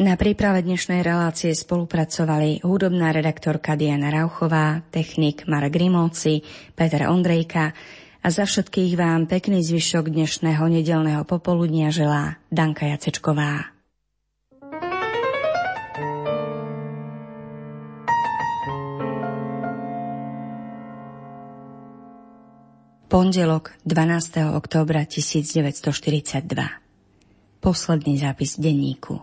Na 0.00 0.16
príprave 0.16 0.64
dnešnej 0.64 1.04
relácie 1.04 1.52
spolupracovali 1.52 2.64
hudobná 2.64 3.12
redaktorka 3.12 3.76
Diana 3.76 4.08
Rauchová, 4.08 4.80
technik 4.88 5.44
Marek 5.44 5.76
Grimovci, 5.76 6.40
Peter 6.72 7.04
Ondrejka 7.12 7.76
a 8.24 8.26
za 8.32 8.48
všetkých 8.48 8.96
vám 8.96 9.28
pekný 9.28 9.60
zvyšok 9.60 10.08
dnešného 10.08 10.64
nedelného 10.72 11.28
popoludnia 11.28 11.92
želá 11.92 12.40
Danka 12.48 12.88
Jacečková. 12.88 13.79
Pondelok 23.10 23.74
12. 23.82 24.54
októbra 24.54 25.02
1942. 25.02 26.46
Posledný 27.58 28.14
zápis 28.22 28.54
denníku. 28.54 29.18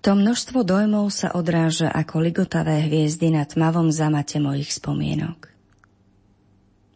To 0.00 0.16
množstvo 0.16 0.64
dojmov 0.64 1.12
sa 1.12 1.36
odráža 1.36 1.92
ako 1.92 2.24
ligotavé 2.24 2.88
hviezdy 2.88 3.36
na 3.36 3.44
tmavom 3.44 3.92
zamate 3.92 4.40
mojich 4.40 4.72
spomienok. 4.72 5.52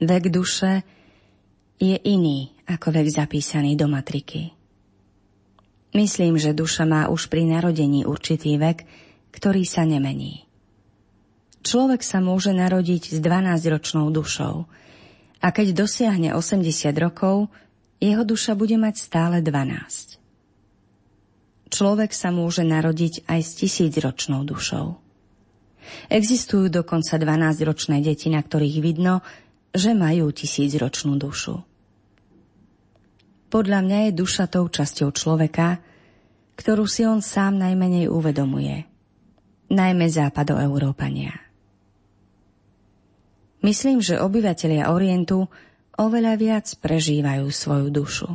Vek 0.01 0.33
duše 0.33 0.89
je 1.77 2.01
iný 2.01 2.57
ako 2.64 2.89
vek 2.89 3.12
zapísaný 3.12 3.77
do 3.77 3.93
matriky. 3.93 4.57
Myslím, 5.93 6.41
že 6.41 6.57
duša 6.57 6.89
má 6.89 7.12
už 7.12 7.29
pri 7.29 7.45
narodení 7.45 8.09
určitý 8.09 8.57
vek, 8.57 8.89
ktorý 9.37 9.68
sa 9.68 9.85
nemení. 9.85 10.49
Človek 11.61 12.01
sa 12.01 12.25
môže 12.25 12.57
narodiť 12.57 13.12
s 13.12 13.21
12-ročnou 13.21 14.09
dušou– 14.09 14.64
a 15.41 15.47
keď 15.53 15.72
dosiahne 15.84 16.36
80 16.36 16.93
rokov, 17.01 17.49
jeho 18.01 18.24
duša 18.24 18.57
bude 18.57 18.76
mať 18.76 18.95
stále 18.97 19.36
12. 19.41 20.20
Človek 21.70 22.11
sa 22.12 22.28
môže 22.32 22.64
narodiť 22.64 23.28
aj 23.28 23.41
s 23.41 23.51
tisícročnou 23.61 24.45
dušou. 24.45 25.01
Existujú 26.12 26.68
dokonca 26.68 27.16
12-ročné 27.16 28.05
deti, 28.05 28.28
na 28.28 28.45
ktorých 28.45 28.76
vidno, 28.84 29.24
že 29.70 29.97
majú 29.97 30.28
tisícročnú 30.34 31.16
dušu. 31.16 31.62
Podľa 33.51 33.80
mňa 33.82 33.99
je 34.07 34.12
duša 34.14 34.47
tou 34.47 34.66
časťou 34.70 35.11
človeka, 35.11 35.82
ktorú 36.55 36.84
si 36.86 37.03
on 37.09 37.18
sám 37.24 37.59
najmenej 37.59 38.07
uvedomuje, 38.07 38.86
najmä 39.72 40.07
západoeurópania. 40.07 41.49
Myslím, 43.61 44.01
že 44.01 44.17
obyvatelia 44.17 44.89
Orientu 44.89 45.45
oveľa 46.01 46.35
viac 46.41 46.67
prežívajú 46.81 47.45
svoju 47.53 47.89
dušu. 47.93 48.29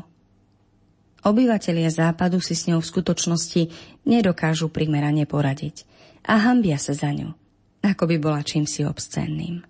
Obyvatelia 1.26 1.90
západu 1.90 2.38
si 2.38 2.54
s 2.54 2.70
ňou 2.70 2.78
v 2.78 2.92
skutočnosti 2.94 3.62
nedokážu 4.06 4.70
primerane 4.70 5.26
poradiť 5.26 5.90
a 6.30 6.38
hambia 6.38 6.78
sa 6.78 6.94
za 6.94 7.10
ňu, 7.10 7.34
ako 7.82 8.04
by 8.06 8.16
bola 8.22 8.46
čímsi 8.46 8.86
obscenným. 8.86 9.66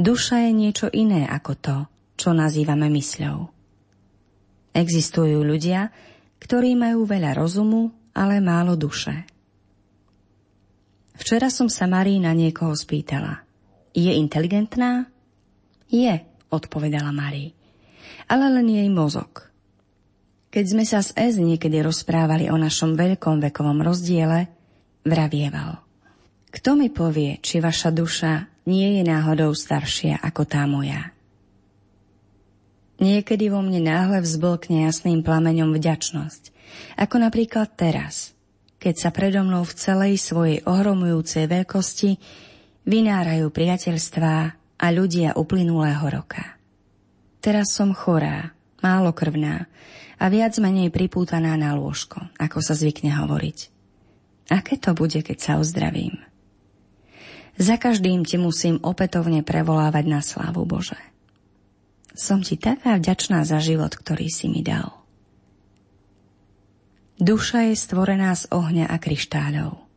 Duša 0.00 0.48
je 0.48 0.52
niečo 0.56 0.88
iné 0.88 1.28
ako 1.28 1.52
to, 1.60 1.76
čo 2.16 2.32
nazývame 2.32 2.88
mysľou. 2.88 3.52
Existujú 4.72 5.44
ľudia, 5.44 5.92
ktorí 6.40 6.72
majú 6.80 7.04
veľa 7.04 7.36
rozumu, 7.36 7.92
ale 8.16 8.40
málo 8.40 8.72
duše. 8.72 9.28
Včera 11.18 11.52
som 11.52 11.68
sa 11.68 11.84
Marí 11.84 12.16
na 12.16 12.32
niekoho 12.32 12.72
spýtala– 12.72 13.44
je 13.92 14.12
inteligentná? 14.12 15.08
Je, 15.88 16.20
odpovedala 16.52 17.12
Marie. 17.12 17.56
Ale 18.28 18.52
len 18.52 18.68
jej 18.68 18.88
mozog. 18.92 19.48
Keď 20.48 20.64
sme 20.64 20.84
sa 20.84 21.04
s 21.04 21.12
Ez 21.12 21.36
niekedy 21.36 21.84
rozprávali 21.84 22.48
o 22.48 22.56
našom 22.56 22.96
veľkom 22.96 23.40
vekovom 23.52 23.84
rozdiele, 23.84 24.48
vravieval. 25.04 25.80
Kto 26.48 26.76
mi 26.76 26.88
povie, 26.88 27.36
či 27.44 27.60
vaša 27.60 27.92
duša 27.92 28.64
nie 28.68 29.00
je 29.00 29.02
náhodou 29.04 29.52
staršia 29.52 30.24
ako 30.24 30.42
tá 30.48 30.64
moja? 30.64 31.12
Niekedy 32.98 33.52
vo 33.52 33.60
mne 33.60 33.84
náhle 33.84 34.24
vzblkne 34.24 34.88
jasným 34.88 35.22
plameňom 35.22 35.70
vďačnosť, 35.76 36.42
ako 36.98 37.16
napríklad 37.22 37.76
teraz, 37.76 38.34
keď 38.80 38.94
sa 38.96 39.10
predo 39.14 39.44
mnou 39.44 39.62
v 39.62 39.76
celej 39.76 40.14
svojej 40.18 40.58
ohromujúcej 40.66 41.46
veľkosti 41.46 42.18
vynárajú 42.88 43.52
priateľstvá 43.52 44.36
a 44.80 44.86
ľudia 44.88 45.36
uplynulého 45.36 46.08
roka. 46.08 46.56
Teraz 47.44 47.76
som 47.76 47.92
chorá, 47.92 48.56
málo 48.80 49.12
krvná 49.12 49.68
a 50.16 50.24
viac 50.32 50.56
menej 50.56 50.88
pripútaná 50.88 51.54
na 51.60 51.76
lôžko, 51.76 52.24
ako 52.40 52.58
sa 52.64 52.72
zvykne 52.72 53.12
hovoriť. 53.12 53.58
Aké 54.48 54.80
to 54.80 54.96
bude, 54.96 55.20
keď 55.20 55.38
sa 55.38 55.52
ozdravím? 55.60 56.16
Za 57.58 57.76
každým 57.76 58.24
ti 58.24 58.40
musím 58.40 58.80
opätovne 58.80 59.44
prevolávať 59.44 60.04
na 60.08 60.22
slávu 60.22 60.64
Bože. 60.64 60.98
Som 62.14 62.40
ti 62.42 62.56
taká 62.56 62.96
vďačná 62.96 63.44
za 63.44 63.58
život, 63.60 63.92
ktorý 63.94 64.30
si 64.30 64.48
mi 64.48 64.62
dal. 64.64 64.94
Duša 67.18 67.66
je 67.70 67.74
stvorená 67.74 68.30
z 68.38 68.46
ohňa 68.54 68.86
a 68.86 68.96
kryštáľov. 69.02 69.87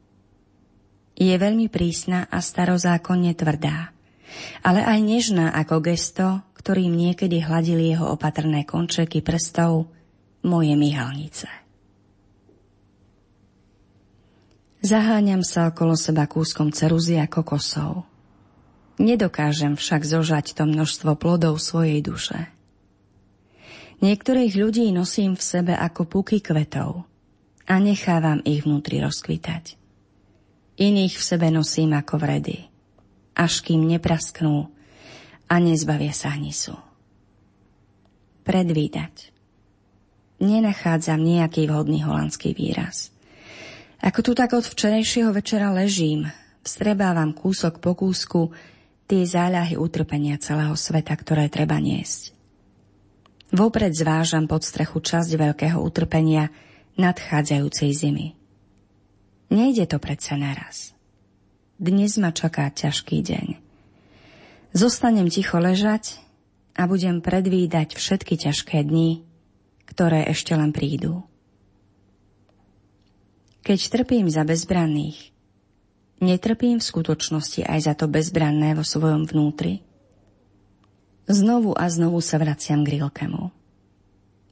Je 1.22 1.36
veľmi 1.38 1.70
prísna 1.70 2.26
a 2.34 2.42
starozákonne 2.42 3.38
tvrdá, 3.38 3.94
ale 4.66 4.82
aj 4.82 5.00
nežná 5.06 5.54
ako 5.54 5.86
gesto, 5.86 6.42
ktorým 6.58 6.98
niekedy 6.98 7.46
hladili 7.46 7.94
jeho 7.94 8.18
opatrné 8.18 8.66
končeky 8.66 9.22
prstov 9.22 9.86
moje 10.42 10.74
myhalnice. 10.74 11.46
Zaháňam 14.82 15.46
sa 15.46 15.70
okolo 15.70 15.94
seba 15.94 16.26
kúskom 16.26 16.74
ceruzy 16.74 17.22
a 17.22 17.30
kokosov– 17.30 18.02
Nedokážem 19.02 19.74
však 19.82 20.06
zožať 20.06 20.54
to 20.54 20.70
množstvo 20.70 21.18
plodov 21.18 21.58
svojej 21.58 22.06
duše. 22.06 22.54
Niektorých 24.06 24.54
ľudí 24.54 24.86
nosím 24.94 25.34
v 25.34 25.42
sebe 25.42 25.74
ako 25.74 26.06
puky 26.06 26.38
kvetov 26.38 27.10
a 27.66 27.82
nechávam 27.82 28.46
ich 28.46 28.62
vnútri 28.62 29.02
rozkvitať. 29.02 29.81
Iných 30.82 31.14
v 31.14 31.28
sebe 31.30 31.54
nosím 31.54 31.94
ako 31.94 32.18
vredy, 32.18 32.66
až 33.38 33.62
kým 33.62 33.86
neprasknú 33.86 34.66
a 35.46 35.56
nezbavia 35.62 36.10
sa 36.10 36.34
hnisu. 36.34 36.74
Predvídať. 38.42 39.30
Nenachádzam 40.42 41.22
nejaký 41.22 41.70
vhodný 41.70 42.02
holandský 42.02 42.58
výraz. 42.58 43.14
Ako 44.02 44.26
tu 44.26 44.34
tak 44.34 44.58
od 44.58 44.66
včerajšieho 44.66 45.30
večera 45.30 45.70
ležím, 45.70 46.26
vstrebávam 46.66 47.38
kúsok 47.38 47.78
po 47.78 47.94
kúsku 47.94 48.50
tie 49.06 49.22
záľahy 49.22 49.78
utrpenia 49.78 50.42
celého 50.42 50.74
sveta, 50.74 51.14
ktoré 51.14 51.46
treba 51.46 51.78
niesť. 51.78 52.34
Vopred 53.54 53.94
zvážam 53.94 54.50
pod 54.50 54.66
strechu 54.66 54.98
časť 54.98 55.30
veľkého 55.38 55.78
utrpenia 55.78 56.50
nadchádzajúcej 56.98 57.94
zimy. 57.94 58.41
Nejde 59.52 59.84
to 59.86 60.00
predsa 60.00 60.40
naraz. 60.40 60.96
Dnes 61.76 62.16
ma 62.16 62.32
čaká 62.32 62.72
ťažký 62.72 63.20
deň. 63.20 63.48
Zostanem 64.72 65.28
ticho 65.28 65.60
ležať 65.60 66.24
a 66.80 66.88
budem 66.88 67.20
predvídať 67.20 68.00
všetky 68.00 68.40
ťažké 68.40 68.88
dni, 68.88 69.28
ktoré 69.92 70.24
ešte 70.32 70.56
len 70.56 70.72
prídu. 70.72 71.28
Keď 73.68 73.80
trpím 73.92 74.32
za 74.32 74.48
bezbranných, 74.48 75.32
Netrpím 76.22 76.78
v 76.78 76.86
skutočnosti 76.86 77.66
aj 77.66 77.80
za 77.82 77.94
to 77.98 78.06
bezbranné 78.06 78.78
vo 78.78 78.86
svojom 78.86 79.26
vnútri? 79.26 79.82
Znovu 81.26 81.74
a 81.74 81.90
znovu 81.90 82.22
sa 82.22 82.38
vraciam 82.38 82.86
k 82.86 83.02
Rilkemu. 83.02 83.50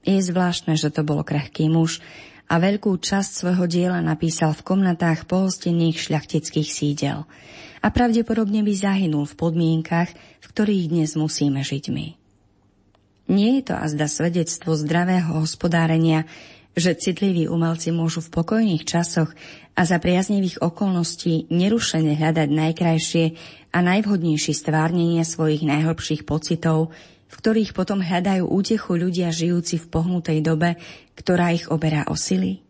Je 0.01 0.17
zvláštne, 0.17 0.73
že 0.73 0.89
to 0.89 1.05
bol 1.05 1.21
krehký 1.21 1.69
muž 1.69 2.01
a 2.49 2.57
veľkú 2.57 2.97
časť 2.97 3.31
svojho 3.45 3.69
diela 3.69 4.01
napísal 4.01 4.57
v 4.57 4.65
komnatách 4.65 5.29
pohostinných 5.29 6.01
šľachtických 6.01 6.69
sídel 6.69 7.29
a 7.79 7.87
pravdepodobne 7.93 8.65
by 8.65 8.73
zahynul 8.75 9.23
v 9.29 9.37
podmienkach, 9.37 10.09
v 10.17 10.45
ktorých 10.49 10.89
dnes 10.91 11.13
musíme 11.15 11.61
žiť 11.61 11.85
my. 11.93 12.07
Nie 13.29 13.61
je 13.61 13.63
to 13.69 13.75
azda 13.77 14.09
svedectvo 14.09 14.73
zdravého 14.73 15.37
hospodárenia, 15.37 16.25
že 16.73 16.97
citliví 16.97 17.45
umelci 17.45 17.93
môžu 17.93 18.25
v 18.25 18.33
pokojných 18.41 18.83
časoch 18.83 19.29
a 19.77 19.81
za 19.85 20.01
priaznivých 20.01 20.65
okolností 20.65 21.45
nerušene 21.53 22.17
hľadať 22.17 22.49
najkrajšie 22.49 23.25
a 23.69 23.77
najvhodnejšie 23.85 24.53
stvárnenie 24.57 25.21
svojich 25.21 25.61
najhlbších 25.61 26.25
pocitov, 26.25 26.89
v 27.29 27.35
ktorých 27.37 27.77
potom 27.77 28.01
hľadajú 28.01 28.49
útechu 28.49 28.97
ľudia 28.97 29.29
žijúci 29.29 29.77
v 29.77 29.87
pohnutej 29.87 30.41
dobe, 30.41 30.81
ktorá 31.13 31.53
ich 31.53 31.69
oberá 31.69 32.09
o 32.09 32.17
sily? 32.17 32.65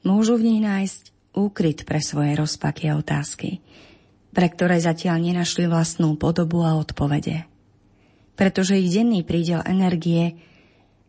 Môžu 0.00 0.40
v 0.40 0.46
nich 0.48 0.60
nájsť 0.64 1.02
úkryt 1.36 1.84
pre 1.84 2.00
svoje 2.00 2.32
rozpaky 2.32 2.88
a 2.88 2.96
otázky, 2.96 3.60
pre 4.32 4.48
ktoré 4.48 4.80
zatiaľ 4.80 5.20
nenašli 5.20 5.68
vlastnú 5.68 6.16
podobu 6.16 6.64
a 6.64 6.78
odpovede. 6.80 7.44
Pretože 8.38 8.80
ich 8.80 8.92
denný 8.92 9.24
prídel 9.24 9.60
energie 9.68 10.40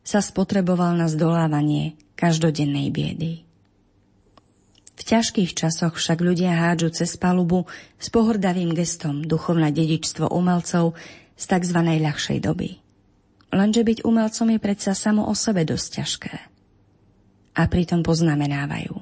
sa 0.03 0.19
spotreboval 0.23 0.95
na 0.95 1.07
zdolávanie 1.07 1.99
každodennej 2.15 2.87
biedy. 2.91 3.47
V 4.97 5.01
ťažkých 5.05 5.53
časoch 5.53 5.99
však 6.01 6.25
ľudia 6.25 6.57
hádžu 6.57 6.89
cez 6.89 7.21
palubu 7.21 7.69
s 8.01 8.09
pohordavým 8.09 8.73
gestom 8.73 9.21
duchovné 9.21 9.69
dedičstvo 9.69 10.25
umelcov 10.33 10.97
z 11.37 11.43
tzv. 11.45 11.79
ľahšej 11.79 12.39
doby. 12.41 12.81
Lenže 13.53 13.85
byť 13.85 14.03
umelcom 14.03 14.49
je 14.51 14.59
predsa 14.59 14.91
samo 14.91 15.29
o 15.29 15.33
sebe 15.37 15.63
dosť 15.63 15.87
ťažké. 16.01 16.35
A 17.57 17.61
pritom 17.71 18.03
poznamenávajú. 18.03 18.93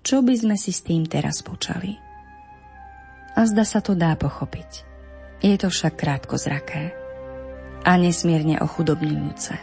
Čo 0.00 0.24
by 0.24 0.34
sme 0.34 0.56
si 0.56 0.72
s 0.72 0.82
tým 0.82 1.06
teraz 1.06 1.44
počali? 1.44 1.94
A 3.36 3.46
zda 3.46 3.62
sa 3.62 3.78
to 3.84 3.94
dá 3.94 4.16
pochopiť. 4.18 4.88
Je 5.40 5.54
to 5.56 5.70
však 5.70 5.96
krátko 5.96 6.34
zraké 6.40 6.92
a 7.86 7.96
nesmierne 7.96 8.60
ochudobňujúce. 8.60 9.54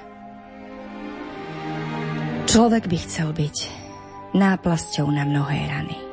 Človek 2.47 2.87
by 2.87 2.97
chcel 3.03 3.35
byť 3.35 3.57
náplasťou 4.33 5.07
na 5.11 5.27
mnohé 5.27 5.67
rany. 5.67 6.06